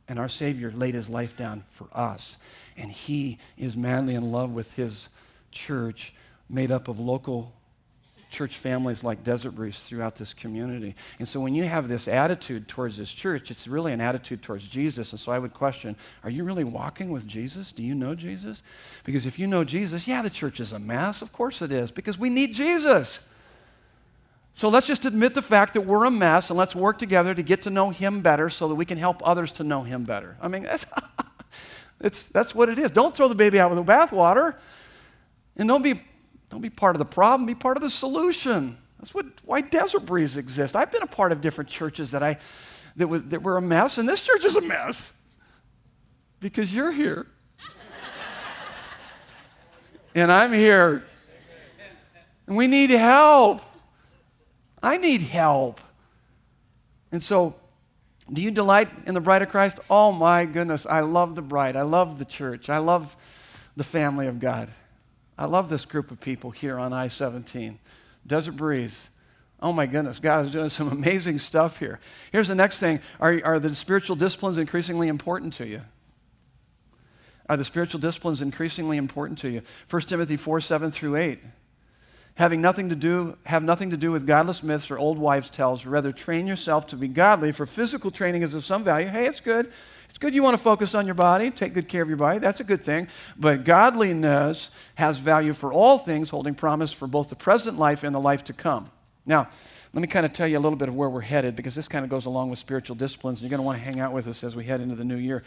And 0.08 0.18
our 0.18 0.30
Savior 0.30 0.72
laid 0.72 0.94
his 0.94 1.10
life 1.10 1.36
down 1.36 1.64
for 1.72 1.88
us. 1.94 2.38
And 2.78 2.92
he 2.92 3.38
is 3.58 3.76
madly 3.76 4.16
in 4.16 4.32
love 4.32 4.52
with 4.52 4.74
his 4.74 5.10
church, 5.52 6.14
made 6.50 6.72
up 6.72 6.88
of 6.88 7.00
local 7.00 7.54
church 8.30 8.58
families 8.58 9.04
like 9.04 9.24
Desert 9.24 9.52
Breeze 9.52 9.80
throughout 9.80 10.16
this 10.16 10.34
community. 10.34 10.96
And 11.18 11.28
so 11.28 11.40
when 11.40 11.56
you 11.56 11.64
have 11.64 11.88
this 11.88 12.08
attitude 12.08 12.68
towards 12.68 12.98
this 12.98 13.10
church, 13.10 13.52
it's 13.52 13.68
really 13.68 13.94
an 13.94 14.02
attitude 14.02 14.42
towards 14.42 14.68
Jesus. 14.68 15.12
And 15.12 15.20
so 15.20 15.32
I 15.32 15.40
would 15.40 15.54
question 15.54 15.96
are 16.24 16.30
you 16.30 16.44
really 16.44 16.64
walking 16.64 17.10
with 17.12 17.26
Jesus? 17.26 17.72
Do 17.72 17.84
you 17.84 17.96
know 17.96 18.16
Jesus? 18.16 18.64
Because 19.04 19.26
if 19.26 19.40
you 19.40 19.48
know 19.48 19.64
Jesus, 19.64 20.08
yeah, 20.08 20.22
the 20.22 20.30
church 20.30 20.60
is 20.60 20.74
a 20.74 20.80
mess. 20.80 21.22
Of 21.22 21.32
course 21.32 21.62
it 21.62 21.72
is, 21.72 21.90
because 21.90 22.20
we 22.20 22.30
need 22.30 22.54
Jesus. 22.54 23.22
So 24.54 24.70
let's 24.70 24.88
just 24.88 25.06
admit 25.06 25.36
the 25.36 25.42
fact 25.42 25.76
that 25.76 25.82
we're 25.82 26.06
a 26.06 26.12
mess 26.12 26.50
and 26.50 26.58
let's 26.58 26.76
work 26.76 26.98
together 26.98 27.36
to 27.36 27.44
get 27.44 27.62
to 27.62 27.70
know 27.70 27.92
Him 27.92 28.22
better 28.22 28.50
so 28.50 28.68
that 28.68 28.76
we 28.76 28.86
can 28.86 28.98
help 28.98 29.22
others 29.24 29.52
to 29.54 29.64
know 29.64 29.84
Him 29.84 30.04
better. 30.04 30.36
I 30.42 30.48
mean, 30.48 30.64
that's, 30.64 30.88
that's 32.30 32.56
what 32.56 32.68
it 32.68 32.80
is. 32.80 32.90
Don't 32.90 33.16
throw 33.16 33.28
the 33.28 33.36
baby 33.36 33.60
out 33.60 33.70
with 33.70 33.86
the 33.86 33.92
bathwater. 33.92 34.56
And 35.56 35.68
don't 35.68 35.84
be, 35.84 36.02
don't 36.50 36.62
be 36.62 36.70
part 36.70 36.96
of 36.96 37.00
the 37.00 37.06
problem, 37.06 37.46
be 37.46 37.56
part 37.56 37.78
of 37.78 37.84
the 37.84 37.90
solution. 37.90 38.78
That's 39.00 39.14
what, 39.14 39.26
why 39.44 39.62
Desert 39.62 40.06
Breeze 40.06 40.38
exists. 40.38 40.76
I've 40.76 40.92
been 40.92 41.04
a 41.04 41.08
part 41.08 41.32
of 41.32 41.42
different 41.42 41.70
churches 41.70 42.12
that, 42.12 42.24
I, 42.24 42.38
that, 42.96 43.08
was, 43.08 43.24
that 43.26 43.44
were 43.44 43.58
a 43.58 43.62
mess, 43.62 43.98
and 43.98 44.08
this 44.08 44.22
church 44.22 44.46
is 44.46 44.56
a 44.56 44.62
mess 44.62 45.12
because 46.40 46.74
you're 46.74 46.92
here. 46.92 47.28
and 50.16 50.32
I'm 50.32 50.54
here. 50.54 51.06
And 52.48 52.56
we 52.56 52.68
need 52.68 52.90
help. 52.90 53.62
I 54.82 54.98
need 54.98 55.22
help. 55.22 55.82
And 57.12 57.22
so, 57.22 57.56
do 58.32 58.42
you 58.42 58.52
delight 58.52 58.90
in 59.06 59.14
the 59.14 59.22
bride 59.22 59.42
of 59.42 59.50
Christ? 59.50 59.80
Oh 59.90 60.12
my 60.12 60.46
goodness, 60.46 60.86
I 60.86 61.02
love 61.02 61.36
the 61.36 61.42
bride. 61.42 61.76
I 61.76 61.84
love 61.84 62.20
the 62.20 62.26
church. 62.26 62.70
I 62.70 62.78
love 62.78 63.16
the 63.76 63.84
family 63.84 64.28
of 64.28 64.40
God. 64.40 64.72
I 65.38 65.46
love 65.46 65.70
this 65.70 65.86
group 65.86 66.12
of 66.12 66.20
people 66.20 66.52
here 66.52 66.80
on 66.80 66.94
I 66.94 67.08
17. 67.08 67.80
Desert 68.26 68.54
Breeze. 68.54 69.10
Oh 69.60 69.72
my 69.72 69.86
goodness, 69.86 70.20
God 70.20 70.46
is 70.46 70.52
doing 70.52 70.70
some 70.70 70.88
amazing 70.92 71.40
stuff 71.40 71.80
here. 71.80 72.00
Here's 72.32 72.48
the 72.48 72.56
next 72.56 72.80
thing 72.80 73.00
Are, 73.20 73.42
are 73.44 73.60
the 73.60 73.74
spiritual 73.76 74.16
disciplines 74.16 74.58
increasingly 74.58 75.08
important 75.08 75.54
to 75.54 75.68
you? 75.68 75.82
Are 77.50 77.58
the 77.58 77.66
spiritual 77.66 78.00
disciplines 78.00 78.42
increasingly 78.42 78.98
important 78.98 79.40
to 79.40 79.50
you? 79.50 79.62
1 79.90 80.02
Timothy 80.04 80.38
4 80.38 80.62
7 80.62 80.92
through 80.92 81.16
8 81.16 81.40
having 82.38 82.62
nothing 82.62 82.90
to 82.90 82.96
do, 82.96 83.36
have 83.46 83.64
nothing 83.64 83.90
to 83.90 83.98
do 83.98 84.12
with 84.12 84.28
godless 84.28 84.62
myths 84.62 84.92
or 84.92 84.98
old 84.98 85.18
wives' 85.18 85.50
tales. 85.50 85.86
Rather, 85.86 86.12
train 86.12 86.46
yourself 86.46 86.86
to 86.88 86.96
be 86.96 87.08
godly, 87.08 87.52
for 87.52 87.66
physical 87.66 88.12
training 88.12 88.44
is 88.44 88.54
of 88.54 88.64
some 88.64 88.84
value. 88.84 89.08
Hey, 89.08 89.26
it's 89.26 89.40
good. 89.40 89.72
It's 90.10 90.18
good 90.18 90.34
you 90.34 90.44
want 90.44 90.56
to 90.56 90.64
focus 90.64 90.96
on 90.96 91.06
your 91.06 91.16
body, 91.16 91.52
take 91.52 91.74
good 91.74 91.88
care 91.88 92.02
of 92.02 92.08
your 92.08 92.18
body. 92.18 92.40
That's 92.40 92.60
a 92.60 92.64
good 92.64 92.84
thing. 92.84 93.08
But 93.38 93.64
godliness 93.64 94.72
has 94.96 95.18
value 95.18 95.54
for 95.54 95.72
all 95.72 95.98
things, 95.98 96.30
holding 96.30 96.56
promise 96.56 96.92
for 96.92 97.08
both 97.08 97.30
the 97.30 97.36
present 97.36 97.78
life 97.78 98.04
and 98.04 98.16
the 98.16 98.20
life 98.20 98.44
to 98.46 98.54
come. 98.54 98.90
Now, 99.26 99.50
let 99.94 100.02
me 100.02 100.08
kind 100.08 100.26
of 100.26 100.34
tell 100.34 100.48
you 100.48 100.58
a 100.58 100.60
little 100.60 100.78
bit 100.78 100.90
of 100.90 100.96
where 100.96 101.10
we're 101.10 101.22
headed 101.22 101.56
because 101.56 101.76
this 101.76 101.88
kind 101.88 102.04
of 102.04 102.10
goes 102.10 102.26
along 102.26 102.50
with 102.50 102.60
spiritual 102.60 102.96
disciplines. 102.96 103.40
And 103.40 103.44
you're 103.44 103.56
going 103.56 103.64
to 103.64 103.66
want 103.66 103.78
to 103.78 103.84
hang 103.84 104.00
out 104.00 104.14
with 104.14 104.28
us 104.28 104.44
as 104.44 104.56
we 104.56 104.64
head 104.64 104.82
into 104.82 104.96
the 104.96 105.06
new 105.06 105.18
year 105.18 105.44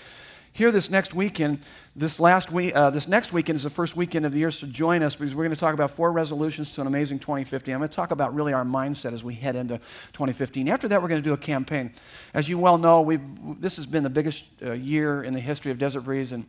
here 0.53 0.71
this 0.71 0.91
next 0.91 1.15
weekend, 1.15 1.61
this 1.95 2.19
last 2.19 2.51
week, 2.51 2.75
uh, 2.75 2.91
this 2.91 3.07
next 3.07 3.33
weekend 3.33 3.57
is 3.57 3.63
the 3.63 3.71
first 3.71 3.97
weekend 3.97 4.27
of 4.27 4.33
the 4.33 4.39
year, 4.39 4.51
so 4.51 4.67
join 4.67 5.03
us 5.03 5.15
because 5.15 5.35
we're 5.35 5.45
going 5.45 5.55
to 5.55 5.61
talk 5.61 5.75
about 5.75 5.91
four 5.91 6.11
resolutions 6.11 6.71
to 6.71 6.81
an 6.81 6.87
amazing 6.87 7.19
2015. 7.19 7.73
I'm 7.73 7.81
going 7.81 7.89
to 7.89 7.95
talk 7.95 8.11
about 8.11 8.35
really 8.35 8.53
our 8.53 8.65
mindset 8.65 9.13
as 9.13 9.23
we 9.23 9.35
head 9.35 9.55
into 9.55 9.79
2015. 10.13 10.69
After 10.69 10.89
that, 10.89 11.01
we're 11.01 11.09
going 11.09 11.23
to 11.23 11.29
do 11.29 11.33
a 11.33 11.39
campaign. 11.39 11.93
As 12.35 12.49
you 12.49 12.59
well 12.59 12.79
know, 12.79 13.01
we 13.01 13.21
this 13.59 13.77
has 13.77 13.87
been 13.87 14.03
the 14.03 14.11
biggest 14.11 14.45
uh, 14.63 14.73
year 14.73 15.23
in 15.23 15.35
the 15.35 15.41
history 15.41 15.71
of 15.71 15.79
Desert 15.79 16.03
Breeze, 16.03 16.33
and 16.33 16.47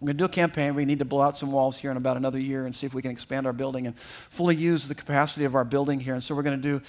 we're 0.00 0.06
going 0.06 0.16
to 0.16 0.22
do 0.22 0.26
a 0.26 0.28
campaign. 0.28 0.74
We 0.74 0.86
need 0.86 0.98
to 1.00 1.04
blow 1.04 1.20
out 1.20 1.38
some 1.38 1.52
walls 1.52 1.76
here 1.76 1.90
in 1.90 1.96
about 1.96 2.16
another 2.16 2.38
year 2.38 2.64
and 2.64 2.74
see 2.74 2.86
if 2.86 2.94
we 2.94 3.02
can 3.02 3.10
expand 3.10 3.46
our 3.46 3.52
building 3.52 3.86
and 3.86 3.98
fully 4.30 4.56
use 4.56 4.88
the 4.88 4.94
capacity 4.94 5.44
of 5.44 5.54
our 5.54 5.64
building 5.64 6.00
here. 6.00 6.14
And 6.14 6.24
so 6.24 6.34
we're 6.34 6.42
going 6.42 6.60
to 6.60 6.78
do 6.78 6.82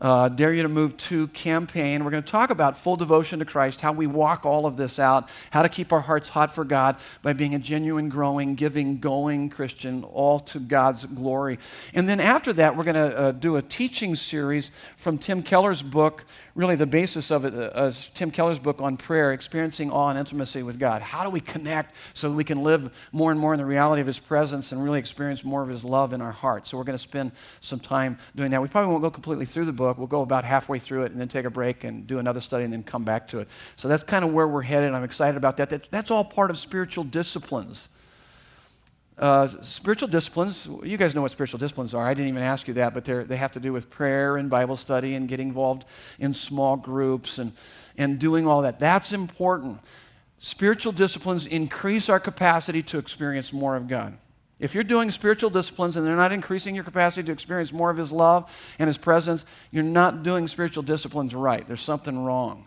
uh, 0.00 0.28
Dare 0.28 0.52
You 0.52 0.62
to 0.62 0.68
Move 0.68 0.96
2 0.96 1.28
campaign. 1.28 2.04
We're 2.04 2.12
going 2.12 2.22
to 2.22 2.30
talk 2.30 2.50
about 2.50 2.78
full 2.78 2.96
devotion 2.96 3.40
to 3.40 3.44
Christ, 3.44 3.80
how 3.80 3.92
we 3.92 4.06
walk 4.06 4.46
all 4.46 4.64
of 4.64 4.76
this 4.76 4.98
out, 4.98 5.28
how 5.50 5.62
to 5.62 5.68
keep 5.68 5.92
our 5.92 6.00
hearts 6.00 6.28
hot 6.28 6.54
for 6.54 6.64
God 6.64 6.96
by 7.22 7.32
being 7.32 7.54
a 7.54 7.58
genuine, 7.58 8.08
growing, 8.08 8.54
giving, 8.54 8.98
going 8.98 9.50
Christian, 9.50 10.04
all 10.04 10.38
to 10.40 10.60
God's 10.60 11.04
glory. 11.04 11.58
And 11.94 12.08
then 12.08 12.20
after 12.20 12.52
that, 12.54 12.76
we're 12.76 12.84
going 12.84 12.94
to 12.94 13.18
uh, 13.18 13.32
do 13.32 13.56
a 13.56 13.62
teaching 13.62 14.14
series 14.14 14.70
from 14.96 15.18
Tim 15.18 15.42
Keller's 15.42 15.82
book. 15.82 16.24
Really, 16.54 16.76
the 16.76 16.86
basis 16.86 17.30
of 17.30 17.44
it 17.44 17.54
uh, 17.54 17.86
is 17.86 18.10
Tim 18.14 18.30
Keller's 18.30 18.58
book 18.58 18.80
on 18.80 18.96
prayer, 18.96 19.32
experiencing 19.32 19.90
awe 19.90 20.10
and 20.10 20.18
intimacy 20.18 20.62
with 20.62 20.78
God. 20.78 21.02
How 21.02 21.24
do 21.24 21.30
we 21.30 21.40
connect 21.40 21.94
so 22.14 22.28
that 22.28 22.34
we 22.34 22.44
can 22.44 22.62
live 22.62 22.94
more 23.10 23.32
and 23.32 23.40
more 23.40 23.52
in 23.52 23.58
the 23.58 23.66
reality 23.66 24.00
of 24.00 24.06
His 24.06 24.18
presence 24.18 24.70
and 24.70 24.82
really 24.82 24.98
experience 24.98 25.44
more 25.44 25.62
of 25.62 25.68
His 25.68 25.82
love 25.82 26.12
in 26.12 26.20
our 26.20 26.32
hearts? 26.32 26.70
So, 26.70 26.78
we're 26.78 26.84
going 26.84 26.98
to 26.98 27.02
spend 27.02 27.32
some 27.60 27.80
time 27.80 28.18
doing 28.36 28.50
that. 28.52 28.62
We 28.62 28.68
probably 28.68 28.90
won't 28.90 29.02
go 29.02 29.10
completely 29.10 29.44
through 29.44 29.64
the 29.64 29.72
book 29.72 29.87
book. 29.88 29.98
We'll 29.98 30.06
go 30.06 30.22
about 30.22 30.44
halfway 30.44 30.78
through 30.78 31.04
it 31.04 31.12
and 31.12 31.20
then 31.20 31.28
take 31.28 31.44
a 31.44 31.50
break 31.50 31.84
and 31.84 32.06
do 32.06 32.18
another 32.18 32.40
study 32.40 32.64
and 32.64 32.72
then 32.72 32.82
come 32.82 33.04
back 33.04 33.28
to 33.28 33.38
it. 33.38 33.48
So 33.76 33.88
that's 33.88 34.02
kind 34.02 34.24
of 34.24 34.32
where 34.32 34.46
we're 34.46 34.62
headed. 34.62 34.92
I'm 34.92 35.04
excited 35.04 35.36
about 35.36 35.56
that. 35.56 35.70
that 35.70 35.90
that's 35.90 36.10
all 36.10 36.24
part 36.24 36.50
of 36.50 36.58
spiritual 36.58 37.04
disciplines. 37.04 37.88
Uh, 39.18 39.48
spiritual 39.62 40.06
disciplines, 40.06 40.68
you 40.84 40.96
guys 40.96 41.14
know 41.14 41.22
what 41.22 41.32
spiritual 41.32 41.58
disciplines 41.58 41.92
are. 41.92 42.06
I 42.06 42.14
didn't 42.14 42.28
even 42.28 42.42
ask 42.42 42.68
you 42.68 42.74
that, 42.74 42.94
but 42.94 43.04
they 43.04 43.36
have 43.36 43.52
to 43.52 43.60
do 43.60 43.72
with 43.72 43.90
prayer 43.90 44.36
and 44.36 44.48
Bible 44.48 44.76
study 44.76 45.14
and 45.14 45.28
getting 45.28 45.48
involved 45.48 45.84
in 46.20 46.34
small 46.34 46.76
groups 46.76 47.38
and, 47.38 47.52
and 47.96 48.20
doing 48.20 48.46
all 48.46 48.62
that. 48.62 48.78
That's 48.78 49.12
important. 49.12 49.80
Spiritual 50.38 50.92
disciplines 50.92 51.46
increase 51.46 52.08
our 52.08 52.20
capacity 52.20 52.80
to 52.84 52.98
experience 52.98 53.52
more 53.52 53.74
of 53.74 53.88
God. 53.88 54.16
If 54.60 54.74
you're 54.74 54.84
doing 54.84 55.10
spiritual 55.10 55.50
disciplines 55.50 55.96
and 55.96 56.06
they're 56.06 56.16
not 56.16 56.32
increasing 56.32 56.74
your 56.74 56.84
capacity 56.84 57.24
to 57.24 57.32
experience 57.32 57.72
more 57.72 57.90
of 57.90 57.96
His 57.96 58.10
love 58.10 58.50
and 58.78 58.88
His 58.88 58.98
presence, 58.98 59.44
you're 59.70 59.84
not 59.84 60.22
doing 60.22 60.48
spiritual 60.48 60.82
disciplines 60.82 61.34
right. 61.34 61.66
There's 61.66 61.80
something 61.80 62.24
wrong. 62.24 62.66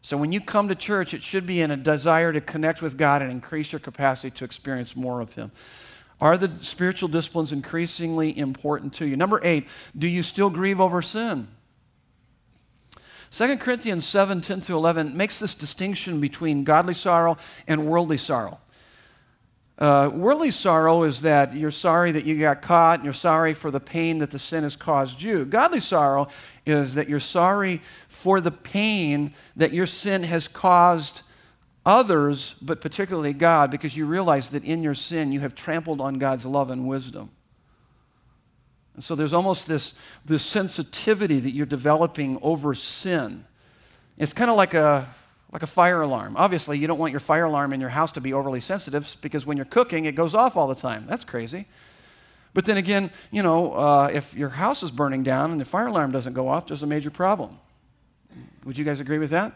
So 0.00 0.16
when 0.16 0.32
you 0.32 0.40
come 0.40 0.68
to 0.68 0.74
church, 0.74 1.14
it 1.14 1.22
should 1.22 1.46
be 1.46 1.60
in 1.60 1.70
a 1.70 1.76
desire 1.76 2.32
to 2.32 2.40
connect 2.40 2.82
with 2.82 2.96
God 2.96 3.22
and 3.22 3.30
increase 3.30 3.72
your 3.72 3.80
capacity 3.80 4.30
to 4.30 4.44
experience 4.44 4.94
more 4.94 5.20
of 5.20 5.34
Him. 5.34 5.50
Are 6.20 6.38
the 6.38 6.52
spiritual 6.62 7.08
disciplines 7.08 7.50
increasingly 7.50 8.36
important 8.36 8.92
to 8.94 9.06
you? 9.06 9.16
Number 9.16 9.40
eight, 9.42 9.66
do 9.96 10.06
you 10.06 10.22
still 10.22 10.50
grieve 10.50 10.80
over 10.80 11.02
sin? 11.02 11.48
2 13.32 13.56
Corinthians 13.56 14.06
7 14.06 14.40
10 14.40 14.60
through 14.60 14.76
11 14.76 15.16
makes 15.16 15.38
this 15.38 15.54
distinction 15.54 16.20
between 16.20 16.64
godly 16.64 16.94
sorrow 16.94 17.38
and 17.66 17.86
worldly 17.86 18.18
sorrow. 18.18 18.60
Uh, 19.82 20.08
worldly 20.10 20.52
sorrow 20.52 21.02
is 21.02 21.22
that 21.22 21.56
you're 21.56 21.72
sorry 21.72 22.12
that 22.12 22.24
you 22.24 22.38
got 22.38 22.62
caught 22.62 23.00
and 23.00 23.04
you're 23.04 23.12
sorry 23.12 23.52
for 23.52 23.68
the 23.72 23.80
pain 23.80 24.18
that 24.18 24.30
the 24.30 24.38
sin 24.38 24.62
has 24.62 24.76
caused 24.76 25.20
you. 25.20 25.44
Godly 25.44 25.80
sorrow 25.80 26.28
is 26.64 26.94
that 26.94 27.08
you're 27.08 27.18
sorry 27.18 27.82
for 28.06 28.40
the 28.40 28.52
pain 28.52 29.34
that 29.56 29.72
your 29.72 29.88
sin 29.88 30.22
has 30.22 30.46
caused 30.46 31.22
others, 31.84 32.54
but 32.62 32.80
particularly 32.80 33.32
God, 33.32 33.72
because 33.72 33.96
you 33.96 34.06
realize 34.06 34.50
that 34.50 34.62
in 34.62 34.84
your 34.84 34.94
sin 34.94 35.32
you 35.32 35.40
have 35.40 35.56
trampled 35.56 36.00
on 36.00 36.14
God's 36.14 36.46
love 36.46 36.70
and 36.70 36.86
wisdom. 36.86 37.30
And 38.94 39.02
so 39.02 39.16
there's 39.16 39.32
almost 39.32 39.66
this, 39.66 39.94
this 40.24 40.44
sensitivity 40.44 41.40
that 41.40 41.50
you're 41.50 41.66
developing 41.66 42.38
over 42.40 42.72
sin. 42.74 43.46
It's 44.16 44.32
kind 44.32 44.48
of 44.48 44.56
like 44.56 44.74
a 44.74 45.08
like 45.52 45.62
a 45.62 45.66
fire 45.66 46.00
alarm. 46.00 46.34
Obviously, 46.36 46.78
you 46.78 46.86
don't 46.86 46.98
want 46.98 47.10
your 47.10 47.20
fire 47.20 47.44
alarm 47.44 47.72
in 47.72 47.80
your 47.80 47.90
house 47.90 48.10
to 48.12 48.20
be 48.20 48.32
overly 48.32 48.60
sensitive 48.60 49.16
because 49.20 49.44
when 49.44 49.56
you're 49.56 49.66
cooking, 49.66 50.06
it 50.06 50.14
goes 50.14 50.34
off 50.34 50.56
all 50.56 50.66
the 50.66 50.74
time. 50.74 51.04
That's 51.06 51.24
crazy. 51.24 51.66
But 52.54 52.64
then 52.64 52.78
again, 52.78 53.10
you 53.30 53.42
know, 53.42 53.74
uh, 53.74 54.10
if 54.12 54.34
your 54.34 54.50
house 54.50 54.82
is 54.82 54.90
burning 54.90 55.22
down 55.22 55.50
and 55.50 55.60
the 55.60 55.64
fire 55.64 55.86
alarm 55.86 56.10
doesn't 56.10 56.32
go 56.32 56.48
off, 56.48 56.66
there's 56.66 56.82
a 56.82 56.86
major 56.86 57.10
problem. 57.10 57.58
Would 58.64 58.78
you 58.78 58.84
guys 58.84 59.00
agree 59.00 59.18
with 59.18 59.30
that? 59.30 59.52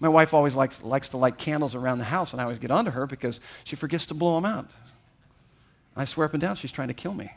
My 0.00 0.08
wife 0.08 0.32
always 0.32 0.54
likes, 0.54 0.82
likes 0.82 1.08
to 1.10 1.16
light 1.16 1.38
candles 1.38 1.74
around 1.74 1.98
the 1.98 2.04
house, 2.04 2.32
and 2.32 2.40
I 2.40 2.44
always 2.44 2.58
get 2.58 2.70
onto 2.70 2.90
her 2.90 3.06
because 3.06 3.40
she 3.64 3.74
forgets 3.74 4.06
to 4.06 4.14
blow 4.14 4.40
them 4.40 4.44
out. 4.44 4.70
I 5.96 6.04
swear 6.04 6.26
up 6.26 6.34
and 6.34 6.40
down 6.40 6.54
she's 6.54 6.70
trying 6.70 6.88
to 6.88 6.94
kill 6.94 7.14
me. 7.14 7.32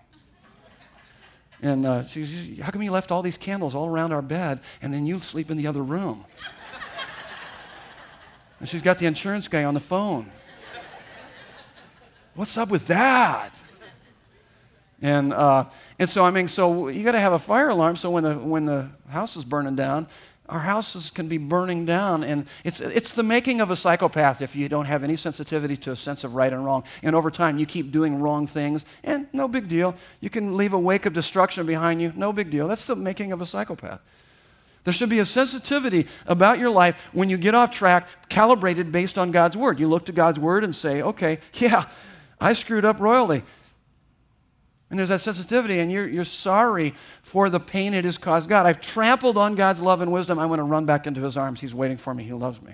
And 1.64 1.86
uh, 1.86 2.06
she's, 2.06 2.60
how 2.60 2.72
come 2.72 2.82
you 2.82 2.92
left 2.92 3.12
all 3.12 3.22
these 3.22 3.38
candles 3.38 3.74
all 3.74 3.88
around 3.88 4.12
our 4.12 4.22
bed 4.22 4.60
and 4.82 4.94
then 4.94 5.06
you 5.06 5.20
sleep 5.20 5.50
in 5.50 5.58
the 5.58 5.68
other 5.68 5.84
room? 5.84 6.26
And 8.62 8.70
she's 8.70 8.84
got 8.84 9.00
the 9.00 9.08
insurance 9.08 9.48
guy 9.48 9.64
on 9.64 9.74
the 9.74 9.80
phone. 9.80 10.30
What's 12.36 12.58
up 12.60 12.70
with 12.70 12.86
that? 12.88 13.60
And, 15.02 15.34
uh, 15.34 15.66
and 15.98 16.08
so, 16.08 16.24
I 16.24 16.30
mean, 16.30 16.48
so 16.48 16.88
you 16.88 17.04
got 17.04 17.14
to 17.14 17.20
have 17.20 17.34
a 17.34 17.40
fire 17.40 17.70
alarm 17.70 17.96
so 17.96 18.12
when 18.12 18.24
the, 18.24 18.36
when 18.36 18.68
the 18.68 18.92
house 19.10 19.36
is 19.36 19.46
burning 19.46 19.76
down, 19.76 20.06
our 20.48 20.60
houses 20.60 21.10
can 21.10 21.28
be 21.28 21.40
burning 21.40 21.88
down. 21.88 22.24
And 22.24 22.46
it's, 22.64 22.82
it's 22.82 23.14
the 23.14 23.24
making 23.24 23.62
of 23.62 23.72
a 23.72 23.76
psychopath 23.76 24.44
if 24.44 24.56
you 24.56 24.70
don't 24.70 24.86
have 24.86 25.04
any 25.04 25.16
sensitivity 25.16 25.76
to 25.78 25.92
a 25.94 25.96
sense 25.96 26.24
of 26.24 26.36
right 26.36 26.54
and 26.54 26.64
wrong. 26.64 26.84
And 27.02 27.16
over 27.16 27.32
time, 27.32 27.58
you 27.58 27.66
keep 27.66 27.92
doing 27.92 28.22
wrong 28.22 28.46
things, 28.46 28.86
and 29.04 29.26
no 29.34 29.48
big 29.48 29.70
deal. 29.70 29.96
You 30.20 30.30
can 30.30 30.56
leave 30.56 30.74
a 30.74 30.80
wake 30.80 31.08
of 31.08 31.14
destruction 31.14 31.66
behind 31.66 32.00
you, 32.00 32.14
no 32.16 32.32
big 32.32 32.52
deal. 32.52 32.68
That's 32.68 32.86
the 32.86 32.96
making 32.96 33.32
of 33.32 33.42
a 33.42 33.46
psychopath. 33.48 34.02
There 34.84 34.94
should 34.94 35.10
be 35.10 35.20
a 35.20 35.26
sensitivity 35.26 36.08
about 36.26 36.58
your 36.58 36.72
life 36.72 36.96
when 37.14 37.30
you 37.30 37.38
get 37.38 37.54
off 37.54 37.72
track, 37.72 38.08
calibrated 38.30 38.92
based 38.92 39.18
on 39.18 39.32
God's 39.32 39.56
word. 39.56 39.80
You 39.80 39.88
look 39.88 40.06
to 40.08 40.12
God's 40.12 40.40
word 40.40 40.64
and 40.64 40.76
say, 40.76 41.02
okay, 41.02 41.40
yeah, 41.54 41.86
I 42.40 42.54
screwed 42.54 42.86
up 42.86 43.00
royally. 43.00 43.44
And 44.90 45.00
there's 45.00 45.10
that 45.10 45.22
sensitivity, 45.22 45.80
and 45.80 45.90
you're, 45.90 46.08
you're 46.08 46.26
sorry 46.26 46.96
for 47.22 47.50
the 47.50 47.62
pain 47.62 47.94
it 47.94 48.04
has 48.04 48.18
caused 48.18 48.50
God. 48.50 48.66
I've 48.66 48.82
trampled 48.82 49.38
on 49.38 49.56
God's 49.56 49.80
love 49.80 50.02
and 50.02 50.12
wisdom. 50.12 50.38
I 50.38 50.46
want 50.46 50.60
to 50.60 50.64
run 50.64 50.86
back 50.86 51.08
into 51.08 51.22
his 51.22 51.38
arms. 51.38 51.62
He's 51.62 51.74
waiting 51.74 51.96
for 51.96 52.14
me. 52.14 52.26
He 52.26 52.34
loves 52.34 52.62
me. 52.62 52.74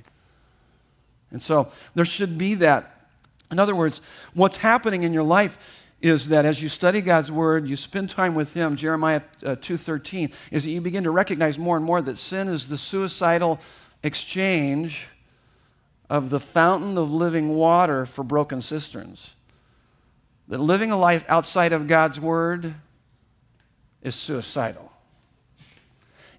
And 1.30 1.44
so 1.44 1.72
there 1.94 2.06
should 2.06 2.38
be 2.38 2.56
that. 2.56 3.08
In 3.52 3.60
other 3.60 3.76
words, 3.76 4.02
what's 4.34 4.58
happening 4.58 5.04
in 5.04 5.14
your 5.14 5.24
life 5.24 5.60
is 6.08 6.30
that 6.30 6.46
as 6.46 6.62
you 6.62 6.70
study 6.70 7.02
God's 7.02 7.32
word, 7.32 7.68
you 7.68 7.76
spend 7.76 8.10
time 8.10 8.36
with 8.36 8.54
him, 8.54 8.76
Jeremiah 8.76 9.22
uh, 9.44 9.56
2:13, 9.56 10.34
is 10.52 10.64
that 10.64 10.72
you 10.72 10.82
begin 10.82 11.04
to 11.04 11.12
recognize 11.12 11.58
more 11.58 11.78
and 11.78 11.86
more 11.86 12.02
that 12.02 12.18
sin 12.18 12.48
is 12.48 12.68
the 12.68 12.78
suicidal 12.78 13.60
exchange 14.04 15.08
of 16.10 16.30
the 16.30 16.40
fountain 16.40 16.98
of 16.98 17.12
living 17.12 17.50
water 17.50 18.06
for 18.06 18.24
broken 18.24 18.62
cisterns 18.62 19.32
that 20.48 20.60
living 20.60 20.92
a 20.92 20.98
life 20.98 21.26
outside 21.28 21.74
of 21.74 21.88
God's 21.88 22.20
word 22.20 22.76
is 24.02 24.16
suicidal. 24.16 24.87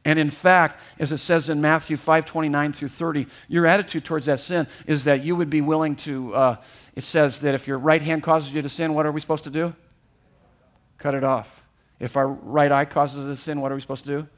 And 0.09 0.18
in 0.18 0.30
fact, 0.30 0.78
as 0.98 1.12
it 1.12 1.18
says 1.18 1.50
in 1.50 1.61
Matthew 1.61 1.98
5 1.98 2.24
29 2.24 2.72
through 2.72 2.88
30, 2.88 3.26
your 3.46 3.66
attitude 3.66 4.06
towards 4.06 4.24
that 4.24 4.40
sin 4.40 4.66
is 4.86 5.04
that 5.04 5.22
you 5.22 5.36
would 5.36 5.50
be 5.50 5.61
willing 5.61 5.96
to, 5.96 6.34
uh, 6.34 6.56
it 6.96 7.02
says 7.02 7.40
that 7.40 7.54
if 7.54 7.68
your 7.68 7.76
right 7.76 8.00
hand 8.00 8.22
causes 8.22 8.50
you 8.50 8.62
to 8.62 8.70
sin, 8.70 8.94
what 8.94 9.04
are 9.04 9.12
we 9.12 9.20
supposed 9.20 9.44
to 9.44 9.50
do? 9.50 9.74
Cut 10.96 11.14
it 11.14 11.24
off. 11.24 11.62
If 12.00 12.16
our 12.16 12.26
right 12.26 12.72
eye 12.72 12.86
causes 12.86 13.28
us 13.28 13.36
to 13.36 13.42
sin, 13.42 13.61
what 13.61 13.70
are 13.70 13.74
we 13.74 13.82
supposed 13.82 14.06
to 14.06 14.22
do? 14.22 14.28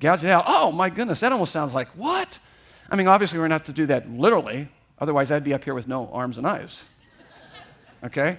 Gouge 0.00 0.24
it 0.24 0.30
out. 0.30 0.44
Oh, 0.46 0.72
my 0.72 0.88
goodness, 0.88 1.20
that 1.20 1.30
almost 1.30 1.52
sounds 1.52 1.74
like 1.74 1.88
what? 1.88 2.38
I 2.88 2.96
mean, 2.96 3.06
obviously, 3.06 3.38
we're 3.38 3.48
not 3.48 3.66
to 3.66 3.72
do 3.74 3.84
that 3.84 4.10
literally. 4.10 4.70
Otherwise, 4.98 5.30
I'd 5.30 5.44
be 5.44 5.52
up 5.52 5.62
here 5.62 5.74
with 5.74 5.86
no 5.86 6.08
arms 6.10 6.38
and 6.38 6.46
eyes. 6.46 6.82
Okay? 8.02 8.38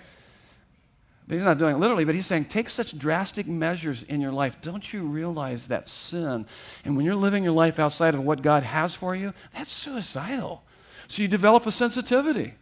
He's 1.29 1.43
not 1.43 1.59
doing 1.59 1.75
it 1.75 1.79
literally, 1.79 2.05
but 2.05 2.15
he's 2.15 2.25
saying, 2.25 2.45
take 2.45 2.69
such 2.69 2.97
drastic 2.97 3.45
measures 3.45 4.01
in 4.01 4.19
your 4.19 4.31
life. 4.31 4.59
Don't 4.61 4.91
you 4.91 5.03
realize 5.03 5.67
that 5.67 5.87
sin? 5.87 6.47
And 6.83 6.97
when 6.97 7.05
you're 7.05 7.13
living 7.13 7.43
your 7.43 7.53
life 7.53 7.77
outside 7.77 8.15
of 8.15 8.23
what 8.23 8.41
God 8.41 8.63
has 8.63 8.95
for 8.95 9.15
you, 9.15 9.33
that's 9.53 9.71
suicidal. 9.71 10.63
So 11.07 11.21
you 11.21 11.27
develop 11.27 11.67
a 11.67 11.71
sensitivity 11.71 12.55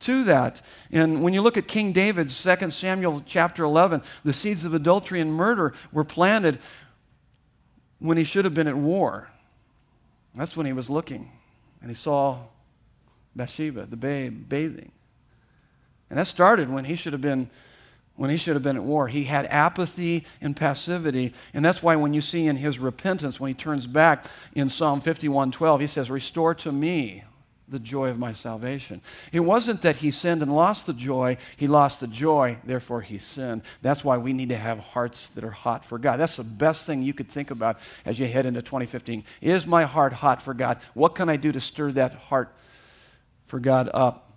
to 0.00 0.24
that. 0.24 0.60
And 0.90 1.22
when 1.22 1.32
you 1.32 1.40
look 1.40 1.56
at 1.56 1.68
King 1.68 1.92
David's 1.92 2.42
2 2.42 2.72
Samuel 2.72 3.22
chapter 3.24 3.62
11, 3.62 4.02
the 4.24 4.32
seeds 4.32 4.64
of 4.64 4.74
adultery 4.74 5.20
and 5.20 5.32
murder 5.32 5.72
were 5.92 6.04
planted 6.04 6.58
when 8.00 8.16
he 8.16 8.24
should 8.24 8.44
have 8.44 8.54
been 8.54 8.66
at 8.66 8.76
war. 8.76 9.28
That's 10.34 10.56
when 10.56 10.66
he 10.66 10.72
was 10.72 10.90
looking. 10.90 11.30
And 11.80 11.90
he 11.90 11.94
saw 11.94 12.38
Bathsheba, 13.36 13.86
the 13.86 13.96
babe, 13.96 14.48
bathing. 14.48 14.90
And 16.10 16.18
that 16.18 16.26
started 16.26 16.68
when 16.68 16.84
he 16.84 16.96
should 16.96 17.12
have 17.12 17.22
been 17.22 17.48
when 18.16 18.28
he 18.28 18.36
should 18.36 18.54
have 18.54 18.62
been 18.62 18.76
at 18.76 18.82
war. 18.82 19.08
He 19.08 19.24
had 19.24 19.46
apathy 19.46 20.26
and 20.42 20.54
passivity. 20.54 21.32
And 21.54 21.64
that's 21.64 21.82
why 21.82 21.96
when 21.96 22.12
you 22.12 22.20
see 22.20 22.46
in 22.46 22.56
his 22.56 22.78
repentance, 22.78 23.40
when 23.40 23.48
he 23.48 23.54
turns 23.54 23.86
back 23.86 24.26
in 24.54 24.68
Psalm 24.68 25.00
51:12, 25.00 25.80
he 25.80 25.86
says, 25.86 26.10
Restore 26.10 26.54
to 26.56 26.70
me 26.70 27.24
the 27.70 27.78
joy 27.78 28.10
of 28.10 28.18
my 28.18 28.32
salvation. 28.32 29.00
It 29.32 29.40
wasn't 29.40 29.82
that 29.82 29.96
he 29.96 30.10
sinned 30.10 30.42
and 30.42 30.54
lost 30.54 30.86
the 30.86 30.92
joy, 30.92 31.38
he 31.56 31.66
lost 31.66 32.00
the 32.00 32.08
joy, 32.08 32.58
therefore 32.64 33.00
he 33.00 33.16
sinned. 33.16 33.62
That's 33.80 34.04
why 34.04 34.18
we 34.18 34.32
need 34.32 34.50
to 34.50 34.56
have 34.56 34.80
hearts 34.80 35.28
that 35.28 35.44
are 35.44 35.50
hot 35.50 35.84
for 35.84 35.98
God. 35.98 36.18
That's 36.18 36.36
the 36.36 36.44
best 36.44 36.86
thing 36.86 37.02
you 37.02 37.14
could 37.14 37.28
think 37.28 37.50
about 37.50 37.78
as 38.04 38.18
you 38.18 38.26
head 38.26 38.44
into 38.44 38.60
2015. 38.60 39.24
Is 39.40 39.66
my 39.66 39.84
heart 39.84 40.12
hot 40.12 40.42
for 40.42 40.52
God? 40.52 40.78
What 40.94 41.14
can 41.14 41.28
I 41.28 41.36
do 41.36 41.52
to 41.52 41.60
stir 41.60 41.92
that 41.92 42.14
heart 42.14 42.52
for 43.46 43.60
God 43.60 43.88
up? 43.94 44.29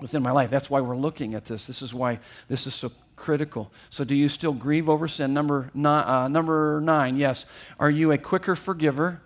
Within 0.00 0.22
my 0.22 0.32
life. 0.32 0.50
That's 0.50 0.70
why 0.70 0.80
we're 0.80 0.96
looking 0.96 1.34
at 1.34 1.44
this. 1.44 1.66
This 1.66 1.82
is 1.82 1.94
why 1.94 2.18
this 2.48 2.66
is 2.66 2.74
so 2.74 2.90
critical. 3.16 3.70
So, 3.90 4.04
do 4.04 4.14
you 4.14 4.28
still 4.28 4.52
grieve 4.52 4.88
over 4.88 5.06
sin? 5.06 5.34
Number 5.34 5.70
nine, 5.74 6.04
uh, 6.06 6.28
number 6.28 6.80
nine 6.80 7.16
yes. 7.16 7.46
Are 7.78 7.90
you 7.90 8.12
a 8.12 8.18
quicker 8.18 8.56
forgiver? 8.56 9.20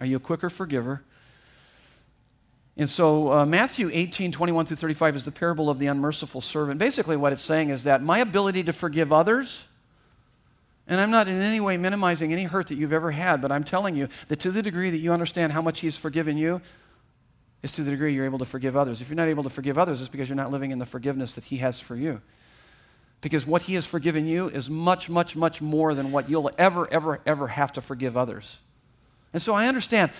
Are 0.00 0.06
you 0.06 0.16
a 0.16 0.20
quicker 0.20 0.50
forgiver? 0.50 1.02
And 2.76 2.88
so, 2.88 3.32
uh, 3.32 3.46
Matthew 3.46 3.90
18, 3.90 4.32
21 4.32 4.66
through 4.66 4.76
35 4.76 5.16
is 5.16 5.24
the 5.24 5.32
parable 5.32 5.70
of 5.70 5.78
the 5.78 5.86
unmerciful 5.86 6.42
servant. 6.42 6.78
Basically, 6.78 7.16
what 7.16 7.32
it's 7.32 7.42
saying 7.42 7.70
is 7.70 7.84
that 7.84 8.02
my 8.02 8.18
ability 8.18 8.64
to 8.64 8.72
forgive 8.72 9.12
others, 9.12 9.64
and 10.86 11.00
I'm 11.00 11.10
not 11.10 11.26
in 11.26 11.40
any 11.40 11.58
way 11.58 11.78
minimizing 11.78 12.32
any 12.32 12.44
hurt 12.44 12.68
that 12.68 12.76
you've 12.76 12.92
ever 12.92 13.10
had, 13.10 13.40
but 13.40 13.50
I'm 13.50 13.64
telling 13.64 13.96
you 13.96 14.08
that 14.28 14.40
to 14.40 14.50
the 14.50 14.62
degree 14.62 14.90
that 14.90 14.98
you 14.98 15.12
understand 15.12 15.52
how 15.52 15.62
much 15.62 15.80
He's 15.80 15.96
forgiven 15.96 16.36
you, 16.36 16.60
is 17.62 17.72
to 17.72 17.82
the 17.82 17.90
degree 17.90 18.14
you're 18.14 18.24
able 18.24 18.38
to 18.38 18.44
forgive 18.44 18.76
others. 18.76 19.00
If 19.00 19.08
you're 19.08 19.16
not 19.16 19.28
able 19.28 19.42
to 19.42 19.50
forgive 19.50 19.78
others, 19.78 20.00
it's 20.00 20.10
because 20.10 20.28
you're 20.28 20.36
not 20.36 20.50
living 20.50 20.70
in 20.70 20.78
the 20.78 20.86
forgiveness 20.86 21.34
that 21.34 21.44
He 21.44 21.58
has 21.58 21.80
for 21.80 21.96
you. 21.96 22.20
Because 23.20 23.46
what 23.46 23.62
He 23.62 23.74
has 23.74 23.86
forgiven 23.86 24.26
you 24.26 24.48
is 24.48 24.68
much, 24.68 25.08
much, 25.08 25.34
much 25.34 25.60
more 25.60 25.94
than 25.94 26.12
what 26.12 26.28
you'll 26.28 26.50
ever, 26.58 26.92
ever, 26.92 27.20
ever 27.26 27.48
have 27.48 27.72
to 27.72 27.80
forgive 27.80 28.16
others. 28.16 28.58
And 29.32 29.42
so 29.42 29.54
I 29.54 29.66
understand 29.66 30.12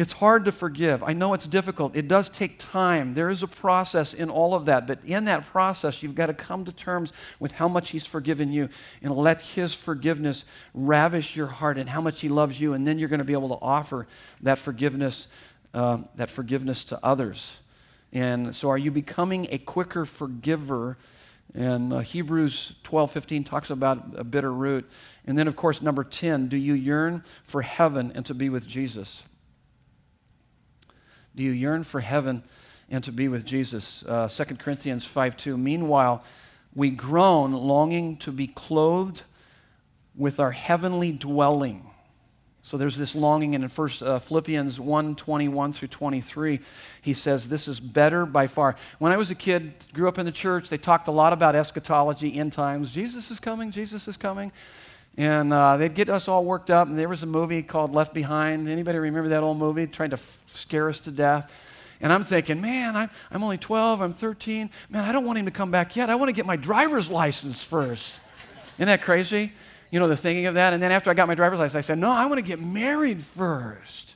it's 0.00 0.14
hard 0.14 0.46
to 0.46 0.52
forgive. 0.52 1.02
I 1.02 1.12
know 1.12 1.34
it's 1.34 1.46
difficult. 1.46 1.94
It 1.94 2.08
does 2.08 2.30
take 2.30 2.58
time. 2.58 3.12
There 3.12 3.28
is 3.28 3.42
a 3.42 3.46
process 3.46 4.14
in 4.14 4.30
all 4.30 4.54
of 4.54 4.64
that. 4.64 4.86
But 4.86 5.04
in 5.04 5.26
that 5.26 5.44
process, 5.44 6.02
you've 6.02 6.14
got 6.14 6.26
to 6.26 6.32
come 6.32 6.64
to 6.64 6.72
terms 6.72 7.12
with 7.38 7.52
how 7.52 7.68
much 7.68 7.90
He's 7.90 8.06
forgiven 8.06 8.50
you 8.50 8.70
and 9.02 9.14
let 9.14 9.42
His 9.42 9.74
forgiveness 9.74 10.46
ravish 10.72 11.36
your 11.36 11.48
heart 11.48 11.76
and 11.76 11.90
how 11.90 12.00
much 12.00 12.22
He 12.22 12.30
loves 12.30 12.58
you. 12.58 12.72
And 12.72 12.86
then 12.86 12.98
you're 12.98 13.10
going 13.10 13.18
to 13.20 13.26
be 13.26 13.34
able 13.34 13.50
to 13.50 13.62
offer 13.62 14.06
that 14.40 14.58
forgiveness 14.58 15.28
uh, 15.74 15.98
that 16.16 16.30
forgiveness 16.30 16.84
to 16.84 16.98
others. 17.04 17.58
And 18.12 18.54
so, 18.54 18.70
are 18.70 18.78
you 18.78 18.90
becoming 18.90 19.46
a 19.50 19.58
quicker 19.58 20.04
forgiver? 20.04 20.98
And 21.54 21.92
uh, 21.92 21.98
Hebrews 22.00 22.74
12 22.82 23.10
15 23.10 23.44
talks 23.44 23.70
about 23.70 24.14
a 24.16 24.24
bitter 24.24 24.52
root. 24.52 24.88
And 25.26 25.38
then, 25.38 25.48
of 25.48 25.56
course, 25.56 25.82
number 25.82 26.04
10, 26.04 26.48
do 26.48 26.56
you 26.56 26.74
yearn 26.74 27.22
for 27.44 27.62
heaven 27.62 28.12
and 28.14 28.24
to 28.26 28.34
be 28.34 28.48
with 28.48 28.66
Jesus? 28.66 29.22
Do 31.34 31.42
you 31.42 31.52
yearn 31.52 31.84
for 31.84 32.00
heaven 32.00 32.42
and 32.88 33.02
to 33.04 33.12
be 33.12 33.28
with 33.28 33.44
Jesus? 33.44 34.04
Uh, 34.04 34.28
2 34.28 34.56
Corinthians 34.56 35.04
5 35.04 35.36
2. 35.36 35.56
Meanwhile, 35.56 36.24
we 36.74 36.90
groan, 36.90 37.52
longing 37.52 38.16
to 38.18 38.32
be 38.32 38.46
clothed 38.46 39.22
with 40.16 40.38
our 40.38 40.52
heavenly 40.52 41.12
dwelling 41.12 41.89
so 42.70 42.76
there's 42.76 42.96
this 42.96 43.16
longing, 43.16 43.56
and 43.56 43.64
in 43.64 43.68
First 43.68 44.00
uh, 44.00 44.20
Philippians 44.20 44.78
1 44.78 45.16
21 45.16 45.72
through 45.72 45.88
23, 45.88 46.60
he 47.02 47.12
says, 47.12 47.48
This 47.48 47.66
is 47.66 47.80
better 47.80 48.24
by 48.24 48.46
far. 48.46 48.76
When 49.00 49.10
I 49.10 49.16
was 49.16 49.28
a 49.32 49.34
kid, 49.34 49.72
grew 49.92 50.06
up 50.06 50.18
in 50.18 50.24
the 50.24 50.30
church, 50.30 50.68
they 50.68 50.76
talked 50.76 51.08
a 51.08 51.10
lot 51.10 51.32
about 51.32 51.56
eschatology, 51.56 52.38
end 52.38 52.52
times. 52.52 52.92
Jesus 52.92 53.32
is 53.32 53.40
coming, 53.40 53.72
Jesus 53.72 54.06
is 54.06 54.16
coming. 54.16 54.52
And 55.16 55.52
uh, 55.52 55.78
they'd 55.78 55.96
get 55.96 56.08
us 56.08 56.28
all 56.28 56.44
worked 56.44 56.70
up, 56.70 56.86
and 56.86 56.96
there 56.96 57.08
was 57.08 57.24
a 57.24 57.26
movie 57.26 57.64
called 57.64 57.92
Left 57.92 58.14
Behind. 58.14 58.68
Anybody 58.68 59.00
remember 59.00 59.30
that 59.30 59.42
old 59.42 59.58
movie, 59.58 59.88
trying 59.88 60.10
to 60.10 60.14
f- 60.14 60.38
scare 60.46 60.88
us 60.88 61.00
to 61.00 61.10
death? 61.10 61.50
And 62.00 62.12
I'm 62.12 62.22
thinking, 62.22 62.60
man, 62.60 62.94
I'm, 62.94 63.10
I'm 63.32 63.42
only 63.42 63.58
12, 63.58 64.00
I'm 64.00 64.12
13. 64.12 64.70
Man, 64.90 65.02
I 65.02 65.10
don't 65.10 65.24
want 65.24 65.40
him 65.40 65.46
to 65.46 65.50
come 65.50 65.72
back 65.72 65.96
yet. 65.96 66.08
I 66.08 66.14
want 66.14 66.28
to 66.28 66.34
get 66.34 66.46
my 66.46 66.54
driver's 66.54 67.10
license 67.10 67.64
first. 67.64 68.20
Isn't 68.76 68.86
that 68.86 69.02
crazy? 69.02 69.54
You 69.90 69.98
know, 69.98 70.08
the 70.08 70.16
thinking 70.16 70.46
of 70.46 70.54
that. 70.54 70.72
And 70.72 70.82
then 70.82 70.92
after 70.92 71.10
I 71.10 71.14
got 71.14 71.28
my 71.28 71.34
driver's 71.34 71.58
license, 71.58 71.76
I 71.76 71.80
said, 71.80 71.98
no, 71.98 72.10
I 72.10 72.26
want 72.26 72.38
to 72.38 72.44
get 72.44 72.60
married 72.60 73.22
first. 73.22 74.14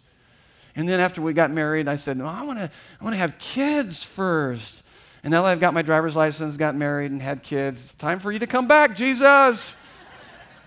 And 0.77 0.89
then 0.89 1.01
after 1.01 1.23
we 1.23 1.33
got 1.33 1.51
married, 1.51 1.89
I 1.89 1.97
said, 1.97 2.17
no, 2.17 2.27
I 2.27 2.43
want 2.43 2.59
to, 2.59 2.71
I 3.01 3.05
want 3.05 3.15
to 3.15 3.19
have 3.19 3.39
kids 3.39 4.03
first. 4.03 4.85
And 5.23 5.31
now 5.31 5.43
that 5.43 5.49
I've 5.49 5.61
got 5.61 5.73
my 5.75 5.83
driver's 5.83 6.17
license, 6.17 6.57
got 6.57 6.75
married, 6.75 7.11
and 7.11 7.23
had 7.23 7.43
kids, 7.43 7.81
it's 7.83 7.95
time 7.95 8.19
for 8.19 8.31
you 8.31 8.39
to 8.41 8.47
come 8.47 8.67
back, 8.67 8.97
Jesus. 8.97 9.77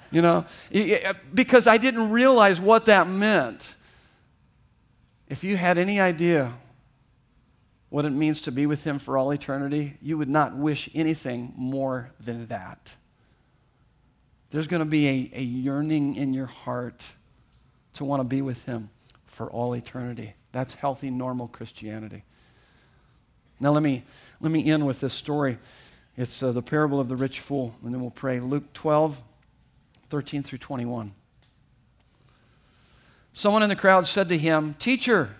You 0.09 0.21
know, 0.21 0.45
uh, 0.73 1.13
because 1.33 1.67
I 1.67 1.75
didn't 1.75 2.11
realize 2.11 2.61
what 2.61 2.85
that 2.85 3.09
meant. 3.09 3.75
If 5.27 5.43
you 5.43 5.57
had 5.57 5.77
any 5.77 5.99
idea 5.99 6.53
what 7.89 8.05
it 8.05 8.11
means 8.11 8.39
to 8.41 8.51
be 8.53 8.65
with 8.65 8.85
Him 8.85 8.99
for 8.99 9.17
all 9.17 9.31
eternity, 9.31 9.97
you 10.01 10.17
would 10.17 10.29
not 10.29 10.55
wish 10.55 10.89
anything 10.95 11.51
more 11.57 12.11
than 12.21 12.47
that. 12.47 12.93
There's 14.51 14.67
going 14.67 14.79
to 14.79 14.85
be 14.85 15.07
a, 15.07 15.39
a 15.39 15.43
yearning 15.43 16.15
in 16.15 16.33
your 16.33 16.45
heart 16.45 17.05
to 17.93 18.05
want 18.05 18.21
to 18.21 18.23
be 18.23 18.41
with 18.41 18.63
Him 18.65 18.89
for 19.25 19.49
all 19.51 19.73
eternity. 19.75 20.33
That's 20.51 20.73
healthy, 20.73 21.09
normal 21.09 21.47
Christianity. 21.47 22.23
Now, 23.59 23.71
let 23.71 23.83
me, 23.83 24.03
let 24.39 24.51
me 24.51 24.69
end 24.69 24.85
with 24.85 24.99
this 24.99 25.13
story. 25.13 25.57
It's 26.15 26.41
uh, 26.41 26.51
the 26.51 26.61
parable 26.61 26.99
of 26.99 27.09
the 27.09 27.15
rich 27.15 27.39
fool. 27.39 27.75
And 27.83 27.93
then 27.93 28.01
we'll 28.01 28.11
pray. 28.11 28.39
Luke 28.39 28.73
12, 28.73 29.21
13 30.09 30.43
through 30.43 30.59
21. 30.59 31.13
Someone 33.33 33.61
in 33.61 33.69
the 33.69 33.75
crowd 33.75 34.07
said 34.07 34.29
to 34.29 34.37
him, 34.37 34.75
Teacher, 34.79 35.35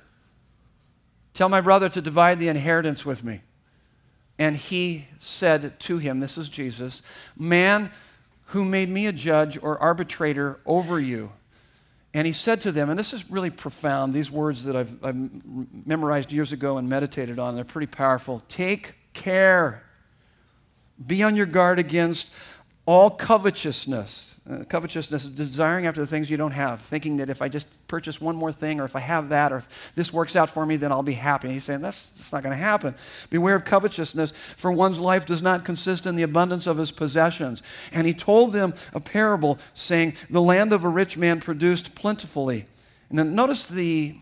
tell 1.34 1.50
my 1.50 1.62
brother 1.62 1.90
to 1.90 2.02
divide 2.02 2.38
the 2.38 2.48
inheritance 2.48 3.06
with 3.06 3.24
me. 3.24 3.42
And 4.38 4.56
he 4.56 5.08
said 5.18 5.80
to 5.80 5.98
him, 5.98 6.20
This 6.20 6.38
is 6.38 6.48
Jesus, 6.48 7.02
Man, 7.36 7.92
who 8.48 8.64
made 8.64 8.90
me 8.90 9.08
a 9.08 9.12
judge 9.12 9.58
or 9.62 9.78
arbitrator 9.80 10.60
over 10.66 11.00
you? 11.00 11.32
And 12.14 12.26
he 12.26 12.34
said 12.34 12.62
to 12.62 12.72
them, 12.72 12.90
and 12.90 12.98
this 12.98 13.14
is 13.14 13.30
really 13.30 13.50
profound, 13.50 14.14
these 14.14 14.32
words 14.32 14.64
that 14.64 14.76
I've, 14.76 15.04
I've 15.04 15.16
memorized 15.86 16.32
years 16.32 16.52
ago 16.52 16.78
and 16.78 16.88
meditated 16.90 17.40
on, 17.40 17.56
they're 17.56 17.66
pretty 17.66 17.88
powerful. 17.88 18.42
Take 18.48 18.96
care. 19.14 19.84
Be 21.06 21.22
on 21.24 21.36
your 21.36 21.46
guard 21.46 21.78
against 21.78 22.30
all 22.88 23.10
covetousness. 23.10 24.40
Uh, 24.50 24.64
covetousness 24.64 25.26
is 25.26 25.30
desiring 25.30 25.86
after 25.88 26.00
the 26.00 26.08
things 26.08 26.30
you 26.30 26.38
don't 26.38 26.54
have, 26.54 26.80
thinking 26.80 27.18
that 27.18 27.30
if 27.30 27.42
I 27.42 27.50
just 27.50 27.86
purchase 27.90 28.22
one 28.22 28.38
more 28.38 28.54
thing, 28.54 28.80
or 28.80 28.86
if 28.86 28.96
I 28.96 29.02
have 29.02 29.28
that, 29.28 29.52
or 29.52 29.58
if 29.58 29.68
this 29.96 30.14
works 30.14 30.38
out 30.38 30.50
for 30.50 30.66
me, 30.66 30.78
then 30.78 30.90
I'll 30.90 31.04
be 31.04 31.14
happy. 31.14 31.48
And 31.48 31.54
he's 31.54 31.66
saying 31.66 31.82
that's, 31.82 32.04
that's 32.16 32.32
not 32.32 32.44
going 32.44 32.56
to 32.56 32.64
happen. 32.64 32.96
Beware 33.30 33.56
of 33.56 33.66
covetousness, 33.66 34.32
for 34.56 34.72
one's 34.72 35.00
life 35.00 35.26
does 35.26 35.42
not 35.42 35.66
consist 35.66 36.06
in 36.06 36.16
the 36.16 36.24
abundance 36.24 36.66
of 36.66 36.78
his 36.78 36.92
possessions. 36.92 37.62
And 37.92 38.08
he 38.08 38.14
told 38.14 38.54
them 38.54 38.74
a 38.94 39.02
parable, 39.02 39.60
saying, 39.74 40.16
The 40.30 40.42
land 40.42 40.72
of 40.72 40.86
a 40.86 40.90
rich 40.90 41.18
man 41.18 41.42
produced 41.42 41.94
plentifully. 41.94 42.68
And 43.10 43.20
then 43.20 43.36
notice 43.36 43.66
the 43.66 44.16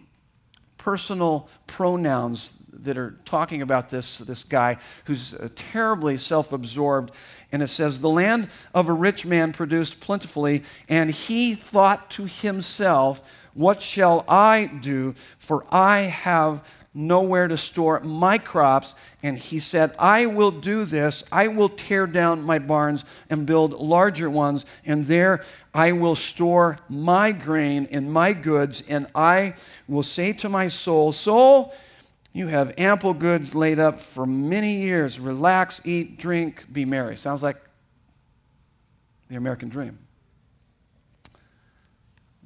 personal 0.80 1.50
pronouns 1.68 2.54
that 2.84 2.98
are 2.98 3.16
talking 3.26 3.62
about 3.62 3.90
this, 3.90 4.20
this 4.20 4.44
guy 4.44 4.78
who's 5.06 5.34
uh, 5.34 5.50
terribly 5.56 6.18
self 6.18 6.52
absorbed. 6.52 7.12
And 7.56 7.64
it 7.64 7.70
says, 7.70 8.02
The 8.02 8.10
land 8.10 8.50
of 8.74 8.90
a 8.90 8.94
rich 8.94 9.26
man 9.26 9.54
produced 9.54 10.02
plentifully, 10.02 10.64
and 10.90 11.10
he 11.10 11.56
thought 11.56 12.10
to 12.12 12.26
himself, 12.26 13.22
What 13.54 13.82
shall 13.82 14.26
I 14.28 14.66
do? 14.66 15.16
For 15.40 15.66
I 15.74 16.00
have 16.00 16.62
nowhere 16.94 17.48
to 17.48 17.58
store 17.58 18.02
my 18.02 18.38
crops. 18.38 18.94
And 19.24 19.38
he 19.38 19.60
said, 19.60 19.96
I 19.98 20.26
will 20.26 20.52
do 20.52 20.84
this. 20.84 21.24
I 21.32 21.48
will 21.48 21.70
tear 21.70 22.08
down 22.08 22.44
my 22.44 22.60
barns 22.60 23.06
and 23.30 23.46
build 23.46 23.72
larger 23.72 24.30
ones, 24.30 24.66
and 24.86 25.06
there 25.06 25.42
I 25.74 25.94
will 25.94 26.16
store 26.16 26.80
my 26.90 27.32
grain 27.32 27.88
and 27.90 28.12
my 28.12 28.34
goods, 28.34 28.84
and 28.90 29.08
I 29.16 29.54
will 29.88 30.04
say 30.04 30.34
to 30.34 30.50
my 30.50 30.68
soul, 30.68 31.14
Soul, 31.14 31.74
you 32.36 32.48
have 32.48 32.74
ample 32.78 33.14
goods 33.14 33.56
laid 33.56 33.80
up 33.80 34.02
for 34.02 34.26
many 34.26 34.82
years. 34.82 35.22
Relax, 35.22 35.80
eat, 35.86 36.18
drink, 36.18 36.66
be 36.70 36.84
merry. 36.84 37.16
Sounds 37.16 37.42
like 37.42 37.56
the 39.30 39.38
American 39.38 39.70
dream. 39.70 39.98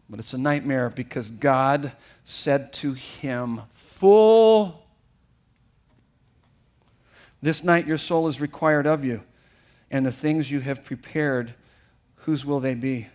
But 0.08 0.20
it's 0.20 0.34
a 0.34 0.38
nightmare 0.38 0.92
because 0.92 1.32
God 1.32 1.92
said 2.24 2.72
to 2.74 2.94
him, 2.94 3.62
Full, 3.74 4.86
this 7.42 7.64
night 7.64 7.88
your 7.88 7.98
soul 7.98 8.28
is 8.28 8.40
required 8.40 8.86
of 8.86 9.04
you, 9.04 9.24
and 9.90 10.06
the 10.06 10.12
things 10.12 10.52
you 10.52 10.60
have 10.60 10.84
prepared, 10.84 11.56
whose 12.14 12.46
will 12.46 12.60
they 12.60 12.76
be? 12.76 13.08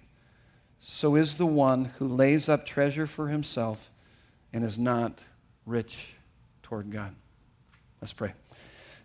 So 0.81 1.15
is 1.15 1.37
the 1.37 1.47
one 1.47 1.85
who 1.85 2.09
lays 2.09 2.49
up 2.49 2.67
treasure 2.67 3.07
for 3.07 3.29
himself 3.29 3.93
and 4.53 4.65
is 4.65 4.77
not 4.77 5.21
rich 5.65 6.15
toward 6.65 6.91
God. 6.91 7.15
Let's 8.01 8.15
pray. 8.15 8.33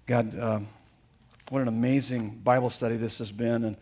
God, 0.07 0.37
um, 0.39 0.67
what 1.49 1.61
an 1.61 1.67
amazing 1.67 2.39
Bible 2.43 2.69
study 2.69 2.95
this 2.95 3.17
has 3.17 3.31
been. 3.31 3.65
And 3.65 3.77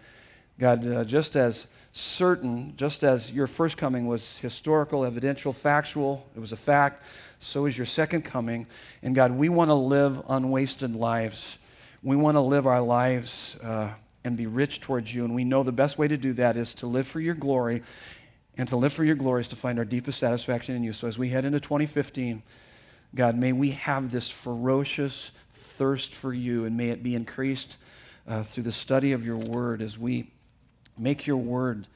God, 0.59 0.85
uh, 0.87 1.03
just 1.03 1.35
as 1.35 1.67
certain, 1.91 2.73
just 2.75 3.03
as 3.03 3.31
your 3.31 3.45
first 3.45 3.77
coming 3.77 4.07
was 4.07 4.39
historical, 4.39 5.05
evidential, 5.05 5.53
factual, 5.53 6.25
it 6.35 6.39
was 6.39 6.51
a 6.51 6.57
fact, 6.57 7.03
so 7.39 7.65
is 7.67 7.77
your 7.77 7.85
second 7.85 8.23
coming. 8.23 8.65
And 9.03 9.13
God, 9.13 9.31
we 9.31 9.47
want 9.47 9.69
to 9.69 9.75
live 9.75 10.23
unwasted 10.27 10.95
lives. 10.95 11.59
We 12.01 12.15
want 12.15 12.33
to 12.35 12.41
live 12.41 12.65
our 12.65 12.81
lives 12.81 13.57
uh, 13.63 13.89
and 14.23 14.35
be 14.35 14.47
rich 14.47 14.81
towards 14.81 15.13
you. 15.13 15.23
And 15.23 15.35
we 15.35 15.43
know 15.43 15.61
the 15.61 15.71
best 15.71 15.99
way 15.99 16.07
to 16.07 16.17
do 16.17 16.33
that 16.33 16.57
is 16.57 16.73
to 16.75 16.87
live 16.87 17.07
for 17.07 17.19
your 17.19 17.35
glory. 17.35 17.83
And 18.57 18.67
to 18.69 18.75
live 18.75 18.91
for 18.91 19.03
your 19.03 19.15
glory 19.15 19.41
is 19.41 19.47
to 19.49 19.55
find 19.55 19.77
our 19.77 19.85
deepest 19.85 20.17
satisfaction 20.17 20.75
in 20.75 20.83
you. 20.83 20.93
So 20.93 21.07
as 21.07 21.19
we 21.19 21.29
head 21.29 21.45
into 21.45 21.59
2015, 21.59 22.41
God, 23.15 23.37
may 23.37 23.51
we 23.51 23.71
have 23.71 24.11
this 24.11 24.29
ferocious 24.29 25.31
thirst 25.53 26.13
for 26.13 26.33
you, 26.33 26.65
and 26.65 26.75
may 26.75 26.89
it 26.89 27.03
be 27.03 27.15
increased 27.15 27.77
uh, 28.27 28.43
through 28.43 28.63
the 28.63 28.71
study 28.71 29.11
of 29.11 29.25
your 29.25 29.37
word 29.37 29.81
as 29.81 29.97
we 29.97 30.31
make 30.97 31.25
your 31.25 31.37
word 31.37 31.87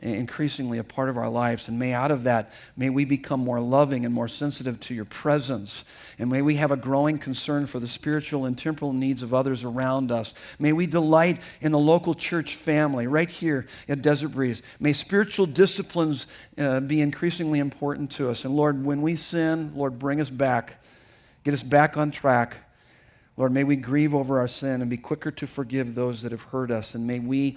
increasingly 0.00 0.78
a 0.78 0.84
part 0.84 1.08
of 1.08 1.18
our 1.18 1.28
lives. 1.28 1.68
And 1.68 1.78
may 1.78 1.92
out 1.92 2.10
of 2.10 2.24
that, 2.24 2.52
may 2.76 2.90
we 2.90 3.04
become 3.04 3.40
more 3.40 3.60
loving 3.60 4.04
and 4.04 4.14
more 4.14 4.28
sensitive 4.28 4.80
to 4.80 4.94
your 4.94 5.04
presence. 5.04 5.84
And 6.18 6.30
may 6.30 6.42
we 6.42 6.56
have 6.56 6.70
a 6.70 6.76
growing 6.76 7.18
concern 7.18 7.66
for 7.66 7.80
the 7.80 7.88
spiritual 7.88 8.44
and 8.44 8.56
temporal 8.56 8.92
needs 8.92 9.22
of 9.22 9.34
others 9.34 9.64
around 9.64 10.12
us. 10.12 10.34
May 10.58 10.72
we 10.72 10.86
delight 10.86 11.40
in 11.60 11.72
the 11.72 11.78
local 11.78 12.14
church 12.14 12.56
family 12.56 13.06
right 13.06 13.30
here 13.30 13.66
at 13.88 14.02
Desert 14.02 14.30
Breeze. 14.30 14.62
May 14.80 14.92
spiritual 14.92 15.46
disciplines 15.46 16.26
uh, 16.56 16.80
be 16.80 17.00
increasingly 17.00 17.58
important 17.58 18.10
to 18.12 18.30
us. 18.30 18.44
And 18.44 18.54
Lord, 18.56 18.84
when 18.84 19.02
we 19.02 19.16
sin, 19.16 19.72
Lord, 19.74 19.98
bring 19.98 20.20
us 20.20 20.30
back. 20.30 20.82
Get 21.44 21.54
us 21.54 21.62
back 21.62 21.96
on 21.96 22.10
track. 22.10 22.56
Lord, 23.36 23.52
may 23.52 23.64
we 23.64 23.76
grieve 23.76 24.14
over 24.14 24.38
our 24.40 24.48
sin 24.48 24.82
and 24.82 24.90
be 24.90 24.98
quicker 24.98 25.30
to 25.30 25.46
forgive 25.46 25.94
those 25.94 26.22
that 26.22 26.32
have 26.32 26.42
hurt 26.42 26.70
us. 26.70 26.94
And 26.94 27.06
may 27.06 27.18
we 27.18 27.56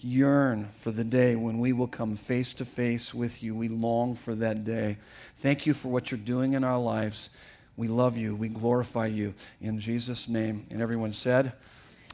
yearn 0.00 0.68
for 0.80 0.90
the 0.90 1.04
day 1.04 1.36
when 1.36 1.58
we 1.58 1.72
will 1.72 1.86
come 1.86 2.16
face 2.16 2.52
to 2.54 2.64
face 2.64 3.14
with 3.14 3.42
you. 3.42 3.54
We 3.54 3.68
long 3.68 4.14
for 4.14 4.34
that 4.36 4.64
day. 4.64 4.98
Thank 5.38 5.66
you 5.66 5.74
for 5.74 5.88
what 5.88 6.10
you're 6.10 6.18
doing 6.18 6.54
in 6.54 6.64
our 6.64 6.78
lives. 6.78 7.30
We 7.76 7.88
love 7.88 8.16
you. 8.16 8.34
We 8.34 8.48
glorify 8.48 9.06
you. 9.06 9.34
In 9.60 9.78
Jesus' 9.78 10.28
name. 10.28 10.66
And 10.70 10.80
everyone 10.80 11.12
said, 11.12 11.52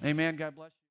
Amen. 0.05 0.37
God 0.37 0.57
bless 0.57 0.71
you. 0.71 0.82